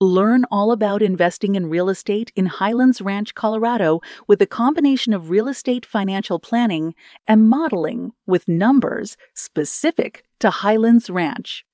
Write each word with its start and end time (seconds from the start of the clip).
Learn 0.00 0.44
all 0.48 0.70
about 0.70 1.02
investing 1.02 1.56
in 1.56 1.66
real 1.66 1.88
estate 1.88 2.30
in 2.36 2.46
Highlands 2.46 3.00
Ranch, 3.00 3.34
Colorado, 3.34 4.00
with 4.28 4.40
a 4.40 4.46
combination 4.46 5.12
of 5.12 5.28
real 5.28 5.48
estate 5.48 5.84
financial 5.84 6.38
planning 6.38 6.94
and 7.26 7.48
modeling 7.48 8.12
with 8.24 8.46
numbers 8.46 9.16
specific 9.34 10.22
to 10.38 10.50
Highlands 10.50 11.10
Ranch. 11.10 11.64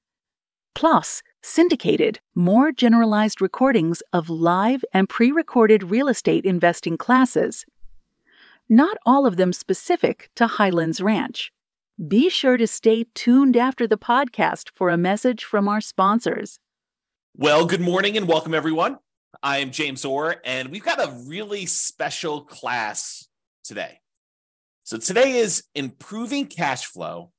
Plus, 0.75 1.23
syndicated, 1.43 2.19
more 2.35 2.73
generalized 2.73 3.43
recordings 3.43 4.03
of 4.11 4.31
live 4.31 4.83
and 4.95 5.07
pre 5.07 5.31
recorded 5.31 5.91
real 5.91 6.09
estate 6.09 6.47
investing 6.47 6.97
classes. 6.97 7.67
Not 8.71 8.97
all 9.05 9.27
of 9.27 9.37
them 9.37 9.53
specific 9.53 10.31
to 10.37 10.47
Highlands 10.47 11.03
Ranch. 11.03 11.53
Be 12.09 12.31
sure 12.31 12.57
to 12.57 12.67
stay 12.67 13.05
tuned 13.15 13.55
after 13.55 13.87
the 13.87 13.99
podcast 13.99 14.71
for 14.75 14.89
a 14.89 14.97
message 14.97 15.45
from 15.45 15.69
our 15.69 15.83
sponsors. 15.83 16.59
Well, 17.37 17.67
good 17.67 17.81
morning 17.81 18.17
and 18.17 18.29
welcome, 18.29 18.55
everyone. 18.55 18.97
I 19.43 19.59
am 19.59 19.73
James 19.73 20.05
Orr, 20.05 20.37
and 20.45 20.69
we've 20.69 20.85
got 20.85 21.01
a 21.01 21.11
really 21.27 21.67
special 21.67 22.43
class 22.43 23.27
today. 23.65 23.99
So, 24.85 24.99
today 24.99 25.39
is 25.39 25.65
improving 25.75 26.47
cash 26.47 26.85
flow 26.85 27.33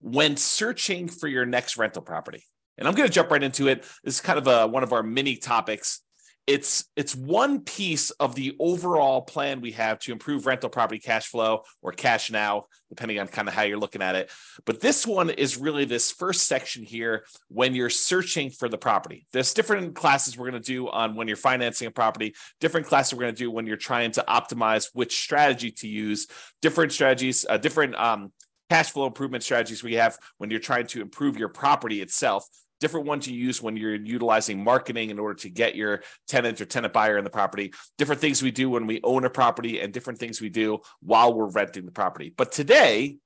when 0.00 0.36
searching 0.36 1.06
for 1.06 1.28
your 1.28 1.46
next 1.46 1.76
rental 1.76 2.02
property. 2.02 2.42
And 2.76 2.88
I'm 2.88 2.96
going 2.96 3.08
to 3.08 3.14
jump 3.14 3.30
right 3.30 3.44
into 3.44 3.68
it. 3.68 3.82
This 4.02 4.16
is 4.16 4.20
kind 4.20 4.40
of 4.40 4.48
a, 4.48 4.66
one 4.66 4.82
of 4.82 4.92
our 4.92 5.04
mini 5.04 5.36
topics 5.36 6.00
it's 6.46 6.84
it's 6.96 7.14
one 7.14 7.60
piece 7.60 8.10
of 8.12 8.34
the 8.34 8.56
overall 8.58 9.22
plan 9.22 9.60
we 9.60 9.72
have 9.72 9.98
to 10.00 10.12
improve 10.12 10.44
rental 10.46 10.68
property 10.68 10.98
cash 10.98 11.26
flow 11.28 11.62
or 11.82 11.92
cash 11.92 12.30
now 12.30 12.64
depending 12.90 13.18
on 13.18 13.26
kind 13.28 13.48
of 13.48 13.54
how 13.54 13.62
you're 13.62 13.78
looking 13.78 14.02
at 14.02 14.16
it. 14.16 14.30
But 14.66 14.80
this 14.80 15.06
one 15.06 15.30
is 15.30 15.56
really 15.56 15.86
this 15.86 16.10
first 16.10 16.46
section 16.46 16.82
here 16.82 17.24
when 17.48 17.74
you're 17.74 17.88
searching 17.88 18.50
for 18.50 18.68
the 18.68 18.76
property. 18.76 19.26
There's 19.32 19.54
different 19.54 19.94
classes 19.94 20.36
we're 20.36 20.50
going 20.50 20.62
to 20.62 20.66
do 20.66 20.90
on 20.90 21.14
when 21.14 21.26
you're 21.26 21.36
financing 21.38 21.86
a 21.86 21.90
property 21.90 22.34
different 22.60 22.86
classes 22.86 23.14
we're 23.14 23.22
going 23.22 23.34
to 23.34 23.38
do 23.38 23.50
when 23.50 23.66
you're 23.66 23.76
trying 23.76 24.10
to 24.12 24.24
optimize 24.28 24.90
which 24.92 25.22
strategy 25.22 25.70
to 25.70 25.88
use 25.88 26.26
different 26.60 26.92
strategies 26.92 27.46
uh, 27.48 27.56
different 27.56 27.94
um, 27.94 28.32
cash 28.68 28.90
flow 28.90 29.06
improvement 29.06 29.44
strategies 29.44 29.82
we 29.82 29.94
have 29.94 30.18
when 30.38 30.50
you're 30.50 30.60
trying 30.60 30.86
to 30.86 31.00
improve 31.00 31.36
your 31.36 31.48
property 31.48 32.00
itself 32.00 32.46
different 32.82 33.06
ones 33.06 33.28
you 33.28 33.38
use 33.38 33.62
when 33.62 33.76
you're 33.76 33.94
utilizing 33.94 34.62
marketing 34.62 35.10
in 35.10 35.18
order 35.20 35.34
to 35.34 35.48
get 35.48 35.76
your 35.76 36.02
tenant 36.26 36.60
or 36.60 36.64
tenant 36.64 36.92
buyer 36.92 37.16
in 37.16 37.22
the 37.22 37.30
property, 37.30 37.72
different 37.96 38.20
things 38.20 38.42
we 38.42 38.50
do 38.50 38.68
when 38.68 38.88
we 38.88 39.00
own 39.04 39.24
a 39.24 39.30
property, 39.30 39.80
and 39.80 39.92
different 39.92 40.18
things 40.18 40.40
we 40.40 40.50
do 40.50 40.80
while 41.00 41.32
we're 41.32 41.48
renting 41.48 41.86
the 41.86 41.92
property. 41.92 42.34
But 42.36 42.50
today, 42.50 43.18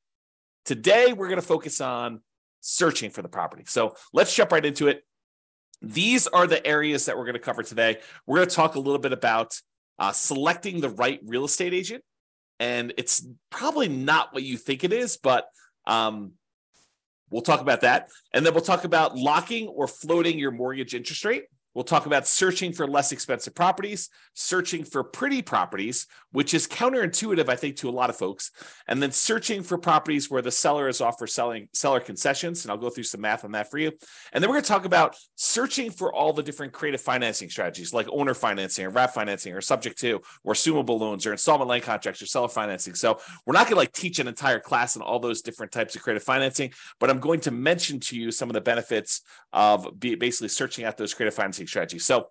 today 0.66 1.14
we're 1.14 1.28
going 1.28 1.40
to 1.40 1.46
focus 1.46 1.80
on 1.80 2.20
searching 2.60 3.10
for 3.10 3.22
the 3.22 3.28
property. 3.30 3.64
So 3.66 3.96
let's 4.12 4.34
jump 4.34 4.52
right 4.52 4.64
into 4.64 4.88
it. 4.88 5.02
These 5.80 6.26
are 6.26 6.46
the 6.46 6.64
areas 6.66 7.06
that 7.06 7.16
we're 7.16 7.24
going 7.24 7.34
to 7.34 7.40
cover 7.40 7.62
today. 7.62 7.96
We're 8.26 8.36
going 8.36 8.48
to 8.48 8.54
talk 8.54 8.74
a 8.74 8.80
little 8.80 8.98
bit 8.98 9.12
about 9.12 9.58
uh, 9.98 10.12
selecting 10.12 10.80
the 10.80 10.90
right 10.90 11.20
real 11.24 11.46
estate 11.46 11.72
agent. 11.72 12.04
And 12.60 12.92
it's 12.98 13.26
probably 13.50 13.88
not 13.88 14.34
what 14.34 14.42
you 14.42 14.58
think 14.58 14.84
it 14.84 14.92
is, 14.92 15.16
but 15.16 15.46
um, 15.86 16.32
We'll 17.30 17.42
talk 17.42 17.60
about 17.60 17.80
that. 17.80 18.08
And 18.32 18.46
then 18.46 18.54
we'll 18.54 18.62
talk 18.62 18.84
about 18.84 19.16
locking 19.16 19.68
or 19.68 19.88
floating 19.88 20.38
your 20.38 20.50
mortgage 20.50 20.94
interest 20.94 21.24
rate. 21.24 21.44
We'll 21.76 21.84
talk 21.84 22.06
about 22.06 22.26
searching 22.26 22.72
for 22.72 22.86
less 22.86 23.12
expensive 23.12 23.54
properties, 23.54 24.08
searching 24.32 24.82
for 24.82 25.04
pretty 25.04 25.42
properties, 25.42 26.06
which 26.32 26.54
is 26.54 26.66
counterintuitive, 26.66 27.50
I 27.50 27.56
think, 27.56 27.76
to 27.76 27.90
a 27.90 27.92
lot 27.92 28.08
of 28.08 28.16
folks, 28.16 28.50
and 28.88 29.02
then 29.02 29.12
searching 29.12 29.62
for 29.62 29.76
properties 29.76 30.30
where 30.30 30.40
the 30.40 30.50
seller 30.50 30.88
is 30.88 31.02
offer 31.02 31.26
selling 31.26 31.68
seller 31.74 32.00
concessions. 32.00 32.64
And 32.64 32.72
I'll 32.72 32.78
go 32.78 32.88
through 32.88 33.04
some 33.04 33.20
math 33.20 33.44
on 33.44 33.52
that 33.52 33.70
for 33.70 33.76
you. 33.76 33.92
And 34.32 34.42
then 34.42 34.48
we're 34.48 34.54
going 34.54 34.62
to 34.62 34.68
talk 34.68 34.86
about 34.86 35.16
searching 35.34 35.90
for 35.90 36.14
all 36.14 36.32
the 36.32 36.42
different 36.42 36.72
creative 36.72 37.02
financing 37.02 37.50
strategies 37.50 37.92
like 37.92 38.08
owner 38.10 38.32
financing 38.32 38.86
or 38.86 38.88
wrap 38.88 39.12
financing 39.12 39.52
or 39.52 39.60
subject 39.60 39.98
to 39.98 40.22
or 40.44 40.54
assumable 40.54 40.98
loans 40.98 41.26
or 41.26 41.32
installment 41.32 41.68
land 41.68 41.82
contracts 41.82 42.22
or 42.22 42.26
seller 42.26 42.48
financing. 42.48 42.94
So 42.94 43.20
we're 43.44 43.52
not 43.52 43.64
going 43.64 43.74
to 43.74 43.80
like 43.80 43.92
teach 43.92 44.18
an 44.18 44.28
entire 44.28 44.60
class 44.60 44.96
on 44.96 45.02
all 45.02 45.18
those 45.18 45.42
different 45.42 45.72
types 45.72 45.94
of 45.94 46.02
creative 46.02 46.22
financing, 46.22 46.72
but 46.98 47.10
I'm 47.10 47.20
going 47.20 47.40
to 47.40 47.50
mention 47.50 48.00
to 48.00 48.16
you 48.18 48.30
some 48.30 48.48
of 48.48 48.54
the 48.54 48.62
benefits 48.62 49.20
of 49.52 50.00
basically 50.00 50.48
searching 50.48 50.86
out 50.86 50.96
those 50.96 51.12
creative 51.12 51.34
financing 51.34 51.65
strategy. 51.66 51.98
So 51.98 52.28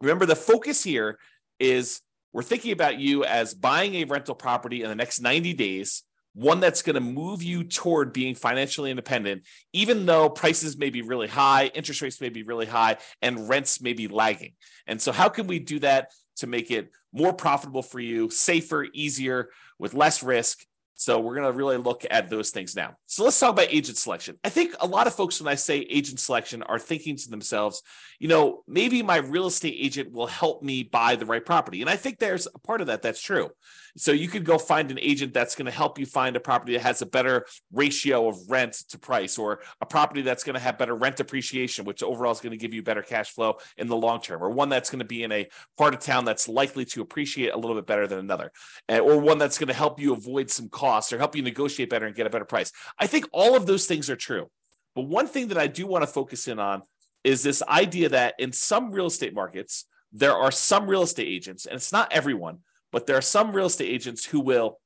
remember, 0.00 0.26
the 0.26 0.36
focus 0.36 0.82
here 0.82 1.18
is 1.58 2.00
we're 2.32 2.42
thinking 2.42 2.72
about 2.72 2.98
you 2.98 3.24
as 3.24 3.54
buying 3.54 3.94
a 3.96 4.04
rental 4.04 4.34
property 4.34 4.82
in 4.82 4.88
the 4.88 4.94
next 4.94 5.20
90 5.20 5.52
days, 5.54 6.02
one 6.34 6.60
that's 6.60 6.82
going 6.82 6.94
to 6.94 7.00
move 7.00 7.42
you 7.42 7.64
toward 7.64 8.12
being 8.12 8.34
financially 8.34 8.90
independent, 8.90 9.42
even 9.72 10.06
though 10.06 10.30
prices 10.30 10.78
may 10.78 10.88
be 10.88 11.02
really 11.02 11.28
high, 11.28 11.66
interest 11.74 12.00
rates 12.00 12.20
may 12.20 12.30
be 12.30 12.42
really 12.42 12.66
high, 12.66 12.96
and 13.20 13.48
rents 13.48 13.82
may 13.82 13.92
be 13.92 14.08
lagging. 14.08 14.54
And 14.86 15.00
so, 15.00 15.12
how 15.12 15.28
can 15.28 15.46
we 15.46 15.58
do 15.58 15.78
that 15.80 16.10
to 16.36 16.46
make 16.46 16.70
it 16.70 16.90
more 17.12 17.34
profitable 17.34 17.82
for 17.82 18.00
you, 18.00 18.30
safer, 18.30 18.86
easier, 18.94 19.50
with 19.78 19.92
less 19.92 20.22
risk? 20.22 20.64
So 20.94 21.18
we're 21.18 21.34
going 21.34 21.50
to 21.50 21.56
really 21.56 21.78
look 21.78 22.04
at 22.10 22.30
those 22.30 22.50
things 22.50 22.76
now. 22.76 22.94
So 23.06 23.24
let's 23.24 23.38
talk 23.38 23.50
about 23.50 23.68
agent 23.70 23.96
selection. 23.98 24.38
I 24.44 24.50
think 24.50 24.74
a 24.80 24.86
lot 24.86 25.06
of 25.06 25.14
folks, 25.14 25.40
when 25.40 25.50
I 25.50 25.56
say 25.56 25.78
agent 25.78 26.20
selection, 26.20 26.62
are 26.62 26.78
thinking 26.78 27.16
to 27.16 27.30
themselves, 27.30 27.82
you 28.18 28.28
know, 28.28 28.62
maybe 28.68 29.02
my 29.02 29.16
real 29.16 29.46
estate 29.46 29.76
agent 29.76 30.12
will 30.12 30.28
help 30.28 30.62
me 30.62 30.84
buy 30.84 31.16
the 31.16 31.26
right 31.26 31.44
property. 31.44 31.80
And 31.80 31.90
I 31.90 31.96
think 31.96 32.18
there's 32.18 32.46
a 32.54 32.58
part 32.58 32.80
of 32.80 32.86
that 32.86 33.02
that's 33.02 33.20
true. 33.20 33.50
So 33.96 34.12
you 34.12 34.28
could 34.28 34.44
go 34.44 34.56
find 34.56 34.90
an 34.90 34.98
agent 35.00 35.34
that's 35.34 35.54
going 35.54 35.66
to 35.66 35.72
help 35.72 35.98
you 35.98 36.06
find 36.06 36.34
a 36.34 36.40
property 36.40 36.72
that 36.74 36.82
has 36.82 37.02
a 37.02 37.06
better 37.06 37.46
ratio 37.72 38.28
of 38.28 38.38
rent 38.48 38.72
to 38.90 38.98
price, 38.98 39.38
or 39.38 39.60
a 39.80 39.86
property 39.86 40.22
that's 40.22 40.44
going 40.44 40.54
to 40.54 40.60
have 40.60 40.78
better 40.78 40.94
rent 40.94 41.20
appreciation, 41.20 41.84
which 41.84 42.02
overall 42.02 42.32
is 42.32 42.40
going 42.40 42.52
to 42.52 42.56
give 42.56 42.72
you 42.72 42.82
better 42.82 43.02
cash 43.02 43.30
flow 43.30 43.58
in 43.76 43.88
the 43.88 43.96
long 43.96 44.20
term, 44.20 44.42
or 44.42 44.50
one 44.50 44.68
that's 44.68 44.90
going 44.90 45.00
to 45.00 45.04
be 45.04 45.22
in 45.22 45.32
a 45.32 45.48
part 45.76 45.94
of 45.94 46.00
town 46.00 46.24
that's 46.24 46.48
likely 46.48 46.84
to 46.86 47.02
appreciate 47.02 47.52
a 47.52 47.56
little 47.56 47.76
bit 47.76 47.86
better 47.86 48.06
than 48.06 48.18
another, 48.18 48.50
eh, 48.88 48.98
or 48.98 49.18
one 49.18 49.38
that's 49.38 49.58
going 49.58 49.68
to 49.68 49.74
help 49.74 50.00
you 50.00 50.12
avoid 50.12 50.50
some 50.50 50.68
costs 50.68 51.12
or 51.12 51.18
help 51.18 51.36
you 51.36 51.42
negotiate 51.42 51.90
better 51.90 52.06
and 52.06 52.16
get 52.16 52.26
a 52.26 52.30
better 52.30 52.44
price. 52.44 52.72
I 52.98 53.06
think 53.06 53.26
all 53.32 53.54
of 53.54 53.66
those 53.66 53.86
things 53.86 54.08
are 54.08 54.16
true. 54.16 54.50
But 54.94 55.02
one 55.02 55.26
thing 55.26 55.48
that 55.48 55.58
I 55.58 55.66
do 55.66 55.86
want 55.86 56.02
to 56.02 56.06
focus 56.06 56.48
in 56.48 56.58
on 56.58 56.82
is 57.24 57.42
this 57.42 57.62
idea 57.62 58.08
that 58.10 58.34
in 58.38 58.52
some 58.52 58.90
real 58.90 59.06
estate 59.06 59.34
markets, 59.34 59.86
there 60.12 60.36
are 60.36 60.50
some 60.50 60.86
real 60.86 61.02
estate 61.02 61.28
agents, 61.28 61.66
and 61.66 61.76
it's 61.76 61.92
not 61.92 62.12
everyone, 62.12 62.58
but 62.92 63.06
there 63.06 63.16
are 63.16 63.22
some 63.22 63.52
real 63.52 63.66
estate 63.66 63.88
agents 63.88 64.24
who 64.24 64.38
will 64.38 64.78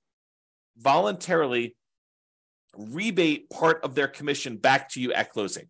voluntarily 0.79 1.77
rebate 2.77 3.51
part 3.51 3.83
of 3.83 3.95
their 3.95 4.09
commission 4.09 4.57
back 4.57 4.89
to 4.91 5.01
you 5.01 5.13
at 5.13 5.33
closing. 5.33 5.69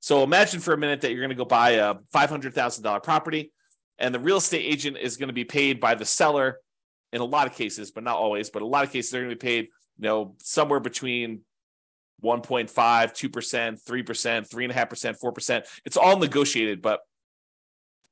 So 0.00 0.22
imagine 0.22 0.60
for 0.60 0.74
a 0.74 0.78
minute 0.78 1.00
that 1.00 1.12
you're 1.12 1.20
going 1.20 1.30
to 1.30 1.36
go 1.36 1.44
buy 1.44 1.70
a 1.70 1.94
$500,000 2.14 3.02
property 3.02 3.52
and 3.98 4.14
the 4.14 4.18
real 4.18 4.38
estate 4.38 4.64
agent 4.64 4.98
is 4.98 5.16
going 5.16 5.28
to 5.28 5.34
be 5.34 5.44
paid 5.44 5.80
by 5.80 5.94
the 5.94 6.04
seller 6.04 6.58
in 7.12 7.20
a 7.20 7.24
lot 7.24 7.46
of 7.46 7.54
cases, 7.54 7.90
but 7.90 8.02
not 8.02 8.16
always, 8.16 8.50
but 8.50 8.62
a 8.62 8.66
lot 8.66 8.84
of 8.84 8.92
cases 8.92 9.10
they're 9.10 9.22
going 9.22 9.30
to 9.30 9.36
be 9.36 9.46
paid, 9.46 9.64
you 9.98 10.08
know, 10.08 10.34
somewhere 10.40 10.80
between 10.80 11.42
1.5, 12.24 12.68
2%, 12.68 13.84
3%, 13.84 14.48
3.5%, 14.48 15.20
4%. 15.20 15.64
It's 15.84 15.96
all 15.96 16.18
negotiated, 16.18 16.82
but 16.82 17.00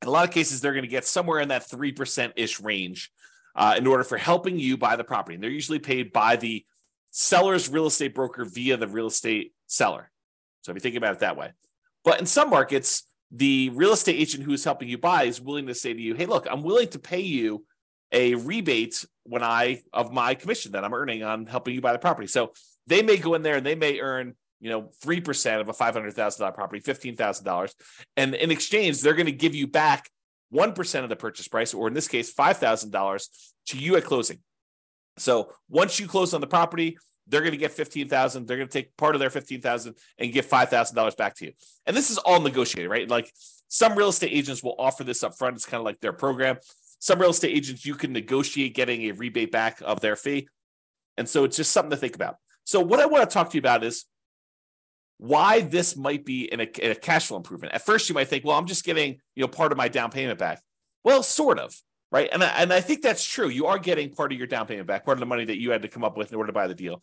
in 0.03 0.09
a 0.09 0.11
lot 0.11 0.27
of 0.27 0.33
cases, 0.33 0.61
they're 0.61 0.73
going 0.73 0.85
to 0.85 0.89
get 0.89 1.05
somewhere 1.05 1.41
in 1.41 1.49
that 1.49 1.69
3% 1.69 2.33
ish 2.37 2.61
range 2.61 3.11
uh, 3.55 3.75
in 3.77 3.87
order 3.87 4.05
for 4.05 4.17
helping 4.17 4.59
you 4.59 4.77
buy 4.77 4.97
the 4.97 5.05
property. 5.05 5.35
And 5.35 5.43
they're 5.43 5.51
usually 5.51 5.79
paid 5.79 6.13
by 6.13 6.37
the 6.37 6.65
seller's 7.11 7.69
real 7.69 7.87
estate 7.87 8.15
broker 8.15 8.45
via 8.45 8.77
the 8.77 8.89
real 8.89 9.09
estate 9.09 9.53
seller. 9.67 10.11
So 10.63 10.73
if 10.73 10.77
you 10.77 10.81
think 10.81 10.97
about 10.97 11.15
it 11.15 11.21
that 11.21 11.37
way. 11.37 11.53
But 12.05 12.21
in 12.21 12.27
some 12.27 12.51
markets, 12.51 13.05
the 13.31 13.71
real 13.71 13.93
estate 13.93 14.19
agent 14.19 14.45
who 14.45 14.53
is 14.53 14.65
helping 14.65 14.89
you 14.89 14.99
buy 14.99 15.25
is 15.25 15.41
willing 15.41 15.67
to 15.67 15.75
say 15.75 15.93
to 15.93 16.01
you, 16.01 16.15
hey, 16.15 16.27
look, 16.27 16.47
I'm 16.51 16.63
willing 16.63 16.89
to 16.89 16.99
pay 16.99 17.21
you 17.21 17.65
a 18.13 18.35
rebate 18.35 19.05
when 19.25 19.43
I 19.43 19.83
of 19.93 20.13
my 20.13 20.35
commission 20.35 20.73
that 20.73 20.85
I'm 20.85 20.95
earning 20.95 21.23
on 21.23 21.47
helping 21.47 21.75
you 21.75 21.81
buy 21.81 21.93
the 21.93 21.99
property. 21.99 22.27
So 22.27 22.53
they 22.87 23.03
may 23.03 23.17
go 23.17 23.35
in 23.35 23.43
there 23.43 23.57
and 23.57 23.67
they 23.67 23.77
may 23.77 24.01
earn, 24.01 24.35
you 24.61 24.71
know, 24.71 24.91
3% 25.05 25.61
of 25.61 25.69
a 25.69 25.73
$500,000 25.73 26.55
property, 26.55 26.81
$15,000. 26.81 27.75
And 28.17 28.35
in 28.35 28.51
exchange, 28.51 29.01
they're 29.01 29.15
going 29.15 29.27
to 29.27 29.33
give 29.33 29.55
you 29.55 29.69
back 29.69 30.11
1% 30.53 31.03
of 31.03 31.09
the 31.09 31.17
purchase 31.17 31.49
price, 31.49 31.75
or 31.75 31.89
in 31.89 31.95
this 31.95 32.09
case, 32.09 32.33
$5,000 32.35 33.27
to 33.67 33.79
you 33.79 33.97
at 33.97 34.05
closing. 34.05 34.39
So 35.17 35.53
once 35.69 36.01
you 36.01 36.09
close 36.09 36.35
on 36.35 36.41
the 36.41 36.47
property, 36.47 36.97
they're 37.27 37.41
going 37.41 37.53
to 37.53 37.59
get 37.59 37.73
15,000. 37.73 38.47
They're 38.47 38.57
going 38.57 38.69
to 38.69 38.73
take 38.73 38.97
part 38.97 39.15
of 39.15 39.21
their 39.21 39.31
15,000 39.31 39.95
and 40.19 40.33
give 40.33 40.47
$5,000 40.47 41.17
back 41.17 41.37
to 41.37 41.47
you. 41.47 41.53
And 41.87 41.97
this 41.97 42.11
is 42.11 42.19
all 42.19 42.41
negotiated, 42.41 42.91
right? 42.91 43.09
Like 43.09 43.31
some 43.69 43.95
real 43.95 44.09
estate 44.09 44.33
agents 44.33 44.63
will 44.63 44.75
offer 44.79 45.05
this 45.05 45.23
up 45.23 45.37
front. 45.39 45.57
It's 45.57 45.67
kind 45.67 45.81
of 45.81 45.85
like 45.85 46.01
their 46.01 46.13
program. 46.13 46.59
Some 46.99 47.21
real 47.21 47.31
estate 47.31 47.57
agents, 47.57 47.87
you 47.87 47.95
can 47.95 48.13
negotiate 48.13 48.75
getting 48.75 49.03
a 49.03 49.13
rebate 49.13 49.53
back 49.53 49.81
of 49.85 50.01
their 50.01 50.17
fee. 50.17 50.49
And 51.17 51.29
so 51.29 51.45
it's 51.45 51.57
just 51.57 51.73
something 51.73 51.91
to 51.91 51.97
think 51.97 52.15
about. 52.17 52.37
So 52.65 52.81
what 52.81 53.01
I 53.01 53.07
want 53.07 53.29
to 53.29 53.33
talk 53.33 53.51
to 53.51 53.57
you 53.57 53.61
about 53.61 53.85
is 53.85 54.07
why 55.21 55.61
this 55.61 55.99
might 55.99 56.25
be 56.25 56.51
in 56.51 56.61
a, 56.61 56.69
in 56.83 56.91
a 56.91 56.95
cash 56.95 57.27
flow 57.27 57.37
improvement. 57.37 57.75
At 57.75 57.85
first, 57.85 58.09
you 58.09 58.15
might 58.15 58.29
think, 58.29 58.43
well, 58.43 58.57
I'm 58.57 58.67
just 58.67 58.85
getting 58.85 59.19
you 59.35 59.43
know 59.43 59.49
part 59.49 59.71
of 59.71 59.77
my 59.77 59.89
down 59.89 60.11
payment 60.11 60.39
back. 60.39 60.63
Well, 61.05 61.23
sort 61.23 61.59
of, 61.59 61.75
right? 62.11 62.31
And 62.33 62.43
I, 62.43 62.49
and 62.49 62.73
I 62.73 62.81
think 62.81 63.03
that's 63.03 63.25
true. 63.25 63.49
You 63.49 63.67
are 63.67 63.79
getting 63.79 64.15
part 64.15 64.33
of 64.33 64.39
your 64.39 64.47
down 64.47 64.67
payment 64.67 64.89
back, 64.89 65.05
part 65.05 65.19
of 65.19 65.21
the 65.21 65.27
money 65.27 65.45
that 65.45 65.61
you 65.61 65.73
had 65.73 65.83
to 65.83 65.89
come 65.89 66.05
up 66.05 66.17
with 66.17 66.33
in 66.33 66.37
order 66.37 66.47
to 66.49 66.53
buy 66.55 66.67
the 66.69 66.75
deal. 66.75 67.03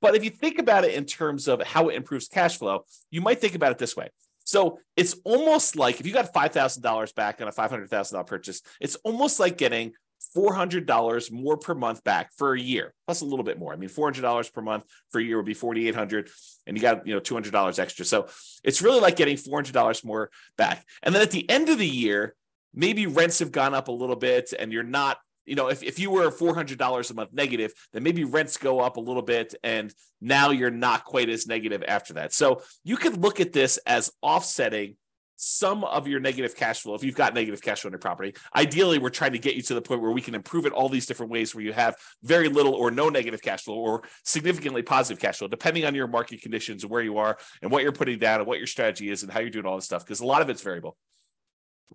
But 0.00 0.14
if 0.14 0.24
you 0.24 0.30
think 0.30 0.58
about 0.58 0.84
it 0.84 0.94
in 0.94 1.04
terms 1.04 1.46
of 1.46 1.62
how 1.62 1.88
it 1.88 1.96
improves 1.96 2.26
cash 2.26 2.56
flow, 2.56 2.84
you 3.10 3.20
might 3.20 3.40
think 3.40 3.54
about 3.54 3.72
it 3.72 3.78
this 3.78 3.96
way. 3.96 4.08
So 4.44 4.78
it's 4.96 5.14
almost 5.24 5.76
like 5.76 6.00
if 6.00 6.06
you 6.06 6.12
got 6.14 6.32
$5,000 6.32 7.14
back 7.14 7.42
on 7.42 7.48
a 7.48 7.52
$500,000 7.52 8.26
purchase, 8.26 8.62
it's 8.80 8.94
almost 8.96 9.38
like 9.38 9.58
getting 9.58 9.92
$400 10.36 11.30
more 11.30 11.56
per 11.56 11.74
month 11.74 12.04
back 12.04 12.32
for 12.36 12.54
a 12.54 12.60
year, 12.60 12.94
plus 13.06 13.20
a 13.20 13.24
little 13.24 13.44
bit 13.44 13.58
more. 13.58 13.72
I 13.72 13.76
mean, 13.76 13.88
$400 13.88 14.52
per 14.52 14.62
month 14.62 14.84
for 15.10 15.20
a 15.20 15.24
year 15.24 15.36
would 15.36 15.46
be 15.46 15.54
4,800 15.54 16.28
and 16.66 16.76
you 16.76 16.82
got, 16.82 17.06
you 17.06 17.14
know, 17.14 17.20
$200 17.20 17.78
extra. 17.78 18.04
So 18.04 18.28
it's 18.62 18.82
really 18.82 19.00
like 19.00 19.16
getting 19.16 19.36
$400 19.36 20.04
more 20.04 20.30
back. 20.56 20.84
And 21.02 21.14
then 21.14 21.22
at 21.22 21.30
the 21.30 21.48
end 21.48 21.68
of 21.68 21.78
the 21.78 21.86
year, 21.86 22.34
maybe 22.74 23.06
rents 23.06 23.38
have 23.38 23.52
gone 23.52 23.74
up 23.74 23.88
a 23.88 23.92
little 23.92 24.16
bit 24.16 24.52
and 24.58 24.72
you're 24.72 24.82
not 24.82 25.18
you 25.48 25.54
know, 25.54 25.68
if, 25.68 25.82
if 25.82 25.98
you 25.98 26.10
were 26.10 26.30
$400 26.30 27.10
a 27.10 27.14
month 27.14 27.32
negative, 27.32 27.72
then 27.94 28.02
maybe 28.02 28.24
rents 28.24 28.58
go 28.58 28.80
up 28.80 28.98
a 28.98 29.00
little 29.00 29.22
bit 29.22 29.54
and 29.64 29.94
now 30.20 30.50
you're 30.50 30.70
not 30.70 31.04
quite 31.04 31.30
as 31.30 31.46
negative 31.46 31.82
after 31.88 32.14
that. 32.14 32.34
So 32.34 32.60
you 32.84 32.98
could 32.98 33.16
look 33.16 33.40
at 33.40 33.54
this 33.54 33.78
as 33.86 34.12
offsetting 34.20 34.96
some 35.40 35.84
of 35.84 36.08
your 36.08 36.18
negative 36.18 36.56
cash 36.56 36.80
flow 36.80 36.94
if 36.94 37.04
you've 37.04 37.14
got 37.14 37.32
negative 37.32 37.62
cash 37.62 37.80
flow 37.80 37.88
on 37.88 37.92
your 37.92 38.00
property. 38.00 38.34
Ideally, 38.56 38.98
we're 38.98 39.08
trying 39.08 39.32
to 39.32 39.38
get 39.38 39.54
you 39.54 39.62
to 39.62 39.74
the 39.74 39.80
point 39.80 40.02
where 40.02 40.10
we 40.10 40.20
can 40.20 40.34
improve 40.34 40.66
it 40.66 40.72
all 40.72 40.88
these 40.88 41.06
different 41.06 41.30
ways 41.30 41.54
where 41.54 41.64
you 41.64 41.72
have 41.72 41.96
very 42.24 42.48
little 42.48 42.74
or 42.74 42.90
no 42.90 43.08
negative 43.08 43.40
cash 43.40 43.62
flow 43.62 43.76
or 43.76 44.02
significantly 44.24 44.82
positive 44.82 45.20
cash 45.20 45.38
flow, 45.38 45.46
depending 45.46 45.84
on 45.84 45.94
your 45.94 46.08
market 46.08 46.42
conditions 46.42 46.82
and 46.82 46.90
where 46.90 47.02
you 47.02 47.18
are 47.18 47.38
and 47.62 47.70
what 47.70 47.84
you're 47.84 47.92
putting 47.92 48.18
down 48.18 48.40
and 48.40 48.48
what 48.48 48.58
your 48.58 48.66
strategy 48.66 49.10
is 49.10 49.22
and 49.22 49.30
how 49.30 49.38
you're 49.38 49.48
doing 49.48 49.64
all 49.64 49.76
this 49.76 49.84
stuff, 49.84 50.04
because 50.04 50.20
a 50.20 50.26
lot 50.26 50.42
of 50.42 50.50
it's 50.50 50.60
variable. 50.60 50.96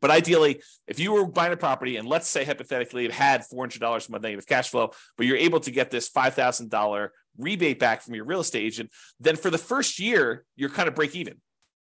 But 0.02 0.10
ideally, 0.10 0.62
if 0.88 0.98
you 0.98 1.12
were 1.12 1.26
buying 1.26 1.54
a 1.54 1.58
property 1.58 1.98
and 1.98 2.08
let's 2.08 2.30
say 2.30 2.46
hypothetically 2.46 3.06
it 3.06 3.12
had 3.12 3.42
$400 3.42 3.82
a 3.82 4.12
month 4.12 4.24
negative 4.24 4.48
cash 4.48 4.70
flow, 4.70 4.92
but 5.18 5.28
you're 5.28 5.38
able 5.38 5.60
to 5.60 5.72
get 5.72 5.92
this 5.92 6.10
$5,000 6.10 7.10
rebate 7.38 7.80
back 7.80 8.02
from 8.02 8.16
your 8.16 8.26
real 8.26 8.40
estate 8.40 8.64
agent, 8.64 8.90
then 9.20 9.36
for 9.36 9.50
the 9.50 9.58
first 9.58 10.00
year, 10.00 10.46
you're 10.56 10.70
kind 10.70 10.88
of 10.88 10.96
break 10.96 11.16
even. 11.16 11.42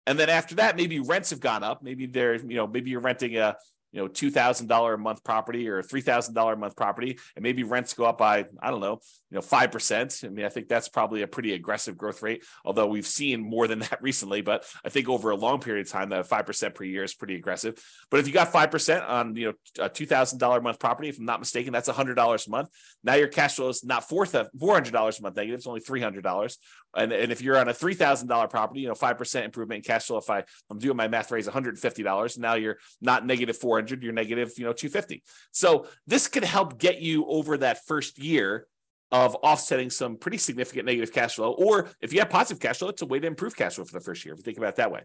And 0.06 0.18
then 0.18 0.30
after 0.30 0.56
that, 0.56 0.76
maybe 0.76 1.00
rents 1.00 1.30
have 1.30 1.40
gone 1.40 1.64
up. 1.64 1.84
Maybe 1.84 2.06
they're, 2.06 2.36
you 2.36 2.56
know, 2.56 2.68
maybe 2.68 2.90
you're 2.90 3.00
renting 3.02 3.38
a 3.38 3.56
you 3.92 4.00
know 4.00 4.08
two 4.08 4.30
thousand 4.30 4.68
dollar 4.68 4.94
a 4.94 4.98
month 4.98 5.24
property 5.24 5.68
or 5.68 5.82
three 5.82 6.02
thousand 6.02 6.34
dollar 6.34 6.54
a 6.54 6.58
month 6.58 6.76
property, 6.76 7.18
and 7.36 7.44
maybe 7.44 7.64
rents 7.64 7.94
go 7.94 8.06
up 8.06 8.18
by 8.18 8.46
I 8.62 8.70
don't 8.70 8.82
know, 8.82 9.00
you 9.32 9.36
know 9.36 9.42
five 9.42 9.72
percent. 9.72 10.22
I 10.24 10.30
mean, 10.30 10.46
I 10.46 10.50
think 10.50 10.68
that's 10.68 10.90
probably 10.90 11.24
a 11.24 11.28
pretty 11.28 11.54
aggressive 11.54 11.98
growth 11.98 12.22
rate. 12.22 12.44
Although 12.64 12.88
we've 12.88 13.08
seen 13.08 13.42
more 13.42 13.68
than 13.68 13.80
that 13.90 14.02
recently, 14.02 14.42
but 14.42 14.66
I 14.86 14.90
think 14.90 15.10
over 15.10 15.32
a 15.32 15.36
long 15.36 15.60
period 15.60 15.88
of 15.88 15.92
time, 15.92 16.10
that 16.10 16.28
five 16.28 16.46
percent 16.46 16.76
per 16.76 16.84
year 16.84 17.04
is 17.04 17.14
pretty 17.14 17.36
aggressive. 17.36 17.82
But 18.12 18.20
if 18.20 18.28
you 18.28 18.34
got 18.34 18.52
five 18.52 18.72
percent 18.72 19.04
on 19.06 19.36
you 19.36 19.48
know 19.48 19.86
a 19.86 19.90
two 19.90 20.06
thousand 20.06 20.40
dollar 20.40 20.60
a 20.60 20.62
month 20.62 20.80
property, 20.80 21.10
if 21.10 21.18
I'm 21.18 21.26
not 21.26 21.40
mistaken, 21.40 21.74
that's 21.74 21.90
hundred 21.90 22.16
dollars 22.16 22.48
a 22.48 22.52
month. 22.52 22.70
Now 23.04 23.16
your 23.16 23.28
cash 23.28 23.56
flow 23.56 23.70
is 23.70 23.84
not 23.84 24.08
four 24.08 24.26
four 24.26 24.74
hundred 24.74 24.94
dollars 24.94 25.20
a 25.20 25.24
month 25.24 25.36
negative; 25.36 25.58
it's 25.58 25.68
only 25.68 25.82
three 25.82 26.02
hundred 26.02 26.24
dollars. 26.24 26.58
And, 26.96 27.12
and 27.12 27.32
if 27.32 27.42
you're 27.42 27.58
on 27.58 27.68
a 27.68 27.74
three 27.74 27.94
thousand 27.94 28.28
dollar 28.28 28.48
property, 28.48 28.82
you 28.82 28.88
know 28.88 28.96
five 28.96 29.18
percent 29.18 29.46
improvement 29.46 29.78
in 29.78 29.84
cash 29.84 30.06
flow. 30.06 30.18
If 30.18 30.30
I 30.30 30.44
I'm 30.70 30.80
doing 30.80 30.98
my 30.98 31.08
math 31.08 31.32
raise 31.32 31.46
one 31.46 31.54
hundred 31.54 31.72
and 31.72 31.80
fifty 31.80 32.04
dollars. 32.04 32.38
Now 32.38 32.56
you're 32.56 32.78
not 33.02 33.26
negative 33.26 33.58
400, 33.58 34.02
you're 34.04 34.14
negative, 34.14 34.52
you 34.58 34.66
know, 34.66 34.74
250. 34.74 35.24
So 35.52 35.88
this 36.08 36.28
could 36.28 36.44
help 36.44 36.80
get 36.80 37.02
you 37.02 37.26
over 37.26 37.58
that 37.58 37.86
first 37.86 38.18
year 38.20 38.66
of 39.12 39.36
offsetting 39.36 39.90
some 39.90 40.18
pretty 40.18 40.38
significant 40.38 40.86
negative 40.86 41.12
cash 41.12 41.36
flow. 41.36 41.52
Or 41.52 41.90
if 42.02 42.14
you 42.14 42.20
have 42.20 42.30
positive 42.30 42.62
cash 42.62 42.80
flow, 42.80 42.90
it's 42.90 43.02
a 43.02 43.06
way 43.08 43.20
to 43.20 43.28
improve 43.28 43.56
cash 43.56 43.76
flow 43.76 43.86
for 43.86 43.94
the 43.94 44.04
first 44.04 44.24
year, 44.24 44.34
if 44.34 44.40
you 44.40 44.44
think 44.44 44.58
about 44.58 44.70
it 44.70 44.76
that 44.76 44.92
way. 44.92 45.02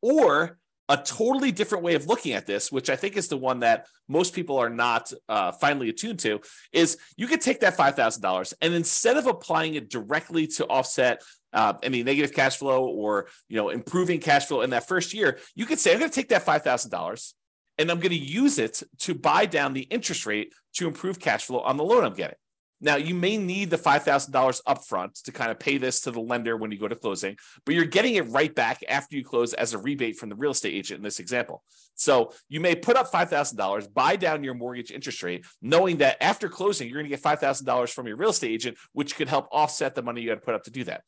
Or 0.00 0.58
a 0.88 0.96
totally 0.96 1.50
different 1.50 1.82
way 1.82 1.94
of 1.94 2.06
looking 2.06 2.32
at 2.32 2.46
this, 2.46 2.70
which 2.70 2.90
I 2.90 2.96
think 2.96 3.16
is 3.16 3.28
the 3.28 3.38
one 3.38 3.60
that 3.60 3.86
most 4.08 4.34
people 4.34 4.58
are 4.58 4.70
not 4.70 5.12
uh, 5.28 5.52
finally 5.52 5.88
attuned 5.88 6.18
to, 6.20 6.40
is 6.72 6.98
you 7.16 7.26
could 7.26 7.40
take 7.40 7.60
that 7.60 7.76
$5,000 7.76 8.54
and 8.60 8.74
instead 8.74 9.16
of 9.16 9.26
applying 9.26 9.74
it 9.74 9.88
directly 9.88 10.46
to 10.48 10.66
offset 10.66 11.22
uh, 11.54 11.74
any 11.82 12.02
negative 12.02 12.34
cash 12.34 12.56
flow 12.56 12.86
or 12.86 13.28
you 13.48 13.56
know 13.56 13.68
improving 13.68 14.18
cash 14.18 14.46
flow 14.46 14.62
in 14.62 14.70
that 14.70 14.88
first 14.88 15.14
year, 15.14 15.38
you 15.54 15.66
could 15.66 15.78
say, 15.78 15.92
I'm 15.92 16.00
going 16.00 16.10
to 16.10 16.14
take 16.14 16.28
that 16.30 16.44
$5,000 16.44 17.32
and 17.78 17.90
I'm 17.90 17.98
going 17.98 18.10
to 18.10 18.16
use 18.16 18.58
it 18.58 18.82
to 19.00 19.14
buy 19.14 19.46
down 19.46 19.72
the 19.72 19.82
interest 19.82 20.26
rate 20.26 20.52
to 20.74 20.86
improve 20.86 21.18
cash 21.18 21.44
flow 21.44 21.60
on 21.60 21.76
the 21.76 21.84
loan 21.84 22.04
I'm 22.04 22.14
getting. 22.14 22.36
Now, 22.80 22.96
you 22.96 23.14
may 23.14 23.36
need 23.36 23.70
the 23.70 23.78
$5,000 23.78 24.30
upfront 24.68 25.22
to 25.22 25.32
kind 25.32 25.50
of 25.50 25.58
pay 25.58 25.78
this 25.78 26.00
to 26.02 26.10
the 26.10 26.20
lender 26.20 26.56
when 26.56 26.70
you 26.70 26.78
go 26.78 26.88
to 26.88 26.96
closing, 26.96 27.36
but 27.64 27.74
you're 27.74 27.84
getting 27.84 28.16
it 28.16 28.28
right 28.28 28.54
back 28.54 28.82
after 28.88 29.16
you 29.16 29.24
close 29.24 29.54
as 29.54 29.72
a 29.72 29.78
rebate 29.78 30.16
from 30.16 30.28
the 30.28 30.34
real 30.34 30.50
estate 30.50 30.74
agent 30.74 30.98
in 30.98 31.04
this 31.04 31.20
example. 31.20 31.62
So 31.94 32.32
you 32.48 32.60
may 32.60 32.74
put 32.74 32.96
up 32.96 33.10
$5,000, 33.10 33.94
buy 33.94 34.16
down 34.16 34.44
your 34.44 34.54
mortgage 34.54 34.90
interest 34.90 35.22
rate, 35.22 35.46
knowing 35.62 35.98
that 35.98 36.22
after 36.22 36.48
closing, 36.48 36.88
you're 36.88 36.98
going 36.98 37.10
to 37.10 37.16
get 37.16 37.22
$5,000 37.22 37.90
from 37.90 38.06
your 38.06 38.16
real 38.16 38.30
estate 38.30 38.50
agent, 38.50 38.76
which 38.92 39.16
could 39.16 39.28
help 39.28 39.48
offset 39.52 39.94
the 39.94 40.02
money 40.02 40.22
you 40.22 40.30
had 40.30 40.40
to 40.40 40.44
put 40.44 40.54
up 40.54 40.64
to 40.64 40.70
do 40.70 40.84
that. 40.84 41.02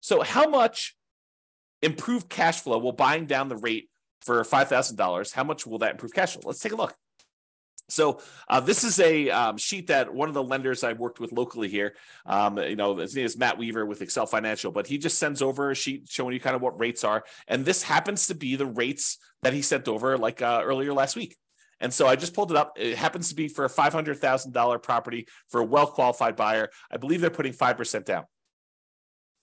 So, 0.00 0.22
how 0.22 0.48
much 0.48 0.96
improved 1.82 2.28
cash 2.28 2.60
flow 2.60 2.78
will 2.78 2.92
buying 2.92 3.26
down 3.26 3.48
the 3.48 3.56
rate 3.56 3.88
for 4.22 4.42
$5,000, 4.42 5.32
how 5.32 5.44
much 5.44 5.66
will 5.66 5.78
that 5.78 5.92
improve 5.92 6.12
cash 6.12 6.34
flow? 6.34 6.42
Let's 6.44 6.60
take 6.60 6.72
a 6.72 6.76
look. 6.76 6.94
So 7.90 8.20
uh, 8.48 8.60
this 8.60 8.84
is 8.84 8.98
a 9.00 9.30
um, 9.30 9.58
sheet 9.58 9.88
that 9.88 10.12
one 10.12 10.28
of 10.28 10.34
the 10.34 10.42
lenders 10.42 10.84
I've 10.84 10.98
worked 10.98 11.20
with 11.20 11.32
locally 11.32 11.68
here, 11.68 11.94
um, 12.26 12.58
you 12.58 12.76
know, 12.76 12.96
his 12.96 13.14
name 13.14 13.26
is 13.26 13.36
Matt 13.36 13.58
Weaver 13.58 13.84
with 13.86 14.02
Excel 14.02 14.26
Financial, 14.26 14.72
but 14.72 14.86
he 14.86 14.98
just 14.98 15.18
sends 15.18 15.42
over 15.42 15.70
a 15.70 15.74
sheet 15.74 16.08
showing 16.08 16.34
you 16.34 16.40
kind 16.40 16.56
of 16.56 16.62
what 16.62 16.78
rates 16.78 17.04
are, 17.04 17.24
and 17.48 17.64
this 17.64 17.82
happens 17.82 18.26
to 18.28 18.34
be 18.34 18.56
the 18.56 18.66
rates 18.66 19.18
that 19.42 19.52
he 19.52 19.62
sent 19.62 19.88
over 19.88 20.16
like 20.18 20.42
uh, 20.42 20.60
earlier 20.64 20.92
last 20.92 21.16
week. 21.16 21.36
And 21.80 21.92
so 21.92 22.06
I 22.06 22.14
just 22.14 22.34
pulled 22.34 22.50
it 22.50 22.56
up. 22.56 22.74
It 22.76 22.96
happens 22.96 23.30
to 23.30 23.34
be 23.34 23.48
for 23.48 23.64
a 23.64 23.70
five 23.70 23.92
hundred 23.92 24.18
thousand 24.18 24.52
dollar 24.52 24.78
property 24.78 25.26
for 25.48 25.60
a 25.60 25.64
well 25.64 25.86
qualified 25.86 26.36
buyer. 26.36 26.70
I 26.90 26.98
believe 26.98 27.20
they're 27.20 27.30
putting 27.30 27.52
five 27.52 27.76
percent 27.76 28.06
down. 28.06 28.24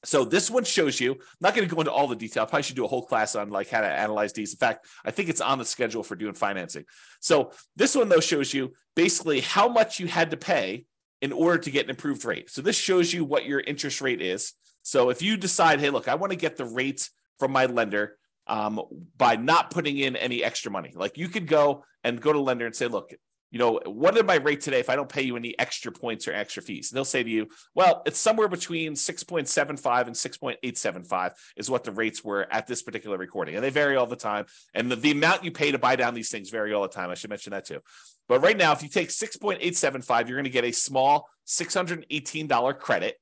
So 0.03 0.23
this 0.23 0.49
one 0.49 0.63
shows 0.63 0.99
you, 0.99 1.13
I'm 1.13 1.19
not 1.41 1.55
going 1.55 1.67
to 1.67 1.73
go 1.73 1.81
into 1.81 1.91
all 1.91 2.07
the 2.07 2.15
detail. 2.15 2.43
I 2.43 2.45
probably 2.45 2.63
should 2.63 2.75
do 2.75 2.85
a 2.85 2.87
whole 2.87 3.05
class 3.05 3.35
on 3.35 3.49
like 3.49 3.69
how 3.69 3.81
to 3.81 3.87
analyze 3.87 4.31
these. 4.33 4.53
In 4.53 4.57
fact, 4.57 4.85
I 5.03 5.11
think 5.11 5.27
it's 5.29 5.41
on 5.41 5.57
the 5.57 5.65
schedule 5.65 6.03
for 6.03 6.15
doing 6.15 6.33
financing. 6.33 6.85
So 7.19 7.51
this 7.75 7.95
one 7.95 8.07
though 8.07 8.19
shows 8.19 8.53
you 8.53 8.73
basically 8.95 9.41
how 9.41 9.67
much 9.67 9.99
you 9.99 10.07
had 10.07 10.31
to 10.31 10.37
pay 10.37 10.85
in 11.21 11.31
order 11.31 11.57
to 11.57 11.71
get 11.71 11.85
an 11.85 11.89
improved 11.89 12.23
rate. 12.25 12.49
So 12.49 12.61
this 12.61 12.77
shows 12.77 13.11
you 13.11 13.25
what 13.25 13.45
your 13.45 13.59
interest 13.59 14.01
rate 14.01 14.21
is. 14.21 14.53
So 14.83 15.09
if 15.09 15.21
you 15.21 15.35
decide, 15.35 15.79
hey, 15.79 15.89
look, 15.89 16.07
I 16.07 16.15
want 16.15 16.31
to 16.31 16.37
get 16.37 16.57
the 16.57 16.65
rate 16.65 17.09
from 17.39 17.51
my 17.51 17.65
lender 17.65 18.17
um, 18.45 18.81
by 19.17 19.35
not 19.35 19.71
putting 19.71 19.97
in 19.97 20.15
any 20.15 20.43
extra 20.43 20.71
money, 20.71 20.93
like 20.95 21.17
you 21.17 21.27
could 21.27 21.47
go 21.47 21.83
and 22.03 22.21
go 22.21 22.31
to 22.31 22.39
lender 22.39 22.65
and 22.65 22.75
say, 22.75 22.87
look, 22.87 23.13
you 23.51 23.59
know, 23.59 23.79
what 23.85 24.17
is 24.17 24.23
my 24.23 24.35
rate 24.35 24.61
today 24.61 24.79
if 24.79 24.89
I 24.89 24.95
don't 24.95 25.07
pay 25.07 25.21
you 25.21 25.37
any 25.37 25.57
extra 25.57 25.91
points 25.91 26.27
or 26.27 26.33
extra 26.33 26.61
fees? 26.61 26.91
And 26.91 26.97
they'll 26.97 27.05
say 27.05 27.23
to 27.23 27.29
you, 27.29 27.47
well, 27.75 28.03
it's 28.05 28.19
somewhere 28.19 28.49
between 28.49 28.93
6.75 28.93 30.07
and 30.07 30.15
6.875 30.15 31.33
is 31.55 31.69
what 31.69 31.83
the 31.83 31.91
rates 31.91 32.23
were 32.23 32.45
at 32.51 32.67
this 32.67 32.81
particular 32.81 33.17
recording. 33.17 33.55
And 33.55 33.63
they 33.63 33.69
vary 33.69 33.95
all 33.95 34.05
the 34.05 34.17
time. 34.17 34.45
And 34.73 34.91
the, 34.91 34.97
the 34.97 35.11
amount 35.11 35.45
you 35.45 35.51
pay 35.51 35.71
to 35.71 35.79
buy 35.79 35.95
down 35.95 36.13
these 36.13 36.29
things 36.29 36.49
vary 36.49 36.73
all 36.73 36.81
the 36.81 36.89
time. 36.89 37.09
I 37.09 37.15
should 37.15 37.29
mention 37.29 37.51
that 37.51 37.65
too. 37.65 37.79
But 38.27 38.41
right 38.41 38.57
now, 38.57 38.73
if 38.73 38.83
you 38.83 38.89
take 38.89 39.09
6.875, 39.09 40.27
you're 40.27 40.37
going 40.37 40.43
to 40.43 40.49
get 40.49 40.65
a 40.65 40.71
small 40.71 41.29
$618 41.47 42.79
credit 42.79 43.15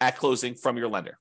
at 0.00 0.16
closing 0.16 0.54
from 0.54 0.76
your 0.76 0.88
lender. 0.88 1.18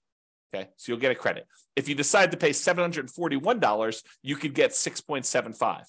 Okay. 0.54 0.70
So 0.78 0.92
you'll 0.92 1.02
get 1.02 1.12
a 1.12 1.16
credit. 1.16 1.48
If 1.76 1.90
you 1.90 1.96
decide 1.96 2.32
to 2.32 2.38
pay 2.38 2.52
$741, 2.52 4.04
you 4.22 4.36
could 4.36 4.54
get 4.54 4.72
6.75. 4.72 5.86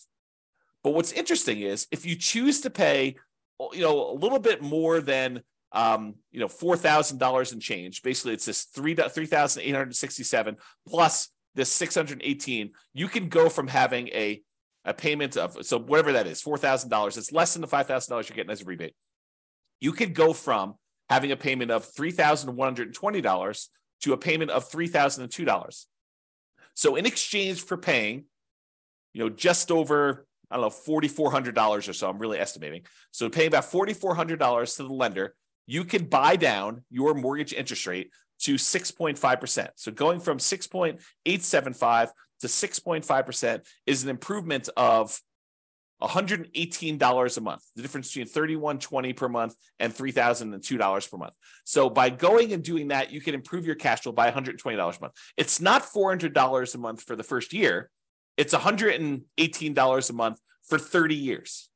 But 0.87 0.95
what's 0.95 1.11
interesting 1.11 1.63
is 1.63 1.89
if 1.91 2.07
you 2.07 2.15
choose 2.15 2.61
to 2.61 2.71
pay, 2.71 3.17
you 3.73 3.81
know, 3.81 4.09
a 4.09 4.15
little 4.15 4.39
bit 4.39 4.63
more 4.63 5.01
than 5.01 5.43
um, 5.73 6.15
you 6.31 6.39
know, 6.39 6.47
four 6.47 6.77
thousand 6.77 7.19
dollars 7.19 7.51
in 7.51 7.59
change. 7.59 8.05
Basically, 8.05 8.35
it's 8.35 8.45
this 8.45 8.67
three 8.67 8.95
three 8.95 9.27
thousand 9.27 9.65
eight 9.65 9.75
hundred 9.75 9.97
sixty-seven 9.97 10.59
plus 10.87 11.31
this 11.57 11.73
six 11.73 11.97
hundred 11.97 12.21
eighteen. 12.23 12.71
You 12.95 13.09
can 13.09 13.29
go 13.29 13.49
from 13.49 13.67
having 13.67 14.07
a 14.11 14.43
a 14.85 14.95
payment 14.95 15.37
of 15.37 15.67
so 15.67 15.77
whatever 15.77 16.13
that 16.13 16.29
is, 16.29 16.41
four 16.41 16.57
thousand 16.57 16.91
dollars. 16.91 17.17
It's 17.17 17.33
less 17.33 17.53
than 17.53 17.63
the 17.63 17.67
five 17.67 17.89
thousand 17.89 18.13
dollars 18.13 18.29
you're 18.29 18.37
getting 18.37 18.53
as 18.53 18.63
a 18.63 18.65
rebate. 18.65 18.95
You 19.81 19.91
could 19.91 20.15
go 20.15 20.33
from 20.33 20.77
having 21.11 21.33
a 21.33 21.37
payment 21.37 21.73
of 21.73 21.85
three 21.85 22.13
thousand 22.13 22.55
one 22.55 22.69
hundred 22.69 22.95
twenty 22.95 23.21
dollars 23.21 23.71
to 24.03 24.13
a 24.13 24.17
payment 24.17 24.53
of 24.53 24.71
three 24.71 24.87
thousand 24.87 25.25
and 25.25 25.33
two 25.33 25.45
dollars. 25.45 25.89
So 26.75 26.95
in 26.95 27.07
exchange 27.07 27.61
for 27.61 27.77
paying, 27.77 28.27
you 29.15 29.25
know, 29.25 29.31
just 29.31 29.73
over 29.73 30.27
I 30.51 30.57
don't 30.57 30.65
know, 30.65 30.95
$4,400 31.01 31.89
or 31.89 31.93
so. 31.93 32.09
I'm 32.09 32.19
really 32.19 32.39
estimating. 32.39 32.83
So 33.11 33.29
paying 33.29 33.49
about 33.49 33.65
$4,400 33.65 34.77
to 34.77 34.83
the 34.83 34.93
lender, 34.93 35.35
you 35.67 35.85
can 35.85 36.05
buy 36.05 36.37
down 36.37 36.85
your 36.91 37.15
mortgage 37.15 37.53
interest 37.53 37.87
rate 37.87 38.11
to 38.41 38.55
6.5%. 38.55 39.69
So 39.77 39.91
going 39.91 40.21
from 40.21 40.39
6.875 40.39 42.09
to 42.41 42.47
6.5% 42.47 43.67
is 43.87 44.05
an 44.05 44.11
improvement 44.11 44.69
of 44.77 45.19
$118 46.03 47.37
a 47.37 47.41
month, 47.41 47.63
the 47.75 47.83
difference 47.83 48.13
between 48.13 48.59
$31.20 48.59 49.17
per 49.17 49.29
month 49.29 49.55
and 49.79 49.95
$3,002 49.95 51.11
per 51.11 51.17
month. 51.17 51.35
So 51.65 51.89
by 51.89 52.11
going 52.11 52.53
and 52.53 52.63
doing 52.63 52.89
that, 52.89 53.11
you 53.11 53.23
can 53.23 53.35
improve 53.35 53.65
your 53.65 53.77
cash 53.77 54.03
flow 54.03 54.13
by 54.13 54.31
$120 54.31 54.75
a 54.75 55.01
month. 55.01 55.15
It's 55.39 55.61
not 55.61 55.83
$400 55.83 56.75
a 56.75 56.79
month 56.79 57.03
for 57.03 57.17
the 57.17 57.25
first 57.25 57.55
year. 57.55 57.91
It's 58.37 58.55
$118 58.55 60.11
a 60.11 60.13
month 60.13 60.41
for 60.69 60.79
30 60.79 61.15
years. 61.15 61.69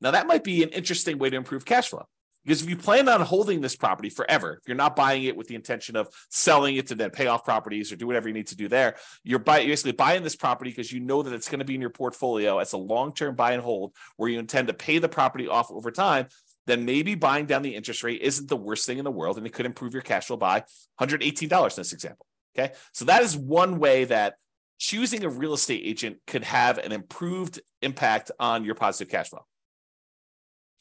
Now 0.00 0.12
that 0.12 0.26
might 0.26 0.44
be 0.44 0.62
an 0.62 0.70
interesting 0.70 1.18
way 1.18 1.30
to 1.30 1.36
improve 1.36 1.64
cash 1.64 1.88
flow. 1.88 2.06
Because 2.44 2.62
if 2.62 2.70
you 2.70 2.76
plan 2.76 3.06
on 3.08 3.20
holding 3.20 3.60
this 3.60 3.76
property 3.76 4.08
forever, 4.08 4.54
if 4.54 4.66
you're 4.66 4.76
not 4.76 4.96
buying 4.96 5.24
it 5.24 5.36
with 5.36 5.46
the 5.46 5.54
intention 5.54 5.94
of 5.94 6.08
selling 6.30 6.76
it 6.76 6.86
to 6.86 6.94
then 6.94 7.10
pay 7.10 7.26
off 7.26 7.44
properties 7.44 7.92
or 7.92 7.96
do 7.96 8.06
whatever 8.06 8.28
you 8.28 8.34
need 8.34 8.46
to 8.46 8.56
do 8.56 8.66
there, 8.66 8.96
you're, 9.22 9.38
buy, 9.38 9.58
you're 9.58 9.72
basically 9.72 9.92
buying 9.92 10.22
this 10.22 10.36
property 10.36 10.70
because 10.70 10.90
you 10.90 11.00
know 11.00 11.22
that 11.22 11.34
it's 11.34 11.50
going 11.50 11.58
to 11.58 11.66
be 11.66 11.74
in 11.74 11.80
your 11.82 11.90
portfolio 11.90 12.58
as 12.58 12.72
a 12.72 12.78
long 12.78 13.12
term 13.12 13.34
buy 13.34 13.52
and 13.52 13.62
hold 13.62 13.94
where 14.16 14.30
you 14.30 14.38
intend 14.38 14.68
to 14.68 14.74
pay 14.74 14.98
the 14.98 15.08
property 15.08 15.48
off 15.48 15.70
over 15.70 15.90
time. 15.90 16.28
Then 16.66 16.84
maybe 16.84 17.14
buying 17.14 17.46
down 17.46 17.62
the 17.62 17.74
interest 17.74 18.02
rate 18.02 18.22
isn't 18.22 18.48
the 18.48 18.56
worst 18.56 18.86
thing 18.86 18.98
in 18.98 19.04
the 19.04 19.10
world, 19.10 19.36
and 19.36 19.46
it 19.46 19.52
could 19.52 19.66
improve 19.66 19.92
your 19.92 20.02
cash 20.02 20.26
flow 20.26 20.36
by 20.36 20.64
$118 21.00 21.42
in 21.42 21.68
this 21.76 21.92
example. 21.92 22.26
Okay, 22.56 22.74
so 22.92 23.04
that 23.06 23.22
is 23.22 23.36
one 23.36 23.78
way 23.78 24.04
that 24.04 24.34
choosing 24.80 25.22
a 25.24 25.28
real 25.28 25.54
estate 25.54 25.82
agent 25.84 26.16
could 26.26 26.42
have 26.42 26.78
an 26.78 26.90
improved 26.90 27.60
impact 27.82 28.32
on 28.40 28.64
your 28.64 28.74
positive 28.74 29.08
cash 29.08 29.28
flow. 29.28 29.46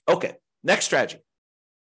Okay, 0.08 0.34
next 0.64 0.86
strategy 0.86 1.20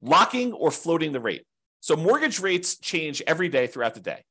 locking 0.02 0.54
or 0.54 0.72
floating 0.72 1.12
the 1.12 1.20
rate. 1.20 1.46
So 1.82 1.96
mortgage 1.96 2.40
rates 2.40 2.78
change 2.78 3.22
every 3.28 3.50
day 3.50 3.68
throughout 3.68 3.94
the 3.94 4.00
day. 4.00 4.24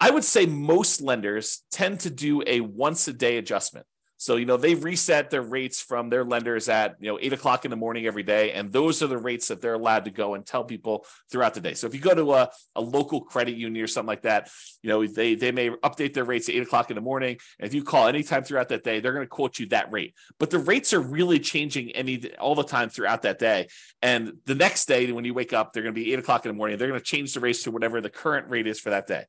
I 0.00 0.10
would 0.10 0.24
say 0.24 0.46
most 0.46 1.00
lenders 1.00 1.62
tend 1.70 2.00
to 2.00 2.10
do 2.10 2.42
a 2.46 2.60
once 2.60 3.08
a 3.08 3.12
day 3.12 3.38
adjustment. 3.38 3.86
So, 4.20 4.34
you 4.34 4.46
know, 4.46 4.56
they 4.56 4.74
reset 4.74 5.30
their 5.30 5.42
rates 5.42 5.80
from 5.80 6.10
their 6.10 6.24
lenders 6.24 6.68
at, 6.68 6.96
you 6.98 7.08
know, 7.08 7.20
eight 7.22 7.32
o'clock 7.32 7.64
in 7.64 7.70
the 7.70 7.76
morning 7.76 8.04
every 8.04 8.24
day. 8.24 8.50
And 8.50 8.72
those 8.72 9.00
are 9.00 9.06
the 9.06 9.16
rates 9.16 9.46
that 9.46 9.62
they're 9.62 9.74
allowed 9.74 10.06
to 10.06 10.10
go 10.10 10.34
and 10.34 10.44
tell 10.44 10.64
people 10.64 11.06
throughout 11.30 11.54
the 11.54 11.60
day. 11.60 11.74
So 11.74 11.86
if 11.86 11.94
you 11.94 12.00
go 12.00 12.16
to 12.16 12.32
a, 12.34 12.50
a 12.74 12.80
local 12.80 13.20
credit 13.20 13.56
union 13.56 13.82
or 13.82 13.86
something 13.86 14.08
like 14.08 14.22
that, 14.22 14.50
you 14.82 14.90
know, 14.90 15.06
they, 15.06 15.36
they 15.36 15.52
may 15.52 15.70
update 15.70 16.14
their 16.14 16.24
rates 16.24 16.48
at 16.48 16.56
eight 16.56 16.62
o'clock 16.64 16.90
in 16.90 16.96
the 16.96 17.00
morning. 17.00 17.38
And 17.60 17.66
if 17.68 17.74
you 17.74 17.84
call 17.84 18.08
anytime 18.08 18.42
throughout 18.42 18.70
that 18.70 18.82
day, 18.82 18.98
they're 18.98 19.12
going 19.12 19.24
to 19.24 19.28
quote 19.28 19.60
you 19.60 19.66
that 19.68 19.92
rate. 19.92 20.16
But 20.40 20.50
the 20.50 20.58
rates 20.58 20.92
are 20.92 21.00
really 21.00 21.38
changing 21.38 21.92
any 21.92 22.34
all 22.40 22.56
the 22.56 22.64
time 22.64 22.88
throughout 22.88 23.22
that 23.22 23.38
day. 23.38 23.68
And 24.02 24.32
the 24.46 24.56
next 24.56 24.86
day, 24.86 25.12
when 25.12 25.26
you 25.26 25.32
wake 25.32 25.52
up, 25.52 25.72
they're 25.72 25.84
going 25.84 25.94
to 25.94 26.00
be 26.00 26.12
eight 26.12 26.18
o'clock 26.18 26.44
in 26.44 26.50
the 26.50 26.58
morning. 26.58 26.76
They're 26.76 26.88
going 26.88 26.98
to 26.98 27.06
change 27.06 27.34
the 27.34 27.40
rates 27.40 27.62
to 27.62 27.70
whatever 27.70 28.00
the 28.00 28.10
current 28.10 28.50
rate 28.50 28.66
is 28.66 28.80
for 28.80 28.90
that 28.90 29.06
day. 29.06 29.26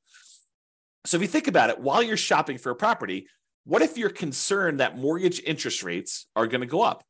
So 1.05 1.15
if 1.15 1.21
you 1.21 1.27
think 1.27 1.47
about 1.47 1.69
it, 1.69 1.79
while 1.79 2.03
you're 2.03 2.17
shopping 2.17 2.57
for 2.57 2.71
a 2.71 2.75
property, 2.75 3.27
what 3.65 3.81
if 3.81 3.97
you're 3.97 4.09
concerned 4.09 4.79
that 4.79 4.97
mortgage 4.97 5.41
interest 5.45 5.83
rates 5.83 6.27
are 6.35 6.47
going 6.47 6.61
to 6.61 6.67
go 6.67 6.81
up? 6.81 7.03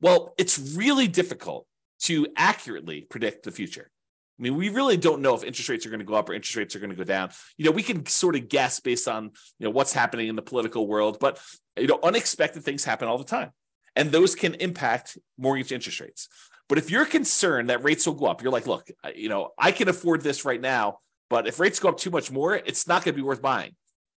Well, 0.00 0.34
it's 0.38 0.58
really 0.58 1.08
difficult 1.08 1.66
to 2.02 2.26
accurately 2.36 3.02
predict 3.02 3.44
the 3.44 3.50
future. 3.50 3.90
I 4.38 4.42
mean, 4.42 4.56
we 4.56 4.68
really 4.68 4.98
don't 4.98 5.22
know 5.22 5.34
if 5.34 5.44
interest 5.44 5.68
rates 5.70 5.86
are 5.86 5.88
going 5.88 6.00
to 6.00 6.04
go 6.04 6.14
up 6.14 6.28
or 6.28 6.34
interest 6.34 6.56
rates 6.56 6.76
are 6.76 6.78
going 6.78 6.90
to 6.90 6.96
go 6.96 7.04
down. 7.04 7.30
You 7.56 7.64
know, 7.64 7.70
we 7.70 7.82
can 7.82 8.04
sort 8.04 8.36
of 8.36 8.48
guess 8.48 8.80
based 8.80 9.08
on, 9.08 9.24
you 9.58 9.64
know, 9.64 9.70
what's 9.70 9.94
happening 9.94 10.28
in 10.28 10.36
the 10.36 10.42
political 10.42 10.86
world, 10.86 11.18
but 11.20 11.40
you 11.78 11.86
know, 11.86 11.98
unexpected 12.02 12.62
things 12.62 12.84
happen 12.84 13.08
all 13.08 13.16
the 13.16 13.24
time. 13.24 13.50
And 13.94 14.12
those 14.12 14.34
can 14.34 14.54
impact 14.54 15.16
mortgage 15.38 15.72
interest 15.72 16.00
rates. 16.00 16.28
But 16.68 16.76
if 16.76 16.90
you're 16.90 17.06
concerned 17.06 17.70
that 17.70 17.82
rates 17.82 18.06
will 18.06 18.14
go 18.14 18.26
up, 18.26 18.42
you're 18.42 18.52
like, 18.52 18.66
look, 18.66 18.90
you 19.14 19.30
know, 19.30 19.52
I 19.58 19.72
can 19.72 19.88
afford 19.88 20.20
this 20.20 20.44
right 20.44 20.60
now, 20.60 20.98
but 21.30 21.46
if 21.46 21.58
rates 21.58 21.78
go 21.78 21.88
up 21.88 21.96
too 21.96 22.10
much 22.10 22.30
more, 22.30 22.54
it's 22.54 22.86
not 22.86 23.04
going 23.04 23.14
to 23.14 23.18
be 23.18 23.26
worth 23.26 23.40
buying 23.40 23.74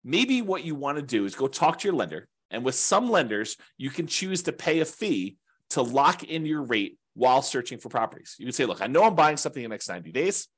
maybe 0.08 0.40
what 0.40 0.64
you 0.64 0.74
want 0.74 0.96
to 0.96 1.02
do 1.02 1.26
is 1.26 1.34
go 1.34 1.46
talk 1.46 1.78
to 1.78 1.88
your 1.88 1.94
lender. 1.94 2.26
And 2.50 2.64
with 2.64 2.74
some 2.74 3.10
lenders, 3.10 3.56
you 3.76 3.90
can 3.90 4.06
choose 4.06 4.42
to 4.44 4.52
pay 4.52 4.80
a 4.80 4.86
fee 4.86 5.36
to 5.70 5.82
lock 5.82 6.24
in 6.24 6.46
your 6.46 6.62
rate 6.62 6.98
while 7.14 7.42
searching 7.42 7.78
for 7.78 7.90
properties. 7.90 8.34
You 8.38 8.46
can 8.46 8.54
say, 8.54 8.64
look, 8.64 8.80
I 8.80 8.86
know 8.86 9.04
I'm 9.04 9.14
buying 9.14 9.36
something 9.36 9.62
in 9.62 9.68
the 9.68 9.74
next 9.74 9.88
90 9.88 10.10
days. 10.12 10.48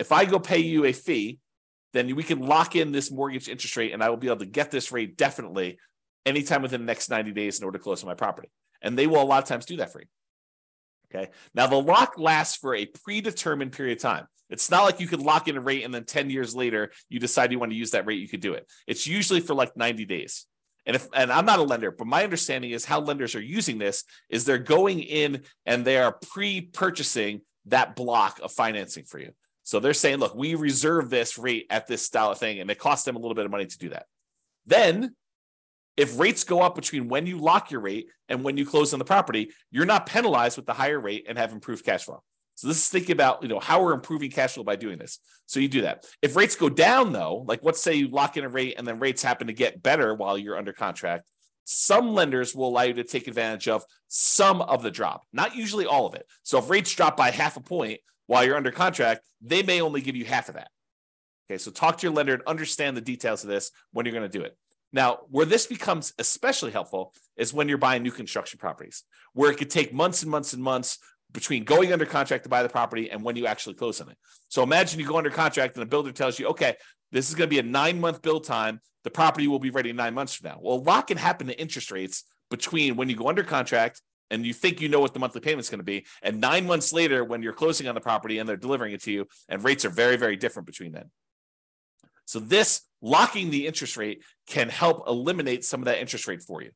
If 0.00 0.10
I 0.10 0.24
go 0.24 0.40
pay 0.40 0.58
you 0.58 0.84
a 0.84 0.92
fee, 0.92 1.38
then 1.92 2.14
we 2.16 2.24
can 2.24 2.40
lock 2.40 2.74
in 2.74 2.90
this 2.90 3.10
mortgage 3.10 3.48
interest 3.48 3.76
rate 3.76 3.92
and 3.92 4.02
I 4.02 4.10
will 4.10 4.16
be 4.16 4.26
able 4.26 4.38
to 4.38 4.46
get 4.46 4.72
this 4.72 4.90
rate 4.90 5.16
definitely 5.16 5.78
anytime 6.26 6.62
within 6.62 6.80
the 6.80 6.86
next 6.86 7.08
90 7.08 7.32
days 7.32 7.60
in 7.60 7.64
order 7.64 7.78
to 7.78 7.82
close 7.82 8.02
on 8.02 8.08
my 8.08 8.14
property. 8.14 8.50
And 8.82 8.98
they 8.98 9.06
will 9.06 9.22
a 9.22 9.24
lot 9.24 9.42
of 9.42 9.48
times 9.48 9.64
do 9.64 9.76
that 9.76 9.92
for 9.92 10.00
you. 10.00 10.06
Okay. 11.16 11.30
Now 11.54 11.66
the 11.66 11.80
lock 11.80 12.18
lasts 12.18 12.56
for 12.56 12.74
a 12.74 12.86
predetermined 12.86 13.72
period 13.72 13.98
of 13.98 14.02
time. 14.02 14.26
It's 14.50 14.70
not 14.70 14.84
like 14.84 15.00
you 15.00 15.08
could 15.08 15.20
lock 15.20 15.48
in 15.48 15.56
a 15.56 15.60
rate 15.60 15.84
and 15.84 15.92
then 15.92 16.04
10 16.04 16.30
years 16.30 16.54
later 16.54 16.92
you 17.08 17.18
decide 17.18 17.50
you 17.50 17.58
want 17.58 17.72
to 17.72 17.78
use 17.78 17.92
that 17.92 18.06
rate, 18.06 18.20
you 18.20 18.28
could 18.28 18.40
do 18.40 18.54
it. 18.54 18.68
It's 18.86 19.06
usually 19.06 19.40
for 19.40 19.54
like 19.54 19.76
90 19.76 20.04
days. 20.04 20.46
And 20.84 20.94
if 20.94 21.08
and 21.12 21.32
I'm 21.32 21.46
not 21.46 21.58
a 21.58 21.64
lender, 21.64 21.90
but 21.90 22.06
my 22.06 22.22
understanding 22.22 22.70
is 22.70 22.84
how 22.84 23.00
lenders 23.00 23.34
are 23.34 23.40
using 23.40 23.78
this 23.78 24.04
is 24.30 24.44
they're 24.44 24.58
going 24.58 25.00
in 25.00 25.42
and 25.64 25.84
they 25.84 25.98
are 25.98 26.12
pre-purchasing 26.12 27.40
that 27.66 27.96
block 27.96 28.38
of 28.40 28.52
financing 28.52 29.04
for 29.04 29.18
you. 29.18 29.32
So 29.64 29.80
they're 29.80 29.94
saying, 29.94 30.18
look, 30.18 30.36
we 30.36 30.54
reserve 30.54 31.10
this 31.10 31.38
rate 31.38 31.66
at 31.70 31.88
this 31.88 32.02
style 32.02 32.30
of 32.30 32.38
thing, 32.38 32.60
and 32.60 32.70
it 32.70 32.78
costs 32.78 33.04
them 33.04 33.16
a 33.16 33.18
little 33.18 33.34
bit 33.34 33.46
of 33.46 33.50
money 33.50 33.66
to 33.66 33.78
do 33.78 33.88
that. 33.88 34.06
Then 34.64 35.16
if 35.96 36.18
rates 36.18 36.44
go 36.44 36.60
up 36.60 36.74
between 36.74 37.08
when 37.08 37.26
you 37.26 37.38
lock 37.38 37.70
your 37.70 37.80
rate 37.80 38.08
and 38.28 38.44
when 38.44 38.56
you 38.56 38.66
close 38.66 38.92
on 38.92 38.98
the 38.98 39.04
property, 39.04 39.50
you're 39.70 39.86
not 39.86 40.06
penalized 40.06 40.56
with 40.56 40.66
the 40.66 40.74
higher 40.74 41.00
rate 41.00 41.26
and 41.28 41.38
have 41.38 41.52
improved 41.52 41.84
cash 41.84 42.04
flow. 42.04 42.22
So 42.54 42.68
this 42.68 42.78
is 42.78 42.88
thinking 42.88 43.12
about 43.12 43.42
you 43.42 43.48
know 43.48 43.60
how 43.60 43.82
we're 43.82 43.92
improving 43.92 44.30
cash 44.30 44.54
flow 44.54 44.64
by 44.64 44.76
doing 44.76 44.98
this. 44.98 45.18
So 45.46 45.60
you 45.60 45.68
do 45.68 45.82
that. 45.82 46.06
If 46.22 46.36
rates 46.36 46.56
go 46.56 46.68
down 46.68 47.12
though, 47.12 47.44
like 47.46 47.60
let's 47.62 47.82
say 47.82 47.94
you 47.94 48.08
lock 48.08 48.36
in 48.36 48.44
a 48.44 48.48
rate 48.48 48.74
and 48.78 48.86
then 48.86 48.98
rates 48.98 49.22
happen 49.22 49.46
to 49.46 49.52
get 49.52 49.82
better 49.82 50.14
while 50.14 50.38
you're 50.38 50.56
under 50.56 50.72
contract, 50.72 51.28
some 51.64 52.14
lenders 52.14 52.54
will 52.54 52.68
allow 52.68 52.82
you 52.82 52.94
to 52.94 53.04
take 53.04 53.28
advantage 53.28 53.68
of 53.68 53.84
some 54.08 54.62
of 54.62 54.82
the 54.82 54.90
drop, 54.90 55.24
not 55.32 55.54
usually 55.54 55.84
all 55.84 56.06
of 56.06 56.14
it. 56.14 56.26
So 56.44 56.58
if 56.58 56.70
rates 56.70 56.94
drop 56.94 57.16
by 57.16 57.30
half 57.30 57.56
a 57.56 57.60
point 57.60 58.00
while 58.26 58.44
you're 58.44 58.56
under 58.56 58.70
contract, 58.70 59.22
they 59.42 59.62
may 59.62 59.82
only 59.82 60.00
give 60.00 60.16
you 60.16 60.24
half 60.24 60.48
of 60.48 60.54
that. 60.54 60.68
Okay, 61.50 61.58
so 61.58 61.70
talk 61.70 61.98
to 61.98 62.06
your 62.06 62.14
lender 62.14 62.34
and 62.34 62.42
understand 62.46 62.96
the 62.96 63.02
details 63.02 63.44
of 63.44 63.50
this 63.50 63.70
when 63.92 64.06
you're 64.06 64.14
going 64.14 64.28
to 64.28 64.38
do 64.38 64.44
it. 64.44 64.56
Now, 64.92 65.18
where 65.30 65.46
this 65.46 65.66
becomes 65.66 66.12
especially 66.18 66.70
helpful 66.70 67.12
is 67.36 67.52
when 67.52 67.68
you're 67.68 67.78
buying 67.78 68.02
new 68.02 68.10
construction 68.10 68.58
properties, 68.58 69.02
where 69.32 69.50
it 69.50 69.58
could 69.58 69.70
take 69.70 69.92
months 69.92 70.22
and 70.22 70.30
months 70.30 70.52
and 70.52 70.62
months 70.62 70.98
between 71.32 71.64
going 71.64 71.92
under 71.92 72.06
contract 72.06 72.44
to 72.44 72.48
buy 72.48 72.62
the 72.62 72.68
property 72.68 73.10
and 73.10 73.22
when 73.22 73.36
you 73.36 73.46
actually 73.46 73.74
close 73.74 74.00
on 74.00 74.08
it. 74.08 74.16
So 74.48 74.62
imagine 74.62 75.00
you 75.00 75.06
go 75.06 75.18
under 75.18 75.30
contract 75.30 75.76
and 75.76 75.82
the 75.82 75.88
builder 75.88 76.12
tells 76.12 76.38
you, 76.38 76.48
okay, 76.48 76.76
this 77.12 77.28
is 77.28 77.34
going 77.34 77.48
to 77.48 77.54
be 77.54 77.58
a 77.58 77.62
nine 77.62 78.00
month 78.00 78.22
build 78.22 78.44
time. 78.44 78.80
The 79.04 79.10
property 79.10 79.48
will 79.48 79.58
be 79.58 79.70
ready 79.70 79.92
nine 79.92 80.14
months 80.14 80.34
from 80.34 80.50
now. 80.50 80.58
Well, 80.60 80.76
a 80.76 80.78
lot 80.78 81.08
can 81.08 81.18
happen 81.18 81.46
to 81.48 81.60
interest 81.60 81.90
rates 81.90 82.24
between 82.50 82.96
when 82.96 83.08
you 83.08 83.16
go 83.16 83.28
under 83.28 83.42
contract 83.42 84.00
and 84.30 84.44
you 84.44 84.52
think 84.52 84.80
you 84.80 84.88
know 84.88 85.00
what 85.00 85.14
the 85.14 85.20
monthly 85.20 85.40
payment 85.40 85.60
is 85.60 85.70
going 85.70 85.78
to 85.78 85.84
be, 85.84 86.04
and 86.22 86.40
nine 86.40 86.66
months 86.66 86.92
later 86.92 87.22
when 87.22 87.42
you're 87.42 87.52
closing 87.52 87.86
on 87.86 87.94
the 87.94 88.00
property 88.00 88.38
and 88.38 88.48
they're 88.48 88.56
delivering 88.56 88.92
it 88.92 89.02
to 89.02 89.12
you, 89.12 89.26
and 89.48 89.62
rates 89.62 89.84
are 89.84 89.90
very, 89.90 90.16
very 90.16 90.36
different 90.36 90.66
between 90.66 90.90
then. 90.92 91.10
So 92.24 92.40
this 92.40 92.82
locking 93.02 93.50
the 93.50 93.66
interest 93.66 93.96
rate 93.96 94.22
can 94.46 94.68
help 94.68 95.08
eliminate 95.08 95.64
some 95.64 95.80
of 95.80 95.86
that 95.86 95.98
interest 95.98 96.26
rate 96.26 96.42
for 96.42 96.62
you. 96.62 96.70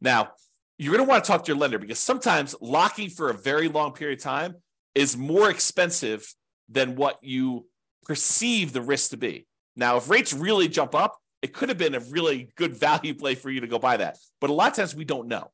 Now, 0.00 0.32
you're 0.78 0.94
going 0.94 1.06
to 1.06 1.08
want 1.08 1.24
to 1.24 1.28
talk 1.28 1.44
to 1.44 1.48
your 1.48 1.58
lender 1.58 1.78
because 1.78 1.98
sometimes 1.98 2.54
locking 2.60 3.08
for 3.10 3.30
a 3.30 3.34
very 3.34 3.68
long 3.68 3.92
period 3.92 4.18
of 4.18 4.24
time 4.24 4.54
is 4.94 5.16
more 5.16 5.50
expensive 5.50 6.26
than 6.68 6.96
what 6.96 7.18
you 7.22 7.66
perceive 8.04 8.72
the 8.72 8.82
risk 8.82 9.10
to 9.10 9.16
be. 9.16 9.46
Now, 9.76 9.96
if 9.96 10.10
rates 10.10 10.32
really 10.32 10.68
jump 10.68 10.94
up, 10.94 11.16
it 11.40 11.52
could 11.52 11.68
have 11.68 11.78
been 11.78 11.94
a 11.94 12.00
really 12.00 12.52
good 12.56 12.76
value 12.76 13.14
play 13.14 13.34
for 13.34 13.50
you 13.50 13.60
to 13.60 13.66
go 13.66 13.78
buy 13.78 13.96
that. 13.96 14.18
But 14.40 14.50
a 14.50 14.52
lot 14.52 14.70
of 14.70 14.76
times 14.76 14.94
we 14.94 15.04
don't 15.04 15.28
know. 15.28 15.50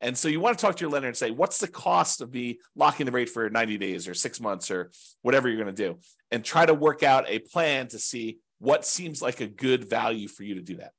And 0.00 0.16
so 0.18 0.28
you 0.28 0.38
want 0.38 0.58
to 0.58 0.62
talk 0.62 0.76
to 0.76 0.80
your 0.82 0.90
lender 0.90 1.08
and 1.08 1.16
say, 1.16 1.30
what's 1.30 1.58
the 1.58 1.68
cost 1.68 2.20
of 2.20 2.32
me 2.32 2.58
locking 2.76 3.06
the 3.06 3.12
rate 3.12 3.30
for 3.30 3.48
90 3.48 3.78
days 3.78 4.06
or 4.06 4.14
six 4.14 4.40
months 4.40 4.70
or 4.70 4.90
whatever 5.22 5.48
you're 5.48 5.62
going 5.62 5.74
to 5.74 5.82
do? 5.82 5.98
And 6.30 6.44
try 6.44 6.66
to 6.66 6.74
work 6.74 7.02
out 7.02 7.24
a 7.28 7.38
plan 7.38 7.88
to 7.88 7.98
see 7.98 8.38
what 8.64 8.86
seems 8.86 9.20
like 9.20 9.40
a 9.40 9.46
good 9.46 9.88
value 9.88 10.26
for 10.26 10.42
you 10.42 10.54
to 10.54 10.62
do 10.62 10.76
that. 10.76 10.92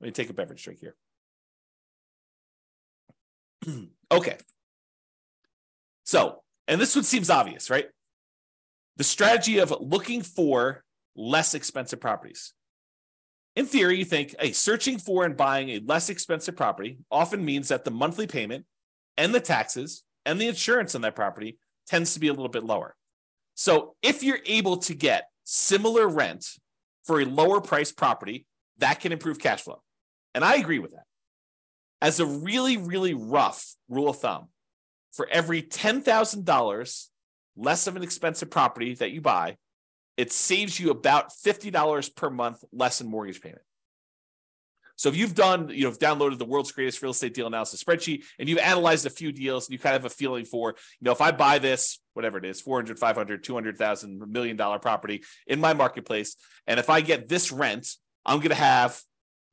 Let 0.00 0.06
me 0.06 0.12
take 0.12 0.28
a 0.28 0.34
beverage 0.34 0.62
drink 0.62 0.80
here. 0.80 0.94
okay. 4.12 4.36
So, 6.04 6.42
and 6.68 6.78
this 6.78 6.94
one 6.94 7.04
seems 7.04 7.30
obvious, 7.30 7.70
right? 7.70 7.86
The 8.96 9.04
strategy 9.04 9.58
of 9.58 9.74
looking 9.80 10.22
for 10.22 10.84
less 11.16 11.54
expensive 11.54 12.00
properties. 12.00 12.52
In 13.56 13.64
theory, 13.64 13.96
you 13.96 14.04
think, 14.04 14.34
hey, 14.38 14.52
searching 14.52 14.98
for 14.98 15.24
and 15.24 15.36
buying 15.36 15.70
a 15.70 15.80
less 15.80 16.10
expensive 16.10 16.56
property 16.56 16.98
often 17.10 17.42
means 17.42 17.68
that 17.68 17.86
the 17.86 17.90
monthly 17.90 18.26
payment 18.26 18.66
and 19.16 19.34
the 19.34 19.40
taxes 19.40 20.02
and 20.26 20.38
the 20.38 20.48
insurance 20.48 20.94
on 20.94 21.00
that 21.00 21.16
property 21.16 21.56
tends 21.86 22.12
to 22.12 22.20
be 22.20 22.28
a 22.28 22.32
little 22.32 22.50
bit 22.50 22.64
lower. 22.64 22.94
So, 23.54 23.94
if 24.02 24.22
you're 24.22 24.40
able 24.44 24.76
to 24.78 24.94
get 24.94 25.30
similar 25.44 26.06
rent 26.06 26.46
for 27.06 27.20
a 27.20 27.24
lower 27.24 27.60
price 27.60 27.92
property, 27.92 28.46
that 28.78 29.00
can 29.00 29.12
improve 29.12 29.38
cash 29.38 29.62
flow. 29.62 29.82
And 30.34 30.44
I 30.44 30.56
agree 30.56 30.78
with 30.78 30.92
that. 30.92 31.04
As 32.02 32.20
a 32.20 32.26
really, 32.26 32.76
really 32.76 33.14
rough 33.14 33.74
rule 33.88 34.10
of 34.10 34.18
thumb, 34.18 34.48
for 35.12 35.26
every 35.30 35.62
$10,000 35.62 37.08
less 37.56 37.86
of 37.86 37.96
an 37.96 38.02
expensive 38.02 38.50
property 38.50 38.94
that 38.96 39.12
you 39.12 39.22
buy, 39.22 39.56
it 40.16 40.30
saves 40.32 40.78
you 40.78 40.90
about 40.90 41.30
$50 41.30 42.14
per 42.14 42.28
month 42.28 42.62
less 42.72 43.00
in 43.00 43.08
mortgage 43.08 43.40
payment. 43.40 43.62
So 44.96 45.08
if 45.08 45.16
you've 45.16 45.34
done, 45.34 45.68
you 45.68 45.84
know, 45.84 45.92
downloaded 45.92 46.38
the 46.38 46.44
world's 46.44 46.72
greatest 46.72 47.00
real 47.02 47.12
estate 47.12 47.34
deal 47.34 47.46
analysis 47.46 47.82
spreadsheet 47.82 48.24
and 48.38 48.48
you've 48.48 48.58
analyzed 48.58 49.06
a 49.06 49.10
few 49.10 49.30
deals 49.30 49.66
and 49.66 49.72
you 49.72 49.78
kind 49.78 49.94
of 49.94 50.02
have 50.02 50.10
a 50.10 50.14
feeling 50.14 50.44
for, 50.44 50.70
you 50.70 51.04
know, 51.04 51.12
if 51.12 51.20
I 51.20 51.30
buy 51.32 51.58
this, 51.58 52.00
whatever 52.14 52.38
it 52.38 52.44
is, 52.44 52.60
400, 52.60 52.98
500, 52.98 53.44
200,000, 53.44 54.18
million 54.30 54.56
dollar 54.56 54.78
property 54.78 55.22
in 55.46 55.60
my 55.60 55.74
marketplace, 55.74 56.36
and 56.66 56.80
if 56.80 56.90
I 56.90 57.00
get 57.02 57.28
this 57.28 57.52
rent, 57.52 57.88
I'm 58.24 58.38
going 58.38 58.48
to 58.50 58.54
have 58.56 59.00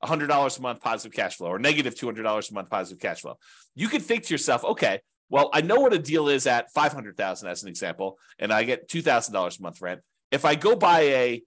$100 0.03 0.57
a 0.57 0.61
month 0.61 0.81
positive 0.81 1.15
cash 1.15 1.37
flow 1.37 1.47
or 1.47 1.59
negative 1.59 1.95
$200 1.95 2.51
a 2.51 2.53
month 2.53 2.69
positive 2.69 3.01
cash 3.01 3.21
flow. 3.21 3.37
You 3.75 3.87
could 3.87 4.01
think 4.01 4.23
to 4.23 4.33
yourself, 4.33 4.63
okay, 4.63 5.01
well, 5.29 5.49
I 5.53 5.61
know 5.61 5.79
what 5.79 5.93
a 5.93 5.99
deal 5.99 6.27
is 6.27 6.45
at 6.47 6.71
500,000 6.73 7.47
as 7.47 7.63
an 7.63 7.69
example, 7.69 8.17
and 8.39 8.51
I 8.51 8.63
get 8.63 8.89
$2,000 8.89 9.59
a 9.59 9.61
month 9.61 9.81
rent. 9.81 10.01
If 10.31 10.45
I 10.45 10.55
go 10.55 10.75
buy 10.75 11.01
a 11.01 11.43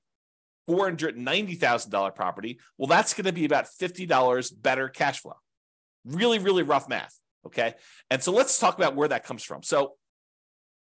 $490,000 0.69 2.15
property, 2.15 2.59
well, 2.79 2.87
that's 2.87 3.15
going 3.15 3.27
to 3.27 3.33
be 3.33 3.45
about 3.45 3.67
$50 3.81 4.63
better 4.63 4.89
cash 4.89 5.21
flow. 5.21 5.37
Really, 6.05 6.39
really 6.39 6.63
rough 6.63 6.89
math. 6.89 7.19
Okay. 7.47 7.75
And 8.11 8.23
so 8.23 8.33
let's 8.33 8.59
talk 8.59 8.77
about 8.77 8.97
where 8.97 9.09
that 9.09 9.25
comes 9.25 9.45
from. 9.45 9.63
So 9.63 9.95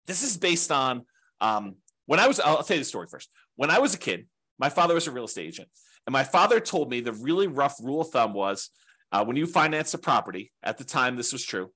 this 0.06 0.22
is 0.22 0.36
based 0.36 0.72
on 0.72 1.04
um, 1.40 1.76
when 2.06 2.18
I 2.18 2.26
was, 2.26 2.40
I'll 2.40 2.62
tell 2.62 2.76
you 2.76 2.82
the 2.82 2.88
story 2.88 3.06
first. 3.08 3.30
When 3.56 3.70
I 3.70 3.78
was 3.78 3.94
a 3.94 3.98
kid, 3.98 4.26
my 4.58 4.68
father 4.68 4.94
was 4.94 5.06
a 5.06 5.12
real 5.12 5.24
estate 5.24 5.46
agent. 5.46 5.68
And 6.06 6.12
my 6.12 6.24
father 6.24 6.58
told 6.58 6.90
me 6.90 7.00
the 7.00 7.12
really 7.12 7.46
rough 7.46 7.76
rule 7.82 8.00
of 8.00 8.08
thumb 8.08 8.32
was 8.32 8.70
uh, 9.12 9.24
when 9.24 9.36
you 9.36 9.46
finance 9.46 9.94
a 9.94 9.98
property, 9.98 10.52
at 10.62 10.78
the 10.78 10.84
time 10.84 11.16
this 11.16 11.32
was 11.32 11.44
true, 11.44 11.70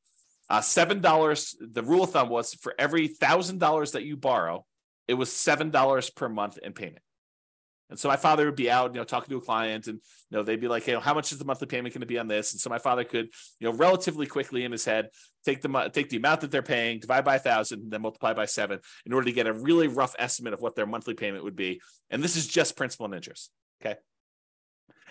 uh, 0.51 0.61
$7, 0.61 1.55
the 1.61 1.83
rule 1.83 2.05
of 2.05 2.11
thumb 2.11 2.29
was 2.29 2.55
for 2.55 2.75
every 2.79 3.09
$1,000 3.09 3.93
that 3.93 4.05
you 4.05 4.17
borrow, 4.17 4.65
it 5.07 5.15
was 5.15 5.31
$7 5.31 6.15
per 6.15 6.29
month 6.29 6.59
in 6.59 6.73
payment. 6.73 7.02
And 7.93 7.99
so 7.99 8.09
my 8.09 8.17
father 8.17 8.47
would 8.47 8.57
be 8.57 8.71
out, 8.71 8.95
you 8.95 9.01
know, 9.01 9.05
talking 9.05 9.29
to 9.33 9.37
a 9.37 9.41
client, 9.43 9.87
and 9.87 10.01
you 10.31 10.37
know, 10.39 10.43
they'd 10.43 10.63
be 10.63 10.67
like, 10.67 10.83
"Hey, 10.83 10.99
how 10.99 11.13
much 11.13 11.31
is 11.31 11.37
the 11.37 11.45
monthly 11.45 11.67
payment 11.67 11.93
going 11.93 12.01
to 12.01 12.07
be 12.07 12.19
on 12.19 12.27
this?" 12.27 12.53
And 12.53 12.61
so 12.61 12.71
my 12.71 12.79
father 12.79 13.05
could, 13.05 13.29
you 13.59 13.71
know, 13.71 13.77
relatively 13.77 14.27
quickly 14.27 14.65
in 14.65 14.73
his 14.73 14.87
head 14.87 15.11
take 15.45 15.61
the 15.61 15.91
take 15.93 16.09
the 16.09 16.17
amount 16.17 16.41
that 16.41 16.51
they're 16.51 16.63
paying, 16.63 17.01
divide 17.01 17.23
by 17.23 17.35
a 17.35 17.39
thousand, 17.39 17.91
then 17.91 18.01
multiply 18.01 18.33
by 18.33 18.47
seven, 18.47 18.81
in 19.05 19.13
order 19.13 19.27
to 19.27 19.33
get 19.33 19.47
a 19.47 19.53
really 19.53 19.89
rough 19.89 20.17
estimate 20.19 20.55
of 20.55 20.63
what 20.63 20.75
their 20.75 20.87
monthly 20.87 21.13
payment 21.13 21.45
would 21.45 21.55
be. 21.55 21.83
And 22.09 22.25
this 22.25 22.35
is 22.35 22.47
just 22.47 22.79
principal 22.79 23.05
and 23.05 23.15
interest. 23.15 23.51
Okay. 23.83 23.97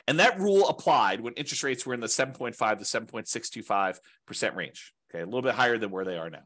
And 0.08 0.20
that 0.20 0.40
rule 0.40 0.68
applied 0.68 1.22
when 1.22 1.34
interest 1.34 1.62
rates 1.62 1.86
were 1.86 1.94
in 1.94 2.00
the 2.00 2.08
7.5 2.08 2.80
to 2.80 2.84
7.625% 2.84 4.56
range. 4.56 4.92
Okay, 5.14 5.22
a 5.22 5.26
little 5.26 5.44
bit 5.44 5.54
higher 5.54 5.78
than 5.78 5.92
where 5.92 6.04
they 6.04 6.18
are 6.18 6.32
now. 6.32 6.46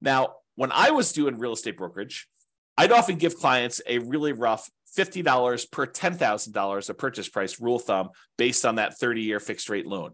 Now, 0.00 0.34
when 0.54 0.70
I 0.70 0.92
was 0.92 1.12
doing 1.12 1.36
real 1.36 1.54
estate 1.54 1.76
brokerage, 1.76 2.28
I'd 2.78 2.92
often 2.92 3.16
give 3.16 3.36
clients 3.36 3.80
a 3.86 3.98
really 3.98 4.32
rough 4.32 4.70
$50 4.96 5.70
per 5.70 5.86
$10,000 5.86 6.88
of 6.90 6.98
purchase 6.98 7.28
price 7.28 7.60
rule 7.60 7.78
thumb 7.78 8.10
based 8.36 8.64
on 8.64 8.76
that 8.76 8.98
30 8.98 9.22
year 9.22 9.40
fixed 9.40 9.68
rate 9.68 9.86
loan. 9.86 10.12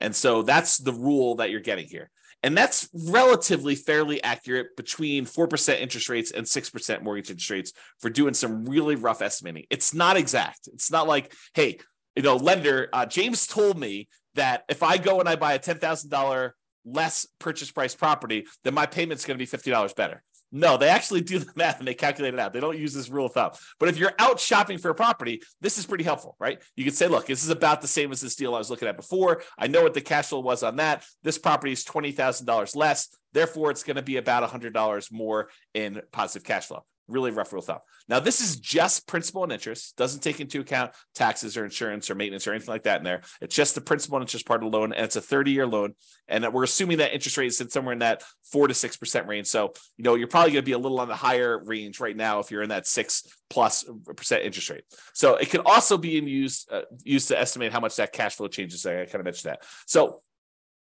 And 0.00 0.14
so 0.14 0.42
that's 0.42 0.78
the 0.78 0.92
rule 0.92 1.36
that 1.36 1.50
you're 1.50 1.60
getting 1.60 1.86
here. 1.86 2.10
And 2.42 2.56
that's 2.56 2.88
relatively 2.94 3.74
fairly 3.74 4.22
accurate 4.22 4.74
between 4.76 5.26
4% 5.26 5.78
interest 5.78 6.08
rates 6.08 6.30
and 6.30 6.46
6% 6.46 7.02
mortgage 7.02 7.30
interest 7.30 7.50
rates 7.50 7.72
for 8.00 8.08
doing 8.08 8.32
some 8.32 8.64
really 8.64 8.94
rough 8.94 9.20
estimating. 9.20 9.64
It's 9.68 9.92
not 9.92 10.16
exact. 10.16 10.68
It's 10.72 10.90
not 10.90 11.06
like, 11.06 11.34
hey, 11.52 11.78
you 12.16 12.22
know, 12.22 12.36
lender, 12.36 12.88
uh, 12.92 13.04
James 13.04 13.46
told 13.46 13.78
me 13.78 14.08
that 14.34 14.64
if 14.68 14.82
I 14.82 14.96
go 14.96 15.20
and 15.20 15.28
I 15.28 15.36
buy 15.36 15.52
a 15.52 15.58
$10,000 15.58 16.52
less 16.86 17.26
purchase 17.38 17.70
price 17.70 17.94
property, 17.94 18.46
then 18.64 18.72
my 18.72 18.86
payment's 18.86 19.26
going 19.26 19.38
to 19.38 19.44
be 19.44 19.46
$50 19.46 19.94
better. 19.94 20.22
No, 20.52 20.76
they 20.76 20.88
actually 20.88 21.20
do 21.20 21.38
the 21.40 21.52
math 21.56 21.78
and 21.78 21.86
they 21.86 21.94
calculate 21.94 22.34
it 22.34 22.40
out. 22.40 22.52
They 22.52 22.60
don't 22.60 22.78
use 22.78 22.94
this 22.94 23.08
rule 23.08 23.26
of 23.26 23.32
thumb. 23.32 23.52
But 23.78 23.88
if 23.88 23.98
you're 23.98 24.12
out 24.18 24.40
shopping 24.40 24.78
for 24.78 24.90
a 24.90 24.94
property, 24.94 25.42
this 25.60 25.78
is 25.78 25.86
pretty 25.86 26.04
helpful, 26.04 26.36
right? 26.38 26.60
You 26.76 26.84
can 26.84 26.94
say, 26.94 27.08
look, 27.08 27.26
this 27.26 27.44
is 27.44 27.50
about 27.50 27.80
the 27.80 27.88
same 27.88 28.12
as 28.12 28.20
this 28.20 28.36
deal 28.36 28.54
I 28.54 28.58
was 28.58 28.70
looking 28.70 28.88
at 28.88 28.96
before. 28.96 29.42
I 29.58 29.66
know 29.66 29.82
what 29.82 29.94
the 29.94 30.00
cash 30.00 30.28
flow 30.28 30.40
was 30.40 30.62
on 30.62 30.76
that. 30.76 31.04
This 31.22 31.38
property 31.38 31.72
is 31.72 31.84
$20,000 31.84 32.76
less. 32.76 33.08
Therefore, 33.32 33.70
it's 33.70 33.84
going 33.84 33.96
to 33.96 34.02
be 34.02 34.16
about 34.16 34.48
$100 34.48 35.12
more 35.12 35.50
in 35.74 36.02
positive 36.12 36.44
cash 36.44 36.66
flow 36.66 36.84
really 37.10 37.30
rough 37.30 37.52
rule 37.52 37.60
of 37.60 37.66
thumb. 37.66 37.78
Now, 38.08 38.20
this 38.20 38.40
is 38.40 38.56
just 38.56 39.06
principal 39.06 39.42
and 39.42 39.52
interest, 39.52 39.96
doesn't 39.96 40.20
take 40.20 40.40
into 40.40 40.60
account 40.60 40.92
taxes 41.14 41.56
or 41.56 41.64
insurance 41.64 42.10
or 42.10 42.14
maintenance 42.14 42.46
or 42.46 42.52
anything 42.52 42.72
like 42.72 42.84
that 42.84 42.98
in 42.98 43.04
there. 43.04 43.22
It's 43.40 43.54
just 43.54 43.74
the 43.74 43.80
principal 43.80 44.16
and 44.16 44.22
interest 44.22 44.46
part 44.46 44.62
of 44.62 44.70
the 44.70 44.76
loan, 44.76 44.92
and 44.92 45.04
it's 45.04 45.16
a 45.16 45.20
30 45.20 45.50
year 45.50 45.66
loan. 45.66 45.94
And 46.28 46.50
we're 46.52 46.64
assuming 46.64 46.98
that 46.98 47.12
interest 47.12 47.36
rate 47.36 47.46
is 47.46 47.64
somewhere 47.70 47.92
in 47.92 47.98
that 48.00 48.22
four 48.50 48.68
to 48.68 48.74
6% 48.74 49.26
range. 49.26 49.46
So, 49.46 49.72
you 49.96 50.04
know, 50.04 50.14
you're 50.14 50.28
probably 50.28 50.52
going 50.52 50.62
to 50.62 50.66
be 50.66 50.72
a 50.72 50.78
little 50.78 51.00
on 51.00 51.08
the 51.08 51.16
higher 51.16 51.62
range 51.64 52.00
right 52.00 52.16
now 52.16 52.38
if 52.38 52.50
you're 52.50 52.62
in 52.62 52.70
that 52.70 52.86
six 52.86 53.24
plus 53.48 53.84
percent 54.16 54.44
interest 54.44 54.70
rate. 54.70 54.84
So, 55.14 55.36
it 55.36 55.50
can 55.50 55.60
also 55.64 55.98
be 55.98 56.10
used, 56.10 56.70
uh, 56.72 56.82
used 57.04 57.28
to 57.28 57.38
estimate 57.38 57.72
how 57.72 57.80
much 57.80 57.96
that 57.96 58.12
cash 58.12 58.36
flow 58.36 58.48
changes. 58.48 58.86
I 58.86 59.04
kind 59.04 59.16
of 59.16 59.24
mentioned 59.24 59.52
that. 59.52 59.64
So, 59.86 60.22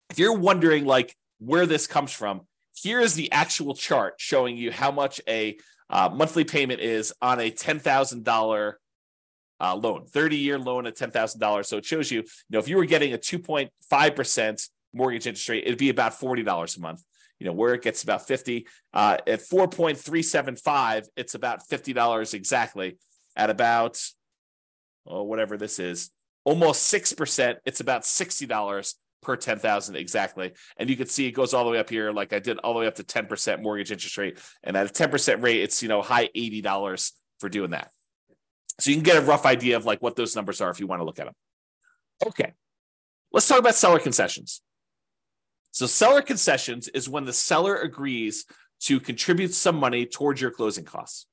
if 0.09 0.19
you're 0.19 0.37
wondering 0.37 0.85
like 0.85 1.15
where 1.39 1.65
this 1.65 1.87
comes 1.87 2.11
from, 2.11 2.41
here 2.75 2.99
is 2.99 3.13
the 3.13 3.31
actual 3.31 3.75
chart 3.75 4.15
showing 4.17 4.57
you 4.57 4.71
how 4.71 4.91
much 4.91 5.21
a 5.27 5.57
uh, 5.89 6.09
monthly 6.13 6.43
payment 6.43 6.79
is 6.79 7.13
on 7.21 7.39
a 7.39 7.51
$10,000 7.51 8.73
uh, 9.59 9.75
loan, 9.75 10.05
30 10.05 10.37
year 10.37 10.59
loan 10.59 10.85
at 10.85 10.97
$10,000. 10.97 11.65
So 11.65 11.77
it 11.77 11.85
shows 11.85 12.11
you, 12.11 12.19
you 12.19 12.25
know, 12.49 12.59
if 12.59 12.67
you 12.67 12.77
were 12.77 12.85
getting 12.85 13.13
a 13.13 13.17
2.5% 13.17 14.69
mortgage 14.93 15.27
interest 15.27 15.49
rate, 15.49 15.63
it'd 15.65 15.77
be 15.77 15.89
about 15.89 16.13
$40 16.13 16.77
a 16.77 16.79
month. 16.81 17.03
You 17.39 17.47
know, 17.47 17.53
where 17.53 17.73
it 17.73 17.81
gets 17.81 18.03
about 18.03 18.25
50 18.27 18.67
uh, 18.93 19.17
at 19.27 19.39
4.375, 19.39 21.07
it's 21.17 21.35
about 21.35 21.67
$50 21.67 22.33
exactly 22.33 22.97
at 23.35 23.49
about, 23.49 24.01
oh, 25.05 25.23
whatever 25.23 25.57
this 25.57 25.79
is, 25.79 26.11
almost 26.45 26.93
6%. 26.93 27.55
It's 27.65 27.81
about 27.81 28.03
$60 28.03 28.93
per 29.23 29.35
10,000 29.35 29.95
exactly. 29.95 30.51
And 30.77 30.89
you 30.89 30.95
can 30.95 31.07
see 31.07 31.27
it 31.27 31.31
goes 31.31 31.53
all 31.53 31.65
the 31.65 31.71
way 31.71 31.79
up 31.79 31.89
here, 31.89 32.11
like 32.11 32.33
I 32.33 32.39
did 32.39 32.57
all 32.59 32.73
the 32.73 32.81
way 32.81 32.87
up 32.87 32.95
to 32.95 33.03
10% 33.03 33.61
mortgage 33.61 33.91
interest 33.91 34.17
rate. 34.17 34.39
And 34.63 34.77
at 34.77 34.89
a 34.89 34.93
10% 34.93 35.41
rate, 35.41 35.61
it's, 35.61 35.81
you 35.81 35.89
know, 35.89 36.01
high 36.01 36.29
$80 36.35 37.11
for 37.39 37.49
doing 37.49 37.71
that. 37.71 37.91
So 38.79 38.89
you 38.89 38.97
can 38.97 39.03
get 39.03 39.17
a 39.17 39.21
rough 39.21 39.45
idea 39.45 39.77
of 39.77 39.85
like 39.85 40.01
what 40.01 40.15
those 40.15 40.35
numbers 40.35 40.61
are 40.61 40.69
if 40.69 40.79
you 40.79 40.87
want 40.87 40.99
to 41.01 41.05
look 41.05 41.19
at 41.19 41.25
them. 41.25 41.35
Okay. 42.25 42.53
Let's 43.31 43.47
talk 43.47 43.59
about 43.59 43.75
seller 43.75 43.99
concessions. 43.99 44.61
So 45.71 45.87
seller 45.87 46.21
concessions 46.21 46.87
is 46.87 47.09
when 47.09 47.25
the 47.25 47.33
seller 47.33 47.75
agrees 47.75 48.45
to 48.81 48.99
contribute 48.99 49.53
some 49.53 49.75
money 49.75 50.05
towards 50.05 50.41
your 50.41 50.51
closing 50.51 50.85
costs. 50.85 51.25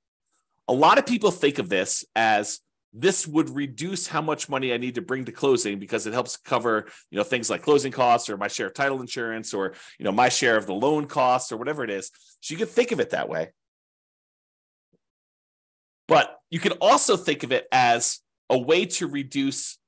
A 0.68 0.72
lot 0.72 0.98
of 0.98 1.06
people 1.06 1.30
think 1.30 1.58
of 1.58 1.68
this 1.68 2.04
as 2.14 2.60
this 2.92 3.26
would 3.26 3.50
reduce 3.50 4.06
how 4.06 4.20
much 4.20 4.48
money 4.48 4.72
I 4.72 4.76
need 4.76 4.96
to 4.96 5.02
bring 5.02 5.24
to 5.26 5.32
closing 5.32 5.78
because 5.78 6.06
it 6.06 6.12
helps 6.12 6.36
cover, 6.36 6.86
you 7.10 7.18
know, 7.18 7.24
things 7.24 7.48
like 7.48 7.62
closing 7.62 7.92
costs 7.92 8.28
or 8.28 8.36
my 8.36 8.48
share 8.48 8.66
of 8.66 8.74
title 8.74 9.00
insurance 9.00 9.54
or, 9.54 9.74
you 9.98 10.04
know, 10.04 10.12
my 10.12 10.28
share 10.28 10.56
of 10.56 10.66
the 10.66 10.74
loan 10.74 11.06
costs 11.06 11.52
or 11.52 11.56
whatever 11.56 11.84
it 11.84 11.90
is. 11.90 12.10
So 12.40 12.52
you 12.52 12.58
could 12.58 12.68
think 12.68 12.90
of 12.90 13.00
it 13.00 13.10
that 13.10 13.28
way. 13.28 13.50
But 16.08 16.36
you 16.50 16.58
can 16.58 16.72
also 16.72 17.16
think 17.16 17.44
of 17.44 17.52
it 17.52 17.68
as 17.70 18.18
a 18.48 18.58
way 18.58 18.86
to 18.86 19.06
reduce 19.06 19.78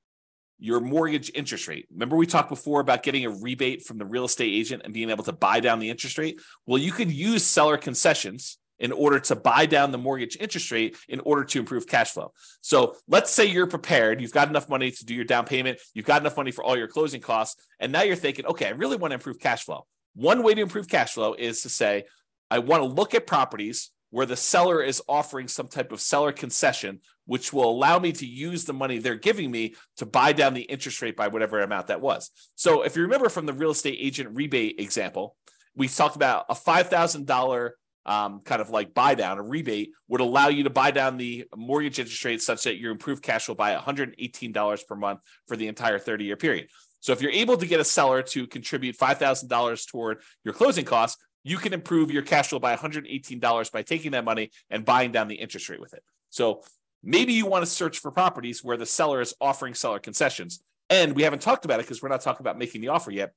your 0.61 0.79
mortgage 0.79 1.33
interest 1.35 1.67
rate. 1.67 1.89
Remember, 1.91 2.17
we 2.17 2.27
talked 2.27 2.49
before 2.49 2.81
about 2.81 3.03
getting 3.03 3.25
a 3.25 3.31
rebate 3.31 3.85
from 3.85 3.99
the 3.99 4.07
real 4.07 4.25
estate 4.25 4.55
agent 4.55 4.83
and 4.85 4.95
being 4.95 5.11
able 5.11 5.25
to 5.25 5.33
buy 5.33 5.59
down 5.59 5.81
the 5.81 5.91
interest 5.91 6.19
rate? 6.19 6.41
Well, 6.67 6.79
you 6.79 6.93
could 6.93 7.11
use 7.11 7.45
seller 7.45 7.77
concessions 7.77 8.59
in 8.83 8.93
order 8.93 9.19
to 9.21 9.35
buy 9.35 9.65
down 9.65 9.93
the 9.93 9.99
mortgage 9.99 10.37
interest 10.39 10.71
rate 10.71 10.97
in 11.09 11.21
order 11.21 11.45
to 11.45 11.59
improve 11.59 11.87
cash 11.87 12.11
flow. 12.11 12.33
So 12.61 12.97
let's 13.09 13.31
say 13.31 13.47
you're 13.47 13.69
prepared, 13.69 14.21
you've 14.21 14.33
got 14.33 14.49
enough 14.49 14.69
money 14.69 14.91
to 14.91 15.05
do 15.07 15.15
your 15.15 15.25
down 15.25 15.47
payment, 15.47 15.79
you've 15.95 16.05
got 16.05 16.21
enough 16.21 16.37
money 16.37 16.51
for 16.51 16.63
all 16.65 16.77
your 16.77 16.89
closing 16.89 17.21
costs, 17.21 17.65
and 17.81 17.93
now 17.93 18.03
you're 18.03 18.17
thinking, 18.17 18.45
okay, 18.47 18.67
I 18.67 18.71
really 18.71 18.97
want 18.97 19.13
to 19.13 19.15
improve 19.15 19.39
cash 19.39 19.65
flow. 19.65 19.87
One 20.15 20.43
way 20.43 20.55
to 20.55 20.61
improve 20.61 20.89
cash 20.89 21.15
flow 21.15 21.33
is 21.33 21.63
to 21.63 21.71
say, 21.71 22.05
I 22.51 22.59
want 22.59 22.83
to 22.83 22.87
look 22.87 23.15
at 23.15 23.27
properties 23.27 23.91
where 24.11 24.27
the 24.27 24.37
seller 24.37 24.83
is 24.83 25.01
offering 25.09 25.49
some 25.49 25.69
type 25.69 25.91
of 25.91 26.01
seller 26.01 26.33
concession, 26.33 27.01
which 27.25 27.51
will 27.51 27.71
allow 27.71 27.99
me 27.99 28.13
to 28.13 28.27
use 28.27 28.67
the 28.67 28.73
money 28.75 28.99
they're 28.99 29.15
giving 29.15 29.51
me 29.51 29.75
to 29.97 30.05
buy 30.05 30.33
down 30.33 30.53
the 30.53 30.63
interest 30.63 31.01
rate 31.01 31.17
by 31.17 31.29
whatever 31.29 31.61
amount 31.61 31.87
that 31.87 32.03
was. 32.03 32.31
So 32.55 32.83
if 32.83 32.95
you 32.95 33.03
remember 33.03 33.31
from 33.31 33.47
the 33.47 33.55
real 33.55 33.71
estate 33.71 33.97
agent 33.99 34.37
rebate 34.37 34.79
example, 34.79 35.37
we 35.75 35.89
talked 35.89 36.17
about 36.17 36.45
a 36.51 36.55
$5,000 36.55 37.71
um, 38.05 38.41
kind 38.41 38.61
of 38.61 38.71
like 38.71 38.95
buy 38.95 39.15
down, 39.15 39.39
a 39.39 39.43
rebate 39.43 39.93
would 40.09 40.21
allow 40.21 40.49
you 40.49 40.65
to 40.65 40.71
buy 40.71 40.91
down 40.91 41.17
the 41.17 41.47
mortgage 41.57 41.99
interest 41.99 42.25
rate 42.25 42.43
such 42.43 42.65
that 42.65 42.77
your 42.77 42.91
improved 42.91 43.23
cash 43.23 43.49
will 43.49 43.55
buy 43.55 43.75
$118 43.75 44.87
per 44.87 44.97
month 44.97 45.21
for 45.47 45.57
the 45.57 45.69
entire 45.69 45.99
30 45.99 46.25
year 46.25 46.37
period. 46.37 46.69
So 47.01 47.13
if 47.13 47.21
you're 47.21 47.33
able 47.33 47.57
to 47.57 47.67
get 47.67 47.81
a 47.81 47.85
seller 47.85 48.23
to 48.23 48.47
contribute 48.47 48.97
$5,000 48.97 49.91
toward 49.91 50.23
your 50.45 50.55
closing 50.55 50.85
costs, 50.85 51.23
you 51.45 51.57
can 51.59 51.73
improve 51.73 52.11
your 52.11 52.23
cash 52.23 52.49
flow 52.49 52.61
by 52.61 52.77
$118 52.77 53.73
by 53.73 53.83
taking 53.83 54.13
that 54.13 54.25
money 54.25 54.51
and 54.71 54.85
buying 54.85 55.11
down 55.11 55.27
the 55.27 55.35
interest 55.35 55.69
rate 55.69 55.81
with 55.81 55.95
it. 55.95 56.03
So 56.31 56.63
maybe 57.03 57.33
you 57.33 57.47
want 57.47 57.65
to 57.65 57.71
search 57.71 57.99
for 57.99 58.13
properties 58.13 58.63
where 58.63 58.77
the 58.77 58.87
seller 58.87 59.21
is 59.21 59.35
offering 59.41 59.75
seller 59.75 59.99
concessions. 59.99 60.63
And 60.91 61.17
we 61.17 61.23
haven't 61.23 61.43
talked 61.43 61.65
about 61.65 61.81
it 61.81 61.85
because 61.85 62.03
we're 62.03 62.09
not 62.09 62.21
talking 62.21 62.45
about 62.45 62.59
making 62.59 62.81
the 62.81 62.89
offer 62.89 63.11
yet. 63.11 63.33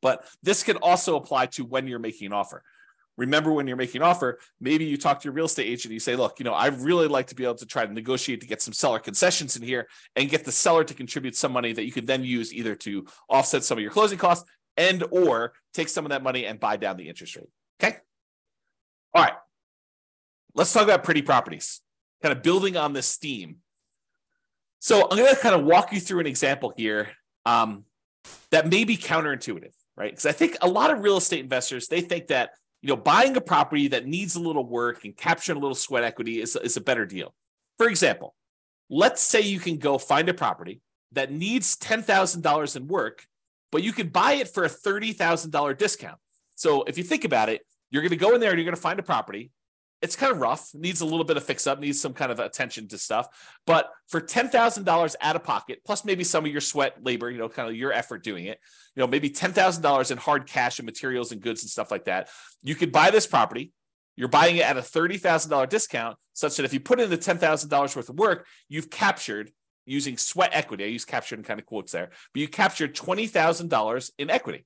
But 0.00 0.24
this 0.42 0.62
can 0.62 0.76
also 0.76 1.16
apply 1.16 1.46
to 1.46 1.64
when 1.64 1.88
you're 1.88 1.98
making 1.98 2.26
an 2.26 2.32
offer 2.32 2.62
remember 3.16 3.52
when 3.52 3.66
you're 3.66 3.76
making 3.76 4.02
an 4.02 4.08
offer, 4.08 4.38
maybe 4.60 4.84
you 4.84 4.96
talk 4.96 5.20
to 5.20 5.24
your 5.24 5.32
real 5.32 5.46
estate 5.46 5.66
agent 5.66 5.86
and 5.86 5.94
you 5.94 6.00
say, 6.00 6.16
look, 6.16 6.38
you 6.38 6.44
know, 6.44 6.54
I'd 6.54 6.80
really 6.80 7.08
like 7.08 7.28
to 7.28 7.34
be 7.34 7.44
able 7.44 7.54
to 7.56 7.66
try 7.66 7.86
to 7.86 7.92
negotiate 7.92 8.40
to 8.42 8.46
get 8.46 8.62
some 8.62 8.72
seller 8.72 8.98
concessions 8.98 9.56
in 9.56 9.62
here 9.62 9.88
and 10.14 10.28
get 10.28 10.44
the 10.44 10.52
seller 10.52 10.84
to 10.84 10.94
contribute 10.94 11.36
some 11.36 11.52
money 11.52 11.72
that 11.72 11.84
you 11.84 11.92
could 11.92 12.06
then 12.06 12.24
use 12.24 12.52
either 12.52 12.74
to 12.74 13.06
offset 13.28 13.64
some 13.64 13.78
of 13.78 13.82
your 13.82 13.90
closing 13.90 14.18
costs 14.18 14.48
and 14.76 15.02
or 15.10 15.54
take 15.72 15.88
some 15.88 16.04
of 16.04 16.10
that 16.10 16.22
money 16.22 16.46
and 16.46 16.60
buy 16.60 16.76
down 16.76 16.96
the 16.96 17.08
interest 17.08 17.36
rate. 17.36 17.48
Okay. 17.82 17.96
All 19.14 19.22
right. 19.22 19.34
Let's 20.54 20.72
talk 20.72 20.84
about 20.84 21.04
pretty 21.04 21.22
properties, 21.22 21.80
kind 22.22 22.36
of 22.36 22.42
building 22.42 22.76
on 22.76 22.92
this 22.92 23.16
theme. 23.16 23.56
So 24.78 25.08
I'm 25.10 25.16
going 25.16 25.34
to 25.34 25.40
kind 25.40 25.54
of 25.54 25.64
walk 25.64 25.92
you 25.92 26.00
through 26.00 26.20
an 26.20 26.26
example 26.26 26.72
here 26.76 27.10
um, 27.44 27.84
that 28.50 28.68
may 28.68 28.84
be 28.84 28.96
counterintuitive, 28.96 29.72
right? 29.96 30.12
Because 30.12 30.26
I 30.26 30.32
think 30.32 30.56
a 30.60 30.68
lot 30.68 30.90
of 30.90 31.02
real 31.02 31.16
estate 31.16 31.40
investors, 31.40 31.88
they 31.88 32.00
think 32.00 32.28
that 32.28 32.50
you 32.82 32.88
know, 32.88 32.96
buying 32.96 33.36
a 33.36 33.40
property 33.40 33.88
that 33.88 34.06
needs 34.06 34.36
a 34.36 34.40
little 34.40 34.64
work 34.64 35.04
and 35.04 35.16
capturing 35.16 35.58
a 35.58 35.60
little 35.60 35.74
sweat 35.74 36.04
equity 36.04 36.40
is, 36.40 36.56
is 36.56 36.76
a 36.76 36.80
better 36.80 37.04
deal. 37.04 37.34
For 37.78 37.88
example, 37.88 38.34
let's 38.88 39.22
say 39.22 39.40
you 39.40 39.58
can 39.58 39.78
go 39.78 39.98
find 39.98 40.28
a 40.28 40.34
property 40.34 40.80
that 41.12 41.30
needs 41.30 41.76
$10,000 41.76 42.76
in 42.76 42.86
work, 42.86 43.26
but 43.72 43.82
you 43.82 43.92
can 43.92 44.08
buy 44.08 44.34
it 44.34 44.48
for 44.48 44.64
a 44.64 44.68
$30,000 44.68 45.78
discount. 45.78 46.18
So 46.54 46.84
if 46.84 46.96
you 46.96 47.04
think 47.04 47.24
about 47.24 47.48
it, 47.48 47.62
you're 47.90 48.02
going 48.02 48.10
to 48.10 48.16
go 48.16 48.34
in 48.34 48.40
there 48.40 48.50
and 48.50 48.58
you're 48.58 48.64
going 48.64 48.74
to 48.76 48.80
find 48.80 48.98
a 48.98 49.02
property 49.02 49.50
it's 50.06 50.14
kind 50.14 50.30
of 50.30 50.38
rough, 50.38 50.70
needs 50.72 51.00
a 51.00 51.04
little 51.04 51.24
bit 51.24 51.36
of 51.36 51.42
fix 51.42 51.66
up, 51.66 51.80
needs 51.80 52.00
some 52.00 52.14
kind 52.14 52.30
of 52.30 52.38
attention 52.38 52.86
to 52.86 52.96
stuff. 52.96 53.26
But 53.66 53.90
for 54.06 54.20
$10,000 54.20 55.14
out 55.20 55.36
of 55.36 55.42
pocket, 55.42 55.80
plus 55.84 56.04
maybe 56.04 56.22
some 56.22 56.44
of 56.44 56.52
your 56.52 56.60
sweat 56.60 57.02
labor, 57.02 57.28
you 57.28 57.38
know, 57.38 57.48
kind 57.48 57.68
of 57.68 57.74
your 57.74 57.92
effort 57.92 58.22
doing 58.22 58.44
it, 58.44 58.60
you 58.94 59.00
know, 59.00 59.08
maybe 59.08 59.28
$10,000 59.28 60.10
in 60.12 60.16
hard 60.16 60.46
cash 60.46 60.78
and 60.78 60.86
materials 60.86 61.32
and 61.32 61.40
goods 61.40 61.64
and 61.64 61.70
stuff 61.70 61.90
like 61.90 62.04
that, 62.04 62.28
you 62.62 62.76
could 62.76 62.92
buy 62.92 63.10
this 63.10 63.26
property. 63.26 63.72
You're 64.14 64.28
buying 64.28 64.56
it 64.56 64.62
at 64.62 64.76
a 64.76 64.80
$30,000 64.80 65.68
discount, 65.68 66.16
such 66.34 66.56
that 66.56 66.64
if 66.64 66.72
you 66.72 66.78
put 66.78 67.00
in 67.00 67.10
the 67.10 67.18
$10,000 67.18 67.96
worth 67.96 68.08
of 68.08 68.16
work, 68.16 68.46
you've 68.68 68.90
captured 68.90 69.50
using 69.86 70.16
sweat 70.16 70.50
equity. 70.52 70.84
I 70.84 70.86
use 70.86 71.04
captured 71.04 71.40
in 71.40 71.44
kind 71.44 71.58
of 71.58 71.66
quotes 71.66 71.90
there, 71.90 72.10
but 72.32 72.40
you 72.40 72.46
captured 72.46 72.94
$20,000 72.94 74.10
in 74.18 74.30
equity. 74.30 74.64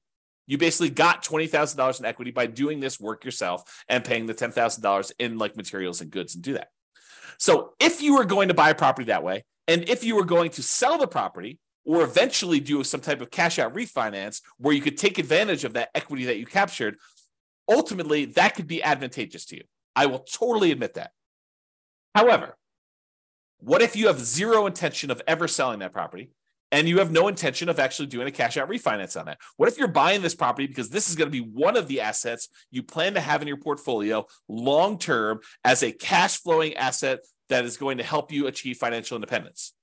You 0.50 0.58
basically 0.58 0.90
got 0.90 1.24
$20,000 1.24 2.00
in 2.00 2.06
equity 2.06 2.32
by 2.32 2.46
doing 2.46 2.80
this 2.80 2.98
work 2.98 3.24
yourself 3.24 3.84
and 3.88 4.04
paying 4.04 4.26
the 4.26 4.34
$10,000 4.34 5.12
in 5.20 5.38
like 5.38 5.56
materials 5.56 6.00
and 6.00 6.10
goods 6.10 6.34
and 6.34 6.42
do 6.42 6.54
that. 6.54 6.70
So 7.38 7.74
if 7.78 8.02
you 8.02 8.16
were 8.16 8.24
going 8.24 8.48
to 8.48 8.54
buy 8.54 8.70
a 8.70 8.74
property 8.74 9.06
that 9.06 9.22
way, 9.22 9.44
and 9.68 9.88
if 9.88 10.02
you 10.02 10.16
were 10.16 10.24
going 10.24 10.50
to 10.50 10.62
sell 10.64 10.98
the 10.98 11.06
property 11.06 11.60
or 11.84 12.02
eventually 12.02 12.58
do 12.58 12.82
some 12.82 13.00
type 13.00 13.20
of 13.20 13.30
cash 13.30 13.60
out 13.60 13.74
refinance 13.76 14.42
where 14.58 14.74
you 14.74 14.80
could 14.80 14.98
take 14.98 15.18
advantage 15.18 15.62
of 15.62 15.74
that 15.74 15.90
equity 15.94 16.24
that 16.24 16.38
you 16.38 16.46
captured, 16.46 16.96
ultimately 17.68 18.24
that 18.24 18.56
could 18.56 18.66
be 18.66 18.82
advantageous 18.82 19.44
to 19.46 19.56
you. 19.56 19.62
I 19.94 20.06
will 20.06 20.18
totally 20.18 20.72
admit 20.72 20.94
that. 20.94 21.12
However, 22.12 22.56
what 23.60 23.82
if 23.82 23.94
you 23.94 24.08
have 24.08 24.18
zero 24.18 24.66
intention 24.66 25.12
of 25.12 25.22
ever 25.28 25.46
selling 25.46 25.78
that 25.78 25.92
property? 25.92 26.32
And 26.72 26.88
you 26.88 26.98
have 26.98 27.10
no 27.10 27.28
intention 27.28 27.68
of 27.68 27.78
actually 27.78 28.06
doing 28.06 28.28
a 28.28 28.30
cash 28.30 28.56
out 28.56 28.68
refinance 28.68 29.18
on 29.18 29.26
that. 29.26 29.38
What 29.56 29.68
if 29.68 29.78
you're 29.78 29.88
buying 29.88 30.22
this 30.22 30.34
property 30.34 30.66
because 30.66 30.90
this 30.90 31.08
is 31.08 31.16
going 31.16 31.26
to 31.26 31.32
be 31.32 31.40
one 31.40 31.76
of 31.76 31.88
the 31.88 32.00
assets 32.00 32.48
you 32.70 32.82
plan 32.82 33.14
to 33.14 33.20
have 33.20 33.42
in 33.42 33.48
your 33.48 33.56
portfolio 33.56 34.26
long 34.48 34.98
term 34.98 35.40
as 35.64 35.82
a 35.82 35.92
cash 35.92 36.38
flowing 36.38 36.74
asset 36.74 37.20
that 37.48 37.64
is 37.64 37.76
going 37.76 37.98
to 37.98 38.04
help 38.04 38.32
you 38.32 38.46
achieve 38.46 38.76
financial 38.76 39.16
independence? 39.16 39.74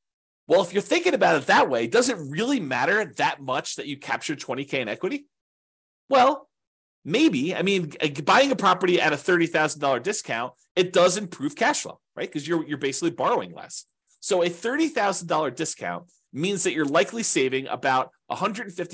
Well, 0.48 0.62
if 0.62 0.72
you're 0.72 0.82
thinking 0.82 1.14
about 1.14 1.36
it 1.36 1.48
that 1.48 1.70
way, 1.70 1.88
does 1.88 2.08
it 2.08 2.18
really 2.18 2.62
matter 2.62 3.14
that 3.18 3.42
much 3.42 3.76
that 3.76 3.88
you 3.88 3.98
captured 3.98 4.40
20K 4.40 4.76
in 4.76 4.88
equity? 4.88 5.26
Well, 6.10 6.48
maybe. 7.04 7.54
I 7.54 7.64
mean, 7.64 7.92
buying 8.24 8.52
a 8.52 8.56
property 8.56 9.02
at 9.02 9.12
a 9.12 9.18
$30,000 9.18 10.02
discount, 10.04 10.54
it 10.76 10.94
does 10.94 11.18
improve 11.18 11.58
cash 11.58 11.82
flow, 11.82 12.00
right? 12.16 12.30
Because 12.30 12.48
you're, 12.48 12.66
you're 12.66 12.78
basically 12.78 13.12
borrowing 13.12 13.54
less. 13.54 13.86
So 14.22 14.42
a 14.42 14.50
$30,000 14.50 15.54
discount 15.54 16.06
means 16.38 16.64
that 16.64 16.74
you're 16.74 16.86
likely 16.86 17.24
saving 17.24 17.68
about 17.68 18.12
$150 18.32 18.76
to 18.76 18.94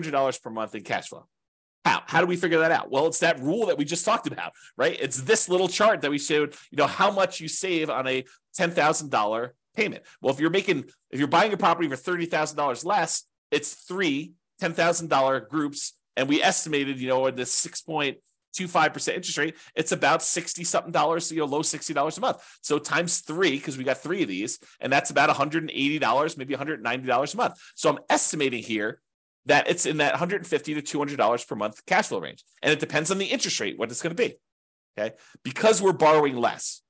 $200 0.00 0.42
per 0.42 0.50
month 0.50 0.74
in 0.74 0.82
cash 0.82 1.08
flow. 1.08 1.26
How? 1.84 2.02
How 2.06 2.20
do 2.20 2.26
we 2.26 2.36
figure 2.36 2.60
that 2.60 2.70
out? 2.70 2.90
Well, 2.90 3.06
it's 3.06 3.20
that 3.20 3.40
rule 3.40 3.66
that 3.66 3.76
we 3.76 3.84
just 3.84 4.04
talked 4.04 4.26
about, 4.26 4.52
right? 4.76 4.96
It's 4.98 5.20
this 5.20 5.48
little 5.48 5.68
chart 5.68 6.00
that 6.00 6.10
we 6.10 6.18
showed, 6.18 6.54
you 6.70 6.76
know, 6.76 6.86
how 6.86 7.10
much 7.10 7.40
you 7.40 7.48
save 7.48 7.90
on 7.90 8.06
a 8.06 8.24
$10,000 8.58 9.50
payment. 9.76 10.02
Well, 10.22 10.32
if 10.32 10.40
you're 10.40 10.50
making, 10.50 10.84
if 11.10 11.18
you're 11.18 11.28
buying 11.28 11.52
a 11.52 11.56
property 11.56 11.88
for 11.88 11.96
$30,000 11.96 12.84
less, 12.84 13.24
it's 13.50 13.74
three 13.74 14.32
$10,000 14.62 15.48
groups. 15.48 15.94
And 16.16 16.28
we 16.28 16.42
estimated, 16.42 17.00
you 17.00 17.08
know, 17.08 17.30
this 17.30 17.52
6.25% 18.54 19.14
interest 19.14 19.38
rate, 19.38 19.56
it's 19.74 19.92
about 19.92 20.22
60 20.22 20.64
something 20.64 20.92
dollars, 20.92 21.30
you 21.30 21.38
know, 21.38 21.46
low 21.46 21.60
$60 21.60 22.18
a 22.18 22.20
month. 22.20 22.58
So 22.62 22.78
times 22.78 23.20
three, 23.20 23.52
because 23.52 23.76
we 23.76 23.84
got 23.84 23.98
three 23.98 24.22
of 24.22 24.28
these, 24.28 24.58
and 24.80 24.92
that's 24.92 25.10
about 25.10 25.30
$180, 25.30 26.38
maybe 26.38 26.54
$190 26.54 27.34
a 27.34 27.36
month. 27.36 27.54
So 27.74 27.90
I'm 27.90 27.98
estimating 28.08 28.62
here 28.62 29.00
that 29.46 29.68
it's 29.68 29.86
in 29.86 29.98
that 29.98 30.12
150 30.12 30.80
to 30.80 30.98
$200 30.98 31.48
per 31.48 31.54
month 31.54 31.84
cash 31.86 32.08
flow 32.08 32.20
range. 32.20 32.44
And 32.62 32.72
it 32.72 32.80
depends 32.80 33.10
on 33.10 33.18
the 33.18 33.26
interest 33.26 33.60
rate, 33.60 33.78
what 33.78 33.90
it's 33.90 34.02
going 34.02 34.16
to 34.16 34.22
be. 34.22 34.36
Okay. 34.96 35.14
Because 35.42 35.82
we're 35.82 35.92
borrowing 35.92 36.36
less. 36.36 36.82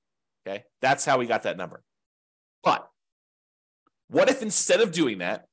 Okay. 0.47 0.65
That's 0.81 1.05
how 1.05 1.19
we 1.19 1.27
got 1.27 1.45
that 1.45 1.57
number. 1.57 1.83
But 2.63 2.89
what 4.09 4.29
if 4.29 4.43
instead 4.43 4.81
of 4.81 4.93
doing 4.93 5.19
that, 5.19 5.47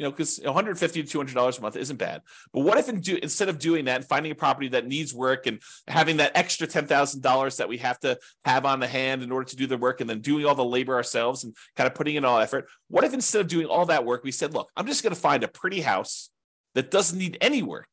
you 0.00 0.04
know, 0.04 0.10
because 0.10 0.40
150 0.42 1.02
to 1.02 1.06
200 1.06 1.34
dollars 1.34 1.58
a 1.58 1.60
month 1.60 1.76
isn't 1.76 1.98
bad. 1.98 2.22
But 2.54 2.60
what 2.60 2.78
if 2.78 2.88
in 2.88 3.02
do, 3.02 3.18
instead 3.22 3.50
of 3.50 3.58
doing 3.58 3.84
that 3.84 3.96
and 3.96 4.04
finding 4.06 4.32
a 4.32 4.34
property 4.34 4.68
that 4.68 4.86
needs 4.86 5.12
work 5.12 5.46
and 5.46 5.60
having 5.86 6.16
that 6.16 6.32
extra 6.34 6.66
ten 6.66 6.86
thousand 6.86 7.20
dollars 7.20 7.58
that 7.58 7.68
we 7.68 7.76
have 7.76 8.00
to 8.00 8.18
have 8.46 8.64
on 8.64 8.80
the 8.80 8.86
hand 8.86 9.22
in 9.22 9.30
order 9.30 9.44
to 9.50 9.56
do 9.56 9.66
the 9.66 9.76
work, 9.76 10.00
and 10.00 10.08
then 10.08 10.20
doing 10.20 10.46
all 10.46 10.54
the 10.54 10.64
labor 10.64 10.94
ourselves 10.94 11.44
and 11.44 11.54
kind 11.76 11.86
of 11.86 11.94
putting 11.94 12.14
in 12.16 12.24
all 12.24 12.38
effort, 12.38 12.66
what 12.88 13.04
if 13.04 13.12
instead 13.12 13.42
of 13.42 13.48
doing 13.48 13.66
all 13.66 13.84
that 13.84 14.06
work, 14.06 14.24
we 14.24 14.32
said, 14.32 14.54
look, 14.54 14.70
I'm 14.74 14.86
just 14.86 15.02
going 15.02 15.14
to 15.14 15.20
find 15.20 15.44
a 15.44 15.48
pretty 15.48 15.82
house 15.82 16.30
that 16.74 16.90
doesn't 16.90 17.18
need 17.18 17.36
any 17.42 17.62
work. 17.62 17.86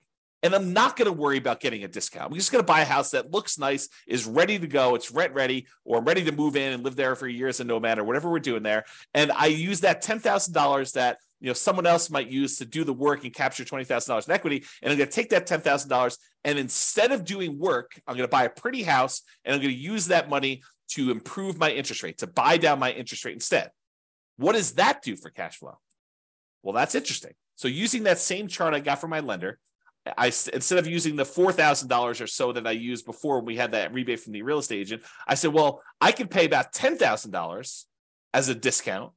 And 0.43 0.54
I'm 0.54 0.72
not 0.72 0.96
going 0.96 1.08
to 1.08 1.12
worry 1.12 1.38
about 1.38 1.60
getting 1.60 1.84
a 1.84 1.89
discount. 1.89 2.32
I'm 2.32 2.38
just 2.38 2.54
going 2.54 2.63
to 2.63 2.65
buy 2.65 2.82
a 2.82 2.86
house 2.86 3.12
that 3.12 3.32
looks 3.32 3.60
nice, 3.60 3.89
is 4.08 4.26
ready 4.26 4.58
to 4.58 4.67
go, 4.67 4.96
it's 4.96 5.12
rent 5.12 5.34
ready, 5.34 5.67
or 5.84 5.98
I'm 5.98 6.06
ready 6.06 6.24
to 6.24 6.32
move 6.32 6.56
in 6.56 6.72
and 6.72 6.84
live 6.86 6.96
there 6.96 7.15
for 7.15 7.28
years 7.28 7.60
and 7.60 7.67
no 7.67 7.82
matter 7.82 8.04
whatever 8.04 8.30
we're 8.30 8.39
doing 8.39 8.63
there. 8.63 8.86
And 9.13 9.32
I 9.32 9.48
use 9.48 9.82
that 9.82 10.02
ten 10.02 10.20
thousand 10.20 10.54
dollars 10.54 10.93
that 10.93 11.17
you 11.39 11.47
know 11.47 11.54
someone 11.54 11.86
else 11.86 12.10
might 12.10 12.30
use 12.30 12.58
to 12.58 12.65
do 12.65 12.84
the 12.84 12.93
work 12.93 13.23
and 13.23 13.34
capture 13.34 13.63
twenty 13.63 13.84
thousand 13.84 14.12
dollars 14.12 14.28
in 14.28 14.34
equity, 14.34 14.63
and 14.82 14.91
I'm 14.91 14.97
going 14.97 15.10
to 15.10 15.15
take 15.15 15.30
that 15.30 15.47
ten 15.47 15.62
thousand 15.62 15.89
dollars 15.89 16.17
and 16.47 16.58
instead 16.58 17.12
of 17.12 17.26
doing 17.26 17.60
work, 17.60 18.00
I'm 18.08 18.15
going 18.15 18.28
to 18.28 18.32
buy 18.32 18.45
a 18.45 18.50
pretty 18.50 18.82
house 18.82 19.21
and 19.43 19.54
I'm 19.54 19.62
going 19.62 19.73
to 19.73 19.80
use 19.80 20.08
that 20.08 20.30
money 20.30 20.63
to 20.91 21.12
improve 21.12 21.58
my 21.58 21.69
interest 21.69 22.02
rate, 22.04 22.19
to 22.19 22.28
buy 22.28 22.56
down 22.56 22.80
my 22.80 22.91
interest 22.91 23.26
rate 23.26 23.34
instead. 23.34 23.69
What 24.38 24.54
does 24.54 24.73
that 24.76 25.02
do 25.02 25.17
for 25.17 25.30
cash 25.30 25.58
flow? 25.58 25.78
Well, 26.63 26.73
that's 26.73 26.95
interesting. 26.95 27.34
So 27.56 27.67
using 27.67 28.04
that 28.04 28.19
same 28.19 28.47
chart 28.47 28.73
I 28.73 28.80
got 28.80 29.02
from 29.02 29.10
my 29.10 29.19
lender, 29.19 29.60
I 30.17 30.28
instead 30.28 30.78
of 30.78 30.88
using 30.88 31.17
the 31.17 31.26
four 31.26 31.52
thousand 31.52 31.89
dollars 31.89 32.21
or 32.21 32.28
so 32.28 32.54
that 32.54 32.65
I 32.65 32.71
used 32.71 33.06
before 33.06 33.38
when 33.38 33.45
we 33.45 33.58
had 33.58 33.73
that 33.73 33.93
rebate 33.93 34.21
from 34.21 34.32
the 34.32 34.43
real 34.43 34.60
estate 34.60 34.80
agent, 34.80 35.04
I 35.28 35.36
said, 35.36 35.52
well, 35.52 35.82
I 36.00 36.13
could 36.13 36.32
pay 36.32 36.45
about 36.45 36.71
ten 36.71 36.97
thousand 36.97 37.32
dollars 37.32 37.88
as 38.34 38.47
a 38.47 38.56
discount, 38.56 39.12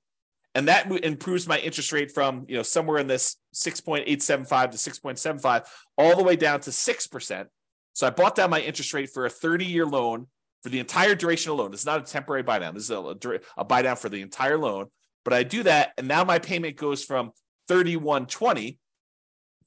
and 0.55 0.69
that 0.69 0.91
improves 1.05 1.47
my 1.47 1.59
interest 1.59 1.93
rate 1.93 2.11
from 2.11 2.45
you 2.49 2.57
know 2.57 2.63
somewhere 2.63 2.99
in 2.99 3.07
this 3.07 3.37
six 3.53 3.81
point 3.81 4.05
eight 4.07 4.23
seven 4.23 4.45
five 4.45 4.71
to 4.71 4.79
six 4.79 4.99
point 4.99 5.19
seven 5.19 5.41
five 5.41 5.63
all 5.97 6.17
the 6.17 6.25
way 6.25 6.37
down 6.37 6.61
to 6.61 6.73
six 6.73 7.07
percent. 7.07 7.49
So 7.93 8.07
I 8.07 8.11
bought 8.11 8.35
down 8.35 8.51
my 8.51 8.61
interest 8.61 8.93
rate 8.95 9.11
for 9.13 9.27
a 9.27 9.31
thirty 9.31 9.65
year 9.65 9.87
loan 9.87 10.27
for 10.63 10.69
the 10.69 10.81
entire 10.81 11.15
duration 11.15 11.53
of 11.53 11.59
loan. 11.59 11.73
It's 11.73 11.87
not 11.87 12.01
a 12.01 12.05
temporary 12.05 12.43
buy 12.43 12.59
down. 12.59 12.75
This 12.75 12.85
is 12.85 12.91
a, 12.91 13.41
a 13.57 13.65
buy 13.65 13.83
down 13.83 13.97
for 13.97 14.09
the 14.09 14.21
entire 14.21 14.59
loan. 14.59 14.87
But 15.25 15.35
I 15.35 15.43
do 15.43 15.63
that, 15.65 15.93
and 15.99 16.09
now 16.09 16.25
my 16.25 16.39
payment 16.39 16.77
goes 16.77 17.05
from 17.05 17.33
3120 17.69 18.79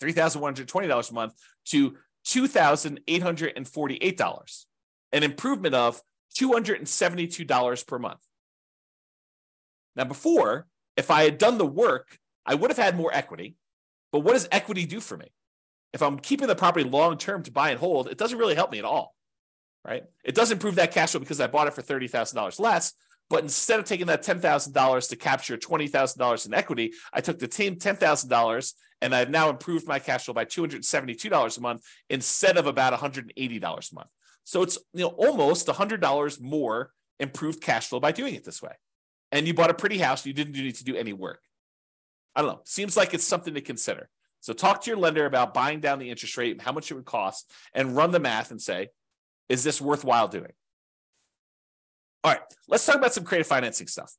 $3,120 0.04 1.10
a 1.10 1.13
month 1.13 1.34
to 1.65 1.96
$2,848, 2.28 4.65
an 5.12 5.24
improvement 5.24 5.76
of 5.76 6.02
$272 6.39 7.88
per 7.88 8.00
month. 8.00 8.22
Now, 9.96 10.06
before, 10.06 10.65
if 10.98 11.12
I 11.12 11.24
had 11.24 11.38
done 11.38 11.58
the 11.58 11.66
work, 11.66 12.20
I 12.46 12.56
would 12.56 12.70
have 12.70 12.78
had 12.78 12.96
more 12.96 13.14
equity. 13.14 13.56
But 14.12 14.20
what 14.20 14.34
does 14.34 14.48
equity 14.52 14.86
do 14.86 15.00
for 15.00 15.18
me? 15.18 15.32
If 15.94 16.02
I'm 16.02 16.18
keeping 16.18 16.48
the 16.48 16.56
property 16.56 16.88
long 16.88 17.18
term 17.18 17.44
to 17.44 17.52
buy 17.52 17.72
and 17.72 17.80
hold, 17.80 18.08
it 18.08 18.18
doesn't 18.18 18.38
really 18.38 18.56
help 18.56 18.72
me 18.72 18.80
at 18.80 18.86
all, 18.86 19.16
right? 19.86 20.04
It 20.24 20.36
does 20.36 20.52
improve 20.52 20.76
that 20.76 20.92
cash 20.92 21.12
flow 21.12 21.20
because 21.20 21.40
I 21.40 21.48
bought 21.48 21.68
it 21.68 21.74
for 21.74 21.82
$30,000 21.82 22.60
less, 22.60 22.94
but 23.30 23.44
instead 23.44 23.80
of 23.80 23.86
taking 23.86 24.08
that 24.08 24.24
$10,000 24.24 25.10
to 25.10 25.16
capture 25.16 25.58
$20,000 25.58 26.46
in 26.46 26.54
equity, 26.54 26.94
I 27.12 27.22
took 27.22 27.40
the 27.40 27.52
same 27.52 27.76
$10,000 27.76 28.74
and 29.02 29.14
I've 29.14 29.30
now 29.30 29.50
improved 29.50 29.88
my 29.88 30.00
cash 30.00 30.26
flow 30.26 30.34
by 30.34 30.46
$272 30.46 31.58
a 31.58 31.62
month 31.62 31.84
instead 32.10 32.58
of 32.58 32.68
about 32.68 32.94
$180 32.94 33.32
a 33.36 33.96
month. 33.96 34.10
So 34.46 34.62
it's 34.62 34.78
you 34.94 35.02
know 35.02 35.10
almost 35.10 35.68
$100 35.68 36.42
more 36.42 36.92
improved 37.20 37.62
cash 37.62 37.88
flow 37.88 38.00
by 38.00 38.12
doing 38.12 38.36
it 38.36 38.44
this 38.44 38.62
way. 38.62 38.74
And 39.34 39.48
you 39.48 39.56
bought 39.56 39.72
a 39.72 39.74
pretty 39.74 39.98
house, 39.98 40.28
you 40.28 40.32
didn't 40.32 40.54
need 40.54 40.76
to 40.76 40.84
do 40.84 40.96
any 40.96 41.12
work. 41.12 41.41
I 42.36 42.43
don't 42.43 42.52
know. 42.52 42.62
Seems 42.65 42.96
like 42.96 43.15
it's 43.15 43.26
something 43.26 43.56
to 43.56 43.62
consider. 43.62 44.08
So 44.41 44.54
talk 44.54 44.84
to 44.84 44.91
your 44.91 44.98
lender 44.98 45.26
about 45.26 45.56
buying 45.56 45.80
down 45.80 45.98
the 45.98 46.12
interest 46.12 46.38
rate, 46.38 46.52
and 46.52 46.62
how 46.62 46.72
much 46.72 46.91
it 46.91 46.93
would 46.93 47.06
cost, 47.06 47.52
and 47.74 47.96
run 47.96 48.12
the 48.12 48.19
math 48.19 48.52
and 48.52 48.62
say, 48.62 48.89
Is 49.50 49.63
this 49.63 49.82
worthwhile 49.82 50.28
doing? 50.28 50.52
All 52.24 52.32
right, 52.32 52.41
let's 52.67 52.86
talk 52.86 52.96
about 52.96 53.13
some 53.13 53.24
creative 53.24 53.48
financing 53.48 53.88
stuff. 53.88 54.13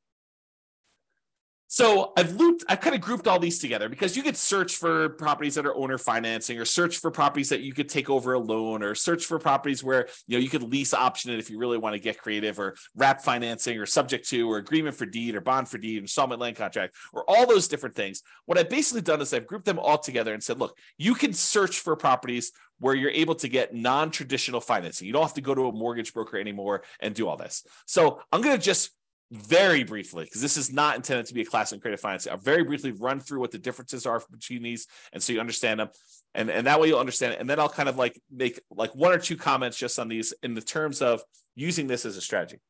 So 1.75 2.13
I've 2.17 2.37
looped, 2.37 2.63
I've 2.69 2.81
kind 2.81 2.95
of 2.95 3.01
grouped 3.01 3.27
all 3.27 3.41
these 3.41 3.59
together 3.59 3.89
because 3.89 4.17
you 4.17 4.23
could 4.23 4.37
search 4.37 4.77
for 4.77 5.09
properties 5.09 5.57
that 5.57 5.67
are 5.67 5.75
owner 5.75 5.99
financing 5.99 6.57
or 6.57 6.65
search 6.65 6.99
for 6.99 7.11
properties 7.11 7.49
that 7.49 7.63
you 7.63 7.75
could 7.75 7.89
take 7.89 8.09
over 8.09 8.35
a 8.35 8.39
loan 8.39 8.85
or 8.85 8.95
search 8.95 9.25
for 9.25 9.41
properties 9.41 9.83
where 9.83 10.07
you 10.29 10.39
know 10.39 10.41
you 10.41 10.49
could 10.49 10.63
lease 10.63 10.95
option 10.95 11.33
it 11.33 11.41
if 11.41 11.51
you 11.51 11.59
really 11.59 11.77
want 11.77 11.95
to 11.95 11.99
get 11.99 12.17
creative 12.17 12.61
or 12.61 12.77
wrap 12.95 13.23
financing 13.23 13.77
or 13.77 13.87
subject 13.87 14.29
to 14.29 14.49
or 14.49 14.59
agreement 14.59 14.95
for 14.95 15.05
deed 15.05 15.35
or 15.35 15.41
bond 15.41 15.69
for 15.69 15.79
deed, 15.79 15.99
installment 15.99 16.41
land 16.41 16.55
contract, 16.55 16.95
or 17.13 17.29
all 17.29 17.45
those 17.45 17.67
different 17.67 17.97
things. 17.97 18.23
What 18.47 18.57
I've 18.57 18.71
basically 18.71 19.03
done 19.03 19.21
is 19.21 19.35
I've 19.35 19.49
grouped 19.49 19.65
them 19.67 19.81
all 19.81 19.99
together 19.99 20.33
and 20.33 20.41
said, 20.41 20.61
look, 20.61 20.79
you 20.97 21.17
can 21.17 21.33
search 21.33 21.81
for 21.81 21.97
properties 21.97 22.53
where 22.79 22.95
you're 22.95 23.11
able 23.11 23.35
to 23.35 23.49
get 23.49 23.75
non-traditional 23.75 24.61
financing. 24.61 25.09
You 25.09 25.13
don't 25.13 25.23
have 25.23 25.35
to 25.35 25.41
go 25.41 25.57
to 25.57 25.67
a 25.67 25.73
mortgage 25.73 26.15
broker 26.15 26.39
anymore 26.39 26.85
and 27.01 27.17
do 27.17 27.27
all 27.27 27.37
this. 27.37 27.67
So 27.85 28.21
I'm 28.31 28.43
going 28.43 28.57
to 28.57 28.63
just 28.63 28.93
very 29.33 29.85
briefly, 29.85 30.25
because 30.25 30.43
this 30.43 30.57
is 30.57 30.73
not 30.73 30.97
intended 30.97 31.27
to 31.27 31.35
be 31.35 31.41
a 31.41 31.45
class 31.45 31.73
in 31.73 31.81
creative 31.81 32.01
finance. 32.01 32.27
I'll 32.27 32.37
very 32.37 32.63
briefly 32.63 32.93
run 32.93 33.21
through 33.21 33.41
what 33.41 33.51
the 33.51 33.59
differences 33.59 34.07
are 34.07 34.23
between 34.31 34.63
these, 34.63 34.87
and 35.13 35.23
so 35.23 35.33
you 35.33 35.41
understand 35.41 35.81
them, 35.81 35.89
and 36.35 36.51
and 36.51 36.67
that 36.67 36.81
way 36.81 36.89
you'll 36.89 37.01
understand 37.01 37.35
it. 37.35 37.41
And 37.41 37.49
then 37.49 37.59
I'll 37.59 37.69
kind 37.69 37.89
of 37.89 37.97
like 37.97 38.21
make 38.31 38.61
like 38.71 38.95
one 38.95 39.13
or 39.13 39.19
two 39.19 39.37
comments 39.37 39.77
just 39.77 39.99
on 39.99 40.09
these 40.09 40.35
in 40.43 40.55
the 40.55 40.61
terms 40.61 41.03
of 41.03 41.23
using 41.55 41.87
this 41.87 42.05
as 42.05 42.17
a 42.17 42.21
strategy. 42.21 42.61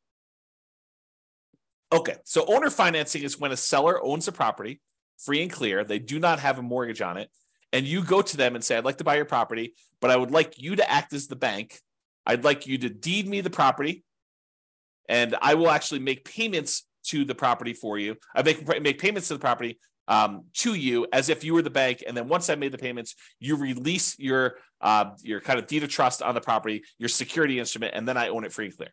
Okay, 1.92 2.16
so 2.24 2.44
owner 2.46 2.70
financing 2.70 3.22
is 3.22 3.38
when 3.38 3.52
a 3.52 3.56
seller 3.56 4.02
owns 4.02 4.26
a 4.28 4.32
property 4.32 4.80
free 5.18 5.42
and 5.42 5.52
clear. 5.52 5.84
They 5.84 5.98
do 5.98 6.18
not 6.18 6.40
have 6.40 6.58
a 6.58 6.62
mortgage 6.62 7.02
on 7.02 7.16
it, 7.16 7.30
and 7.72 7.84
you 7.86 8.02
go 8.02 8.22
to 8.22 8.36
them 8.36 8.54
and 8.54 8.64
say, 8.64 8.76
"I'd 8.76 8.84
like 8.84 8.98
to 8.98 9.04
buy 9.04 9.16
your 9.16 9.26
property, 9.26 9.74
but 10.00 10.10
I 10.10 10.16
would 10.16 10.30
like 10.30 10.60
you 10.60 10.76
to 10.76 10.90
act 10.90 11.12
as 11.12 11.26
the 11.26 11.36
bank. 11.36 11.80
I'd 12.26 12.44
like 12.44 12.66
you 12.66 12.78
to 12.78 12.88
deed 12.88 13.28
me 13.28 13.42
the 13.42 13.50
property." 13.50 14.04
And 15.08 15.36
I 15.40 15.54
will 15.54 15.70
actually 15.70 16.00
make 16.00 16.24
payments 16.24 16.86
to 17.04 17.24
the 17.24 17.34
property 17.34 17.72
for 17.72 17.98
you. 17.98 18.16
I 18.34 18.42
make 18.42 18.66
make 18.82 18.98
payments 18.98 19.28
to 19.28 19.34
the 19.34 19.40
property 19.40 19.78
um, 20.08 20.44
to 20.54 20.74
you 20.74 21.06
as 21.12 21.28
if 21.28 21.44
you 21.44 21.54
were 21.54 21.62
the 21.62 21.70
bank, 21.70 22.02
and 22.06 22.16
then 22.16 22.28
once 22.28 22.50
I 22.50 22.54
made 22.54 22.72
the 22.72 22.78
payments, 22.78 23.14
you 23.40 23.56
release 23.56 24.18
your 24.18 24.56
uh, 24.80 25.10
your 25.22 25.40
kind 25.40 25.58
of 25.58 25.66
deed 25.66 25.82
of 25.82 25.90
trust 25.90 26.22
on 26.22 26.34
the 26.34 26.40
property, 26.40 26.82
your 26.98 27.08
security 27.08 27.58
instrument, 27.58 27.94
and 27.94 28.06
then 28.06 28.16
I 28.16 28.28
own 28.28 28.44
it 28.44 28.52
free 28.52 28.66
and 28.66 28.76
clear. 28.76 28.90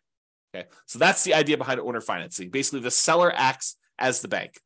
Okay, 0.54 0.68
so 0.86 0.98
that's 0.98 1.24
the 1.24 1.34
idea 1.34 1.56
behind 1.56 1.80
owner 1.80 2.00
financing. 2.00 2.50
Basically, 2.50 2.80
the 2.80 2.90
seller 2.90 3.32
acts 3.34 3.76
as 3.98 4.20
the 4.20 4.28
bank. 4.28 4.58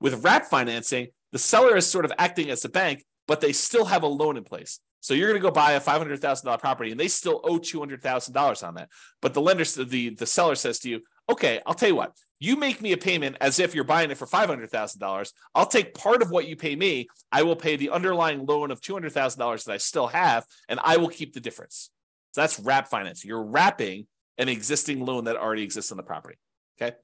With 0.00 0.24
wrap 0.24 0.46
financing, 0.46 1.08
the 1.32 1.38
seller 1.38 1.76
is 1.76 1.86
sort 1.86 2.04
of 2.06 2.12
acting 2.18 2.50
as 2.50 2.62
the 2.62 2.70
bank, 2.70 3.04
but 3.26 3.40
they 3.40 3.52
still 3.52 3.84
have 3.84 4.02
a 4.02 4.06
loan 4.06 4.36
in 4.36 4.44
place. 4.44 4.80
So 5.00 5.14
you're 5.14 5.28
going 5.28 5.40
to 5.40 5.42
go 5.42 5.50
buy 5.50 5.72
a 5.72 5.80
five 5.80 5.98
hundred 5.98 6.20
thousand 6.20 6.46
dollar 6.46 6.58
property, 6.58 6.90
and 6.90 7.00
they 7.00 7.08
still 7.08 7.40
owe 7.44 7.58
two 7.58 7.78
hundred 7.78 8.02
thousand 8.02 8.34
dollars 8.34 8.62
on 8.62 8.74
that. 8.74 8.88
But 9.20 9.34
the 9.34 9.40
lender, 9.40 9.64
the 9.64 10.10
the 10.10 10.26
seller 10.26 10.54
says 10.54 10.78
to 10.80 10.90
you, 10.90 11.00
"Okay, 11.28 11.60
I'll 11.66 11.74
tell 11.74 11.88
you 11.88 11.96
what. 11.96 12.12
You 12.42 12.56
make 12.56 12.80
me 12.80 12.92
a 12.92 12.96
payment 12.96 13.36
as 13.42 13.58
if 13.58 13.74
you're 13.74 13.84
buying 13.84 14.10
it 14.10 14.16
for 14.16 14.26
five 14.26 14.48
hundred 14.48 14.70
thousand 14.70 15.00
dollars. 15.00 15.32
I'll 15.54 15.66
take 15.66 15.94
part 15.94 16.22
of 16.22 16.30
what 16.30 16.46
you 16.46 16.56
pay 16.56 16.74
me. 16.74 17.08
I 17.30 17.42
will 17.42 17.56
pay 17.56 17.76
the 17.76 17.90
underlying 17.90 18.46
loan 18.46 18.70
of 18.70 18.80
two 18.80 18.92
hundred 18.92 19.12
thousand 19.12 19.40
dollars 19.40 19.64
that 19.64 19.72
I 19.72 19.78
still 19.78 20.06
have, 20.06 20.44
and 20.68 20.80
I 20.82 20.96
will 20.96 21.08
keep 21.08 21.34
the 21.34 21.40
difference. 21.40 21.90
So 22.32 22.42
that's 22.42 22.60
wrap 22.60 22.88
financing. 22.88 23.28
You're 23.28 23.44
wrapping 23.44 24.06
an 24.38 24.48
existing 24.48 25.04
loan 25.04 25.24
that 25.24 25.36
already 25.36 25.62
exists 25.62 25.90
on 25.90 25.96
the 25.96 26.02
property. 26.02 26.38
Okay. 26.80 26.96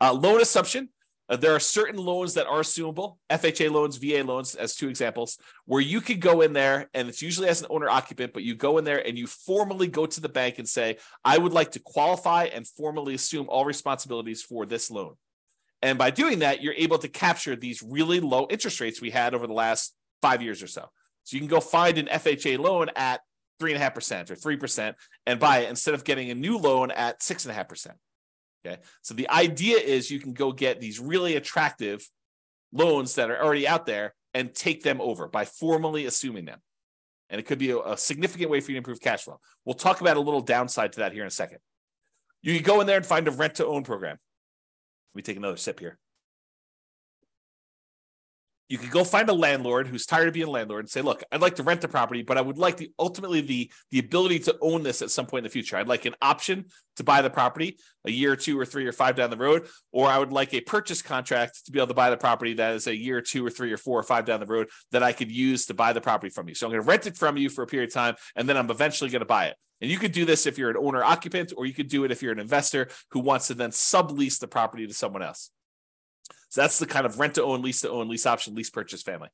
Uh, 0.00 0.12
loan 0.12 0.40
assumption 0.40 0.88
uh, 1.30 1.36
there 1.36 1.54
are 1.54 1.60
certain 1.60 1.96
loans 1.96 2.34
that 2.34 2.48
are 2.48 2.60
assumable, 2.60 3.18
FHA 3.30 3.70
loans, 3.70 3.96
VA 3.98 4.24
loans, 4.24 4.56
as 4.56 4.74
two 4.74 4.88
examples, 4.88 5.38
where 5.64 5.80
you 5.80 6.00
could 6.00 6.20
go 6.20 6.40
in 6.40 6.52
there 6.52 6.90
and 6.92 7.08
it's 7.08 7.22
usually 7.22 7.48
as 7.48 7.60
an 7.60 7.68
owner 7.70 7.88
occupant, 7.88 8.32
but 8.32 8.42
you 8.42 8.56
go 8.56 8.78
in 8.78 8.84
there 8.84 9.06
and 9.06 9.16
you 9.16 9.28
formally 9.28 9.86
go 9.86 10.06
to 10.06 10.20
the 10.20 10.28
bank 10.28 10.58
and 10.58 10.68
say, 10.68 10.98
I 11.24 11.38
would 11.38 11.52
like 11.52 11.70
to 11.72 11.80
qualify 11.80 12.44
and 12.44 12.66
formally 12.66 13.14
assume 13.14 13.46
all 13.48 13.64
responsibilities 13.64 14.42
for 14.42 14.66
this 14.66 14.90
loan. 14.90 15.14
And 15.82 15.96
by 15.96 16.10
doing 16.10 16.40
that, 16.40 16.62
you're 16.62 16.74
able 16.74 16.98
to 16.98 17.08
capture 17.08 17.54
these 17.54 17.80
really 17.80 18.18
low 18.18 18.48
interest 18.50 18.80
rates 18.80 19.00
we 19.00 19.10
had 19.10 19.32
over 19.32 19.46
the 19.46 19.52
last 19.52 19.94
five 20.20 20.42
years 20.42 20.62
or 20.62 20.66
so. 20.66 20.90
So 21.22 21.36
you 21.36 21.40
can 21.40 21.48
go 21.48 21.60
find 21.60 21.96
an 21.96 22.06
FHA 22.06 22.58
loan 22.58 22.90
at 22.96 23.20
three 23.60 23.72
and 23.72 23.80
a 23.80 23.84
half 23.84 23.94
percent 23.94 24.30
or 24.30 24.34
three 24.34 24.56
percent 24.56 24.96
and 25.26 25.38
buy 25.38 25.58
it 25.58 25.70
instead 25.70 25.94
of 25.94 26.02
getting 26.02 26.30
a 26.30 26.34
new 26.34 26.58
loan 26.58 26.90
at 26.90 27.22
six 27.22 27.44
and 27.44 27.52
a 27.52 27.54
half 27.54 27.68
percent. 27.68 27.96
Okay. 28.64 28.80
So 29.02 29.14
the 29.14 29.28
idea 29.30 29.78
is 29.78 30.10
you 30.10 30.20
can 30.20 30.34
go 30.34 30.52
get 30.52 30.80
these 30.80 31.00
really 31.00 31.36
attractive 31.36 32.06
loans 32.72 33.14
that 33.14 33.30
are 33.30 33.42
already 33.42 33.66
out 33.66 33.86
there 33.86 34.14
and 34.34 34.54
take 34.54 34.82
them 34.82 35.00
over 35.00 35.28
by 35.28 35.44
formally 35.44 36.06
assuming 36.06 36.44
them. 36.44 36.60
And 37.30 37.38
it 37.38 37.46
could 37.46 37.58
be 37.58 37.70
a, 37.70 37.78
a 37.78 37.96
significant 37.96 38.50
way 38.50 38.60
for 38.60 38.70
you 38.70 38.74
to 38.74 38.78
improve 38.78 39.00
cash 39.00 39.22
flow. 39.22 39.40
We'll 39.64 39.74
talk 39.74 40.00
about 40.00 40.16
a 40.16 40.20
little 40.20 40.40
downside 40.40 40.92
to 40.92 41.00
that 41.00 41.12
here 41.12 41.22
in 41.22 41.28
a 41.28 41.32
second. 41.32 41.58
You 42.42 42.54
can 42.54 42.62
go 42.62 42.80
in 42.80 42.86
there 42.86 42.96
and 42.96 43.06
find 43.06 43.26
a 43.28 43.30
rent 43.30 43.56
to 43.56 43.66
own 43.66 43.82
program. 43.82 44.18
Let 45.14 45.16
me 45.16 45.22
take 45.22 45.36
another 45.36 45.56
sip 45.56 45.80
here 45.80 45.98
you 48.70 48.78
could 48.78 48.92
go 48.92 49.02
find 49.02 49.28
a 49.28 49.34
landlord 49.34 49.88
who's 49.88 50.06
tired 50.06 50.28
of 50.28 50.34
being 50.34 50.46
a 50.46 50.50
landlord 50.50 50.84
and 50.84 50.88
say, 50.88 51.02
look, 51.02 51.24
I'd 51.32 51.40
like 51.40 51.56
to 51.56 51.64
rent 51.64 51.80
the 51.80 51.88
property, 51.88 52.22
but 52.22 52.38
I 52.38 52.40
would 52.40 52.56
like 52.56 52.76
the 52.76 52.92
ultimately 53.00 53.40
the 53.40 53.70
the 53.90 53.98
ability 53.98 54.38
to 54.40 54.56
own 54.60 54.84
this 54.84 55.02
at 55.02 55.10
some 55.10 55.26
point 55.26 55.40
in 55.40 55.44
the 55.44 55.52
future. 55.52 55.76
I'd 55.76 55.88
like 55.88 56.04
an 56.04 56.14
option 56.22 56.66
to 56.94 57.02
buy 57.02 57.20
the 57.20 57.30
property 57.30 57.78
a 58.04 58.12
year 58.12 58.32
or 58.32 58.36
two 58.36 58.58
or 58.58 58.64
three 58.64 58.86
or 58.86 58.92
five 58.92 59.16
down 59.16 59.28
the 59.30 59.36
road, 59.36 59.66
or 59.90 60.06
I 60.06 60.18
would 60.18 60.32
like 60.32 60.54
a 60.54 60.60
purchase 60.60 61.02
contract 61.02 61.66
to 61.66 61.72
be 61.72 61.80
able 61.80 61.88
to 61.88 61.94
buy 61.94 62.10
the 62.10 62.16
property 62.16 62.54
that 62.54 62.74
is 62.74 62.86
a 62.86 62.96
year 62.96 63.18
or 63.18 63.22
two 63.22 63.44
or 63.44 63.50
three 63.50 63.72
or 63.72 63.76
four 63.76 63.98
or 63.98 64.04
five 64.04 64.24
down 64.24 64.38
the 64.38 64.46
road 64.46 64.68
that 64.92 65.02
I 65.02 65.12
could 65.12 65.32
use 65.32 65.66
to 65.66 65.74
buy 65.74 65.92
the 65.92 66.00
property 66.00 66.30
from 66.30 66.48
you. 66.48 66.54
So 66.54 66.66
I'm 66.66 66.70
going 66.70 66.82
to 66.82 66.88
rent 66.88 67.08
it 67.08 67.16
from 67.16 67.36
you 67.36 67.50
for 67.50 67.62
a 67.64 67.66
period 67.66 67.90
of 67.90 67.94
time, 67.94 68.14
and 68.36 68.48
then 68.48 68.56
I'm 68.56 68.70
eventually 68.70 69.10
going 69.10 69.20
to 69.20 69.26
buy 69.26 69.46
it. 69.46 69.56
And 69.80 69.90
you 69.90 69.98
could 69.98 70.12
do 70.12 70.24
this 70.24 70.46
if 70.46 70.58
you're 70.58 70.70
an 70.70 70.76
owner 70.76 71.02
occupant, 71.02 71.52
or 71.56 71.66
you 71.66 71.74
could 71.74 71.88
do 71.88 72.04
it 72.04 72.12
if 72.12 72.22
you're 72.22 72.32
an 72.32 72.38
investor 72.38 72.88
who 73.10 73.18
wants 73.18 73.48
to 73.48 73.54
then 73.54 73.70
sublease 73.70 74.38
the 74.38 74.46
property 74.46 74.86
to 74.86 74.94
someone 74.94 75.22
else. 75.22 75.50
So 76.50 76.60
that's 76.60 76.78
the 76.78 76.86
kind 76.86 77.06
of 77.06 77.18
rent 77.18 77.34
to 77.34 77.44
own, 77.44 77.62
lease 77.62 77.80
to 77.80 77.90
own, 77.90 78.08
lease 78.08 78.26
option, 78.26 78.54
lease 78.54 78.70
purchase 78.70 79.02
family. 79.02 79.28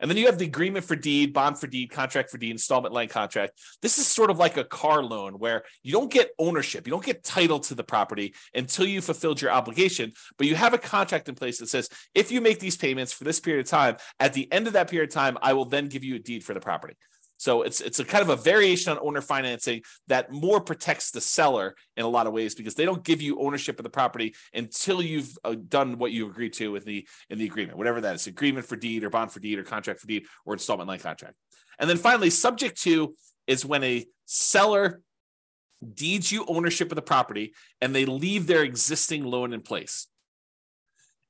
And 0.00 0.08
then 0.08 0.16
you 0.16 0.26
have 0.26 0.38
the 0.38 0.44
agreement 0.44 0.84
for 0.84 0.94
deed, 0.94 1.32
bond 1.32 1.58
for 1.58 1.66
deed, 1.66 1.90
contract 1.90 2.30
for 2.30 2.38
deed, 2.38 2.52
installment 2.52 2.94
land 2.94 3.10
contract. 3.10 3.60
This 3.82 3.98
is 3.98 4.06
sort 4.06 4.30
of 4.30 4.38
like 4.38 4.56
a 4.56 4.64
car 4.64 5.02
loan 5.02 5.34
where 5.34 5.64
you 5.82 5.92
don't 5.92 6.10
get 6.10 6.30
ownership, 6.38 6.86
you 6.86 6.92
don't 6.92 7.04
get 7.04 7.24
title 7.24 7.58
to 7.60 7.74
the 7.74 7.82
property 7.82 8.34
until 8.54 8.86
you 8.86 9.00
fulfilled 9.00 9.42
your 9.42 9.50
obligation, 9.50 10.12
but 10.36 10.46
you 10.46 10.54
have 10.54 10.74
a 10.74 10.78
contract 10.78 11.28
in 11.28 11.34
place 11.34 11.58
that 11.58 11.68
says 11.68 11.88
if 12.14 12.30
you 12.30 12.40
make 12.40 12.60
these 12.60 12.76
payments 12.76 13.12
for 13.12 13.24
this 13.24 13.40
period 13.40 13.66
of 13.66 13.70
time, 13.70 13.96
at 14.20 14.34
the 14.34 14.50
end 14.52 14.68
of 14.68 14.74
that 14.74 14.88
period 14.88 15.10
of 15.10 15.14
time, 15.14 15.36
I 15.42 15.54
will 15.54 15.64
then 15.64 15.88
give 15.88 16.04
you 16.04 16.14
a 16.14 16.20
deed 16.20 16.44
for 16.44 16.54
the 16.54 16.60
property. 16.60 16.94
So 17.38 17.62
it's 17.62 17.80
it's 17.80 18.00
a 18.00 18.04
kind 18.04 18.22
of 18.22 18.28
a 18.28 18.36
variation 18.36 18.92
on 18.92 18.98
owner 19.00 19.20
financing 19.20 19.82
that 20.08 20.30
more 20.30 20.60
protects 20.60 21.10
the 21.10 21.20
seller 21.20 21.74
in 21.96 22.04
a 22.04 22.08
lot 22.08 22.26
of 22.26 22.32
ways 22.32 22.54
because 22.54 22.74
they 22.74 22.84
don't 22.84 23.02
give 23.02 23.22
you 23.22 23.40
ownership 23.40 23.78
of 23.78 23.84
the 23.84 23.90
property 23.90 24.34
until 24.52 25.00
you've 25.00 25.38
uh, 25.44 25.54
done 25.68 25.98
what 25.98 26.12
you 26.12 26.28
agreed 26.28 26.52
to 26.54 26.70
with 26.70 26.84
the 26.84 27.06
in 27.30 27.38
the 27.38 27.46
agreement, 27.46 27.78
whatever 27.78 28.00
that 28.00 28.16
is, 28.16 28.26
agreement 28.26 28.66
for 28.66 28.76
deed 28.76 29.04
or 29.04 29.10
bond 29.10 29.32
for 29.32 29.40
deed 29.40 29.58
or 29.58 29.62
contract 29.62 30.00
for 30.00 30.08
deed 30.08 30.26
or 30.44 30.52
installment 30.52 30.88
line 30.88 30.98
contract. 30.98 31.34
And 31.78 31.88
then 31.88 31.96
finally, 31.96 32.30
subject 32.30 32.82
to 32.82 33.14
is 33.46 33.64
when 33.64 33.84
a 33.84 34.04
seller 34.26 35.00
deeds 35.94 36.32
you 36.32 36.44
ownership 36.46 36.90
of 36.90 36.96
the 36.96 37.02
property 37.02 37.54
and 37.80 37.94
they 37.94 38.04
leave 38.04 38.48
their 38.48 38.64
existing 38.64 39.24
loan 39.24 39.52
in 39.52 39.60
place 39.60 40.08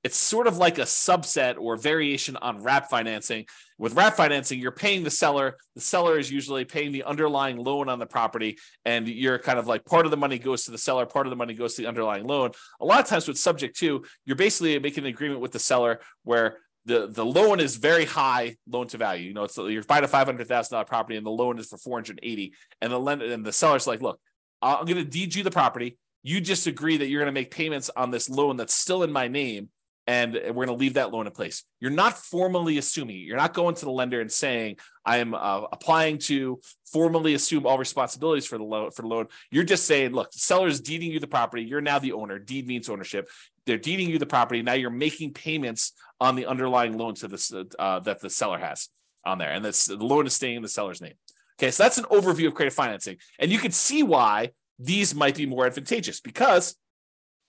it's 0.04 0.16
sort 0.16 0.46
of 0.46 0.56
like 0.56 0.78
a 0.78 0.82
subset 0.82 1.56
or 1.58 1.76
variation 1.76 2.36
on 2.36 2.62
wrap 2.62 2.88
financing. 2.88 3.46
With 3.78 3.94
wrap 3.94 4.16
financing, 4.16 4.60
you're 4.60 4.70
paying 4.70 5.02
the 5.02 5.10
seller. 5.10 5.56
The 5.74 5.80
seller 5.80 6.18
is 6.18 6.30
usually 6.30 6.64
paying 6.64 6.92
the 6.92 7.04
underlying 7.04 7.56
loan 7.56 7.88
on 7.88 7.98
the 7.98 8.06
property, 8.06 8.58
and 8.84 9.08
you're 9.08 9.38
kind 9.38 9.58
of 9.58 9.66
like 9.66 9.84
part 9.84 10.04
of 10.04 10.10
the 10.10 10.16
money 10.16 10.38
goes 10.38 10.64
to 10.64 10.70
the 10.70 10.78
seller, 10.78 11.06
part 11.06 11.26
of 11.26 11.30
the 11.30 11.36
money 11.36 11.54
goes 11.54 11.74
to 11.74 11.82
the 11.82 11.88
underlying 11.88 12.26
loan. 12.26 12.52
A 12.80 12.84
lot 12.84 13.00
of 13.00 13.06
times 13.06 13.26
with 13.26 13.38
subject 13.38 13.76
to, 13.78 14.04
you're 14.24 14.36
basically 14.36 14.78
making 14.78 15.04
an 15.04 15.10
agreement 15.10 15.40
with 15.40 15.52
the 15.52 15.58
seller 15.58 16.00
where 16.24 16.58
the, 16.84 17.06
the 17.06 17.24
loan 17.24 17.60
is 17.60 17.76
very 17.76 18.04
high 18.04 18.56
loan 18.68 18.86
to 18.88 18.96
value. 18.96 19.28
You 19.28 19.34
know, 19.34 19.44
it's 19.44 19.56
you're 19.58 19.82
buying 19.82 20.04
a 20.04 20.08
five 20.08 20.26
hundred 20.26 20.48
thousand 20.48 20.74
dollar 20.74 20.84
property, 20.84 21.16
and 21.16 21.26
the 21.26 21.30
loan 21.30 21.58
is 21.58 21.68
for 21.68 21.76
four 21.76 21.98
hundred 21.98 22.20
eighty, 22.22 22.54
and 22.80 22.92
the 22.92 22.98
lender 22.98 23.26
and 23.32 23.44
the 23.44 23.52
seller's 23.52 23.86
like, 23.86 24.00
look, 24.00 24.20
I'm 24.62 24.86
going 24.86 24.96
to 24.96 25.04
deed 25.04 25.34
you 25.34 25.42
the 25.42 25.50
property. 25.50 25.98
You 26.22 26.40
just 26.40 26.66
agree 26.66 26.96
that 26.96 27.06
you're 27.08 27.20
going 27.20 27.32
to 27.32 27.40
make 27.40 27.50
payments 27.50 27.90
on 27.96 28.10
this 28.10 28.28
loan 28.28 28.56
that's 28.56 28.74
still 28.74 29.02
in 29.02 29.12
my 29.12 29.28
name 29.28 29.68
and 30.08 30.32
we're 30.32 30.64
going 30.64 30.68
to 30.68 30.72
leave 30.72 30.94
that 30.94 31.12
loan 31.12 31.26
in 31.26 31.32
place. 31.32 31.64
You're 31.80 31.90
not 31.90 32.16
formally 32.16 32.78
assuming. 32.78 33.18
You're 33.18 33.36
not 33.36 33.52
going 33.52 33.74
to 33.74 33.84
the 33.84 33.90
lender 33.90 34.22
and 34.22 34.32
saying 34.32 34.78
I'm 35.04 35.34
uh, 35.34 35.64
applying 35.70 36.16
to 36.20 36.60
formally 36.90 37.34
assume 37.34 37.66
all 37.66 37.76
responsibilities 37.76 38.46
for 38.46 38.56
the 38.56 38.64
loan. 38.64 38.90
For 38.90 39.02
the 39.02 39.08
loan, 39.08 39.26
you're 39.50 39.64
just 39.64 39.84
saying, 39.84 40.12
look, 40.12 40.32
the 40.32 40.38
seller 40.38 40.66
is 40.66 40.80
deeding 40.80 41.12
you 41.12 41.20
the 41.20 41.26
property. 41.26 41.62
You're 41.62 41.82
now 41.82 41.98
the 41.98 42.12
owner. 42.12 42.38
Deed 42.38 42.66
means 42.66 42.88
ownership. 42.88 43.28
They're 43.66 43.76
deeding 43.76 44.08
you 44.08 44.18
the 44.18 44.24
property. 44.24 44.62
Now 44.62 44.72
you're 44.72 44.88
making 44.88 45.34
payments 45.34 45.92
on 46.22 46.36
the 46.36 46.46
underlying 46.46 46.96
loan 46.96 47.14
to 47.16 47.28
the 47.28 47.76
uh, 47.78 48.00
that 48.00 48.22
the 48.22 48.30
seller 48.30 48.58
has 48.58 48.88
on 49.26 49.36
there, 49.36 49.52
and 49.52 49.62
that's 49.62 49.84
the 49.84 49.96
loan 49.96 50.26
is 50.26 50.32
staying 50.32 50.56
in 50.56 50.62
the 50.62 50.70
seller's 50.70 51.02
name. 51.02 51.14
Okay, 51.60 51.70
so 51.70 51.82
that's 51.82 51.98
an 51.98 52.04
overview 52.04 52.46
of 52.46 52.54
creative 52.54 52.72
financing, 52.72 53.18
and 53.38 53.52
you 53.52 53.58
can 53.58 53.72
see 53.72 54.02
why 54.02 54.52
these 54.78 55.14
might 55.14 55.36
be 55.36 55.44
more 55.44 55.66
advantageous 55.66 56.20
because 56.20 56.76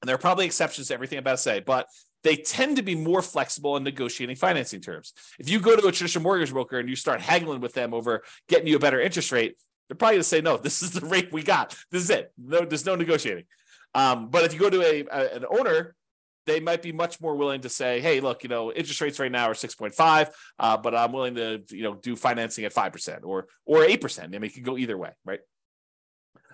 and 0.01 0.07
there 0.07 0.15
are 0.15 0.19
probably 0.19 0.45
exceptions 0.45 0.87
to 0.87 0.93
everything 0.93 1.17
I'm 1.17 1.23
about 1.23 1.31
to 1.31 1.37
say, 1.37 1.59
but 1.59 1.87
they 2.23 2.35
tend 2.35 2.77
to 2.77 2.83
be 2.83 2.95
more 2.95 3.21
flexible 3.21 3.77
in 3.77 3.83
negotiating 3.83 4.35
financing 4.35 4.81
terms. 4.81 5.13
If 5.39 5.49
you 5.49 5.59
go 5.59 5.75
to 5.75 5.87
a 5.87 5.91
traditional 5.91 6.23
mortgage 6.23 6.51
broker 6.51 6.79
and 6.79 6.89
you 6.89 6.95
start 6.95 7.21
haggling 7.21 7.61
with 7.61 7.73
them 7.73 7.93
over 7.93 8.23
getting 8.47 8.67
you 8.67 8.75
a 8.75 8.79
better 8.79 8.99
interest 8.99 9.31
rate, 9.31 9.57
they're 9.87 9.95
probably 9.95 10.15
going 10.15 10.21
to 10.21 10.29
say, 10.29 10.41
no, 10.41 10.57
this 10.57 10.81
is 10.81 10.91
the 10.91 11.05
rate 11.05 11.31
we 11.31 11.43
got. 11.43 11.75
This 11.91 12.03
is 12.03 12.09
it. 12.09 12.31
No, 12.37 12.65
there's 12.65 12.85
no 12.85 12.95
negotiating. 12.95 13.45
Um, 13.95 14.29
but 14.29 14.43
if 14.43 14.53
you 14.53 14.59
go 14.59 14.69
to 14.69 14.81
a, 14.81 15.05
a, 15.11 15.35
an 15.37 15.45
owner, 15.49 15.95
they 16.45 16.59
might 16.59 16.81
be 16.81 16.91
much 16.91 17.21
more 17.21 17.35
willing 17.35 17.61
to 17.61 17.69
say, 17.69 17.99
hey, 18.01 18.19
look, 18.21 18.43
you 18.43 18.49
know, 18.49 18.71
interest 18.71 19.01
rates 19.01 19.19
right 19.19 19.31
now 19.31 19.49
are 19.49 19.53
6.5, 19.53 20.29
uh, 20.57 20.77
but 20.77 20.95
I'm 20.95 21.11
willing 21.11 21.35
to, 21.35 21.63
you 21.69 21.83
know, 21.83 21.95
do 21.95 22.15
financing 22.15 22.65
at 22.65 22.73
5% 22.73 23.19
or 23.23 23.47
or 23.65 23.81
8%. 23.81 24.23
I 24.23 24.27
mean, 24.27 24.43
it 24.43 24.53
could 24.53 24.63
go 24.63 24.77
either 24.77 24.97
way, 24.97 25.11
right? 25.25 25.39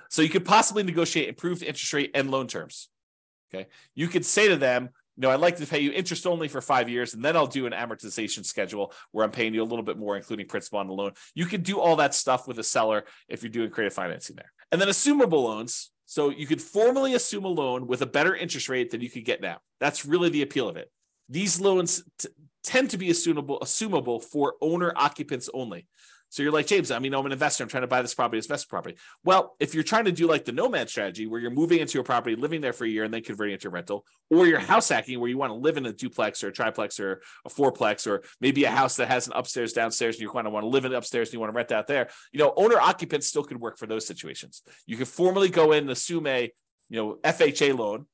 So 0.10 0.22
you 0.22 0.30
could 0.30 0.46
possibly 0.46 0.84
negotiate 0.84 1.30
improved 1.30 1.64
interest 1.64 1.94
rate 1.94 2.12
and 2.14 2.30
loan 2.30 2.48
terms. 2.48 2.90
Okay. 3.54 3.68
You 3.96 4.08
could 4.08 4.26
say 4.26 4.50
to 4.50 4.58
them, 4.58 4.90
you 5.18 5.22
know, 5.22 5.32
I'd 5.32 5.40
like 5.40 5.58
to 5.58 5.66
pay 5.66 5.80
you 5.80 5.92
interest 5.92 6.28
only 6.28 6.48
for 6.48 6.62
five 6.62 6.90
years, 6.90 7.14
and 7.14 7.24
then 7.24 7.36
I'll 7.38 7.48
do 7.48 7.66
an 7.66 7.72
amortization 7.72 8.46
schedule 8.46 8.94
where 9.12 9.24
I'm 9.24 9.32
paying 9.32 9.54
you 9.54 9.64
a 9.64 9.66
little 9.66 9.84
bit 9.84 9.98
more, 9.98 10.18
including 10.18 10.48
principal 10.48 10.80
on 10.80 10.88
the 10.88 10.94
loan. 10.94 11.14
You 11.34 11.46
can 11.46 11.62
do 11.62 11.80
all 11.80 11.96
that 11.98 12.14
stuff 12.14 12.48
with 12.48 12.60
a 12.60 12.64
seller 12.64 13.06
if 13.30 13.42
you're 13.42 13.50
doing 13.50 13.70
creative 13.70 13.94
financing 13.94 14.36
there. 14.36 14.52
And 14.72 14.82
then 14.82 14.90
assumable 14.90 15.44
loans. 15.44 15.92
So 16.06 16.30
you 16.30 16.46
could 16.46 16.62
formally 16.62 17.14
assume 17.16 17.46
a 17.46 17.50
loan 17.50 17.88
with 17.88 18.02
a 18.02 18.06
better 18.06 18.36
interest 18.36 18.70
rate 18.70 18.92
than 18.92 19.02
you 19.02 19.10
could 19.10 19.26
get 19.26 19.42
now. 19.42 19.60
That's 19.80 20.06
really 20.06 20.30
the 20.30 20.44
appeal 20.44 20.70
of 20.70 20.78
it. 20.78 20.92
These 21.30 21.60
loans 21.60 22.04
t- 22.20 22.30
tend 22.64 22.92
to 22.92 22.98
be 22.98 23.08
assumable, 23.08 23.60
assumable 23.62 24.24
for 24.24 24.56
owner 24.62 24.94
occupants 24.96 25.50
only. 25.54 25.88
So 26.30 26.44
you're 26.44 26.52
like, 26.52 26.68
James, 26.68 26.92
I 26.92 27.00
mean, 27.00 27.14
I'm 27.14 27.26
an 27.26 27.32
investor. 27.32 27.64
I'm 27.64 27.70
trying 27.70 27.84
to 27.84 27.88
buy 27.88 28.02
this 28.02 28.14
property 28.14 28.40
as 28.40 28.46
investment 28.46 28.70
property. 28.70 28.98
Well, 29.24 29.56
if 29.60 29.74
you're 29.74 29.84
trying 29.84 30.06
to 30.06 30.12
do 30.12 30.28
like 30.28 30.46
the 30.46 30.52
nomad 30.52 30.90
strategy 30.90 31.28
where 31.28 31.40
you're 31.40 31.52
moving 31.52 31.80
into 31.80 32.00
a 32.00 32.04
property, 32.04 32.36
living 32.36 32.62
there 32.62 32.74
for 32.74 32.84
a 32.84 32.90
year 32.90 33.04
and 33.04 33.14
then 33.14 33.24
converting 33.24 33.56
it 33.56 33.62
to 33.62 33.70
rental, 33.70 34.06
or 34.30 34.46
you're 34.46 34.60
house 34.60 34.90
hacking 34.90 35.20
where 35.20 35.30
you 35.30 35.38
want 35.38 35.52
to 35.52 35.56
live 35.56 35.78
in 35.78 35.86
a 35.86 35.94
duplex 35.94 36.44
or 36.44 36.50
a 36.50 36.52
triplex 36.52 37.00
or 37.00 37.22
a 37.46 37.50
fourplex, 37.50 38.08
or 38.08 38.24
maybe 38.42 38.64
a 38.66 38.72
house 38.72 38.98
that 38.98 39.08
has 39.08 39.28
an 39.28 39.34
upstairs, 39.36 39.74
downstairs, 39.74 40.16
and 40.16 40.24
you 40.24 40.30
kind 40.30 40.48
of 40.48 40.54
want 40.54 40.64
to 40.64 40.70
live 40.70 40.86
in 40.86 40.94
upstairs 40.94 41.30
and 41.30 41.34
you 41.34 41.40
want 41.40 41.52
to 41.52 41.56
rent 41.56 41.72
out 41.72 41.88
there, 41.88 42.10
you 42.32 42.40
know, 42.40 42.54
owner 42.58 42.80
occupants 42.80 43.28
still 43.28 43.44
could 43.44 43.60
work 43.60 43.78
for 43.78 43.88
those 43.88 44.06
situations. 44.06 44.62
You 44.86 44.98
could 44.98 45.08
formally 45.08 45.50
go 45.50 45.72
in 45.72 45.84
and 45.84 45.90
assume 45.90 46.28
a, 46.28 46.52
you 46.90 46.98
know, 47.02 47.18
FHA 47.24 47.78
loan 47.78 48.08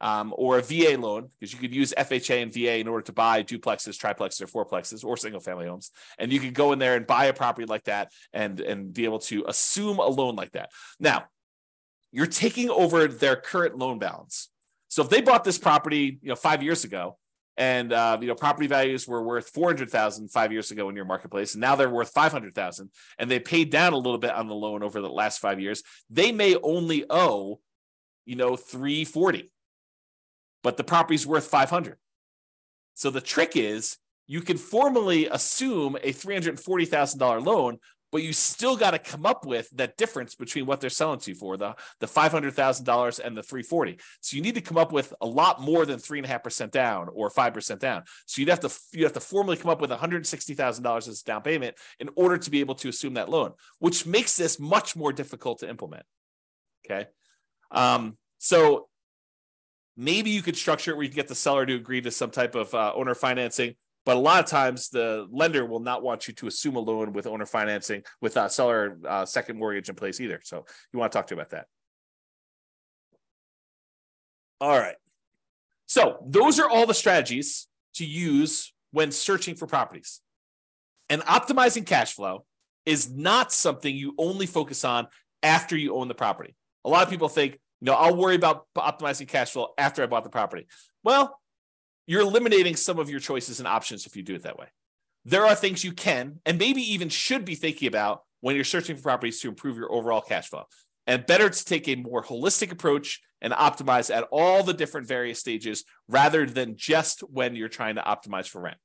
um, 0.00 0.32
or 0.36 0.58
a 0.58 0.62
VA 0.62 0.96
loan, 0.98 1.28
because 1.38 1.52
you 1.52 1.58
could 1.58 1.74
use 1.74 1.92
FHA 1.96 2.42
and 2.42 2.52
VA 2.52 2.78
in 2.78 2.88
order 2.88 3.02
to 3.02 3.12
buy 3.12 3.42
duplexes, 3.42 3.98
triplexes, 3.98 4.40
or 4.42 4.46
fourplexes, 4.46 5.04
or 5.04 5.16
single 5.16 5.40
family 5.40 5.66
homes. 5.66 5.90
And 6.18 6.32
you 6.32 6.40
could 6.40 6.54
go 6.54 6.72
in 6.72 6.78
there 6.78 6.96
and 6.96 7.06
buy 7.06 7.26
a 7.26 7.32
property 7.32 7.66
like 7.66 7.84
that 7.84 8.12
and, 8.32 8.60
and 8.60 8.92
be 8.92 9.04
able 9.04 9.20
to 9.20 9.44
assume 9.46 9.98
a 9.98 10.06
loan 10.06 10.36
like 10.36 10.52
that. 10.52 10.70
Now, 10.98 11.24
you're 12.12 12.26
taking 12.26 12.70
over 12.70 13.06
their 13.08 13.36
current 13.36 13.76
loan 13.78 13.98
balance. 13.98 14.50
So 14.88 15.02
if 15.02 15.10
they 15.10 15.20
bought 15.20 15.44
this 15.44 15.58
property, 15.58 16.18
you 16.22 16.30
know, 16.30 16.36
five 16.36 16.62
years 16.62 16.84
ago, 16.84 17.16
and 17.56 17.92
uh, 17.92 18.16
you 18.20 18.26
know 18.26 18.34
property 18.34 18.66
values 18.66 19.06
were 19.06 19.22
worth 19.22 19.50
400,000 19.50 20.30
five 20.30 20.50
years 20.50 20.70
ago 20.70 20.88
in 20.88 20.96
your 20.96 21.04
marketplace 21.04 21.54
and 21.54 21.60
now 21.60 21.76
they're 21.76 21.90
worth 21.90 22.10
500,000 22.10 22.90
and 23.18 23.30
they 23.30 23.38
paid 23.38 23.70
down 23.70 23.92
a 23.92 23.98
little 23.98 24.18
bit 24.18 24.30
on 24.30 24.48
the 24.48 24.54
loan 24.54 24.82
over 24.82 25.00
the 25.00 25.10
last 25.10 25.40
5 25.40 25.60
years 25.60 25.82
they 26.08 26.32
may 26.32 26.56
only 26.62 27.04
owe 27.10 27.60
you 28.24 28.36
know 28.36 28.56
340 28.56 29.50
but 30.62 30.76
the 30.76 30.84
property's 30.84 31.26
worth 31.26 31.46
500. 31.46 31.96
So 32.94 33.10
the 33.10 33.20
trick 33.20 33.56
is 33.56 33.96
you 34.26 34.40
can 34.42 34.58
formally 34.58 35.26
assume 35.26 35.96
a 35.96 36.12
$340,000 36.12 37.44
loan, 37.44 37.78
but 38.12 38.22
you 38.22 38.32
still 38.32 38.76
got 38.76 38.90
to 38.90 38.98
come 38.98 39.24
up 39.24 39.46
with 39.46 39.70
that 39.70 39.96
difference 39.96 40.34
between 40.34 40.66
what 40.66 40.80
they're 40.80 40.90
selling 40.90 41.20
to 41.20 41.30
you 41.30 41.34
for 41.34 41.56
the, 41.56 41.74
the 42.00 42.06
$500,000 42.06 43.20
and 43.20 43.36
the 43.36 43.42
340. 43.42 43.98
So 44.20 44.36
you 44.36 44.42
need 44.42 44.56
to 44.56 44.60
come 44.60 44.76
up 44.76 44.92
with 44.92 45.14
a 45.20 45.26
lot 45.26 45.60
more 45.60 45.86
than 45.86 45.98
three 45.98 46.18
and 46.18 46.26
a 46.26 46.28
half 46.28 46.42
percent 46.42 46.72
down 46.72 47.08
or 47.12 47.30
5% 47.30 47.78
down. 47.78 48.02
So 48.26 48.40
you'd 48.40 48.48
have 48.48 48.60
to, 48.60 48.70
you 48.92 49.04
have 49.04 49.12
to 49.14 49.20
formally 49.20 49.56
come 49.56 49.70
up 49.70 49.80
with 49.80 49.90
$160,000 49.90 51.08
as 51.08 51.22
down 51.22 51.42
payment 51.42 51.76
in 51.98 52.10
order 52.16 52.36
to 52.38 52.50
be 52.50 52.60
able 52.60 52.74
to 52.76 52.88
assume 52.88 53.14
that 53.14 53.28
loan, 53.28 53.52
which 53.78 54.06
makes 54.06 54.36
this 54.36 54.60
much 54.60 54.96
more 54.96 55.12
difficult 55.12 55.60
to 55.60 55.68
implement. 55.68 56.04
Okay. 56.84 57.08
Um, 57.70 58.16
so 58.38 58.89
Maybe 59.96 60.30
you 60.30 60.42
could 60.42 60.56
structure 60.56 60.92
it 60.92 60.96
where 60.96 61.04
you 61.04 61.10
get 61.10 61.28
the 61.28 61.34
seller 61.34 61.66
to 61.66 61.74
agree 61.74 62.00
to 62.00 62.10
some 62.10 62.30
type 62.30 62.54
of 62.54 62.72
uh, 62.74 62.92
owner 62.94 63.14
financing, 63.14 63.74
but 64.06 64.16
a 64.16 64.20
lot 64.20 64.42
of 64.42 64.46
times 64.46 64.88
the 64.88 65.26
lender 65.30 65.66
will 65.66 65.80
not 65.80 66.02
want 66.02 66.26
you 66.26 66.34
to 66.34 66.46
assume 66.46 66.76
a 66.76 66.80
loan 66.80 67.12
with 67.12 67.26
owner 67.26 67.46
financing 67.46 68.02
with 68.20 68.36
a 68.36 68.48
seller 68.48 68.98
uh, 69.06 69.26
second 69.26 69.58
mortgage 69.58 69.88
in 69.88 69.94
place 69.94 70.20
either. 70.20 70.40
So 70.42 70.64
you 70.92 70.98
want 70.98 71.12
to 71.12 71.18
talk 71.18 71.26
to 71.26 71.34
you 71.34 71.40
about 71.40 71.50
that. 71.50 71.66
All 74.60 74.78
right. 74.78 74.96
So 75.86 76.22
those 76.26 76.60
are 76.60 76.68
all 76.68 76.86
the 76.86 76.94
strategies 76.94 77.66
to 77.94 78.06
use 78.06 78.72
when 78.92 79.10
searching 79.10 79.54
for 79.54 79.66
properties. 79.66 80.20
And 81.08 81.22
optimizing 81.22 81.84
cash 81.84 82.14
flow 82.14 82.44
is 82.86 83.10
not 83.10 83.52
something 83.52 83.94
you 83.94 84.14
only 84.16 84.46
focus 84.46 84.84
on 84.84 85.08
after 85.42 85.76
you 85.76 85.94
own 85.96 86.08
the 86.08 86.14
property. 86.14 86.54
A 86.84 86.88
lot 86.88 87.02
of 87.02 87.10
people 87.10 87.28
think, 87.28 87.58
you 87.80 87.86
know, 87.86 87.94
I'll 87.94 88.16
worry 88.16 88.34
about 88.34 88.66
optimizing 88.76 89.28
cash 89.28 89.52
flow 89.52 89.68
after 89.78 90.02
I 90.02 90.06
bought 90.06 90.24
the 90.24 90.30
property. 90.30 90.66
Well, 91.02 91.38
you're 92.06 92.22
eliminating 92.22 92.76
some 92.76 92.98
of 92.98 93.08
your 93.08 93.20
choices 93.20 93.58
and 93.58 93.68
options 93.68 94.06
if 94.06 94.16
you 94.16 94.22
do 94.22 94.34
it 94.34 94.42
that 94.42 94.58
way. 94.58 94.66
There 95.24 95.46
are 95.46 95.54
things 95.54 95.84
you 95.84 95.92
can 95.92 96.40
and 96.44 96.58
maybe 96.58 96.82
even 96.92 97.08
should 97.08 97.44
be 97.44 97.54
thinking 97.54 97.88
about 97.88 98.22
when 98.40 98.54
you're 98.54 98.64
searching 98.64 98.96
for 98.96 99.02
properties 99.02 99.40
to 99.40 99.48
improve 99.48 99.76
your 99.76 99.92
overall 99.92 100.20
cash 100.20 100.48
flow. 100.48 100.64
And 101.06 101.26
better 101.26 101.48
to 101.48 101.64
take 101.64 101.88
a 101.88 101.96
more 101.96 102.22
holistic 102.22 102.70
approach 102.70 103.20
and 103.40 103.52
optimize 103.52 104.14
at 104.14 104.24
all 104.30 104.62
the 104.62 104.74
different 104.74 105.06
various 105.06 105.40
stages 105.40 105.84
rather 106.08 106.46
than 106.46 106.76
just 106.76 107.20
when 107.20 107.56
you're 107.56 107.68
trying 107.68 107.94
to 107.96 108.02
optimize 108.02 108.46
for 108.46 108.60
rent. 108.60 108.76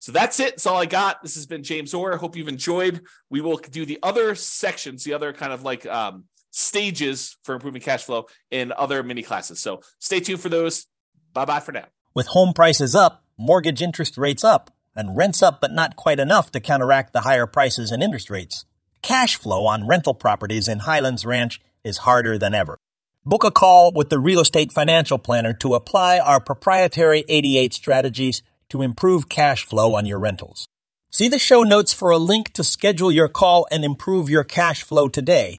So 0.00 0.10
that's 0.10 0.40
it. 0.40 0.50
That's 0.50 0.66
all 0.66 0.78
I 0.78 0.86
got. 0.86 1.22
This 1.22 1.36
has 1.36 1.46
been 1.46 1.62
James 1.62 1.94
Orr. 1.94 2.16
Hope 2.16 2.34
you've 2.34 2.48
enjoyed. 2.48 3.02
We 3.30 3.40
will 3.40 3.56
do 3.56 3.86
the 3.86 4.00
other 4.02 4.34
sections, 4.34 5.04
the 5.04 5.14
other 5.14 5.32
kind 5.32 5.52
of 5.52 5.62
like 5.62 5.86
um, 5.86 6.24
stages 6.52 7.36
for 7.42 7.54
improving 7.54 7.82
cash 7.82 8.04
flow 8.04 8.26
in 8.50 8.72
other 8.76 9.02
mini 9.02 9.22
classes. 9.22 9.58
So 9.58 9.80
stay 9.98 10.20
tuned 10.20 10.40
for 10.40 10.48
those. 10.48 10.86
Bye 11.32 11.46
bye 11.46 11.60
for 11.60 11.72
now. 11.72 11.86
With 12.14 12.28
home 12.28 12.52
prices 12.52 12.94
up, 12.94 13.24
mortgage 13.36 13.82
interest 13.82 14.16
rates 14.16 14.44
up, 14.44 14.70
and 14.94 15.16
rents 15.16 15.42
up 15.42 15.60
but 15.60 15.72
not 15.72 15.96
quite 15.96 16.20
enough 16.20 16.52
to 16.52 16.60
counteract 16.60 17.12
the 17.12 17.22
higher 17.22 17.46
prices 17.46 17.90
and 17.90 18.02
interest 18.02 18.30
rates, 18.30 18.66
cash 19.00 19.36
flow 19.36 19.66
on 19.66 19.86
rental 19.86 20.14
properties 20.14 20.68
in 20.68 20.80
Highlands 20.80 21.24
Ranch 21.24 21.60
is 21.82 21.98
harder 21.98 22.38
than 22.38 22.54
ever. 22.54 22.78
Book 23.24 23.44
a 23.44 23.50
call 23.50 23.92
with 23.92 24.10
the 24.10 24.18
Real 24.18 24.40
Estate 24.40 24.72
Financial 24.72 25.16
Planner 25.16 25.54
to 25.54 25.74
apply 25.74 26.18
our 26.18 26.40
proprietary 26.40 27.24
88 27.28 27.72
strategies 27.72 28.42
to 28.68 28.82
improve 28.82 29.28
cash 29.28 29.64
flow 29.64 29.94
on 29.94 30.06
your 30.06 30.18
rentals. 30.18 30.66
See 31.10 31.28
the 31.28 31.38
show 31.38 31.62
notes 31.62 31.94
for 31.94 32.10
a 32.10 32.18
link 32.18 32.52
to 32.54 32.64
schedule 32.64 33.12
your 33.12 33.28
call 33.28 33.66
and 33.70 33.84
improve 33.84 34.28
your 34.28 34.44
cash 34.44 34.82
flow 34.82 35.08
today 35.08 35.58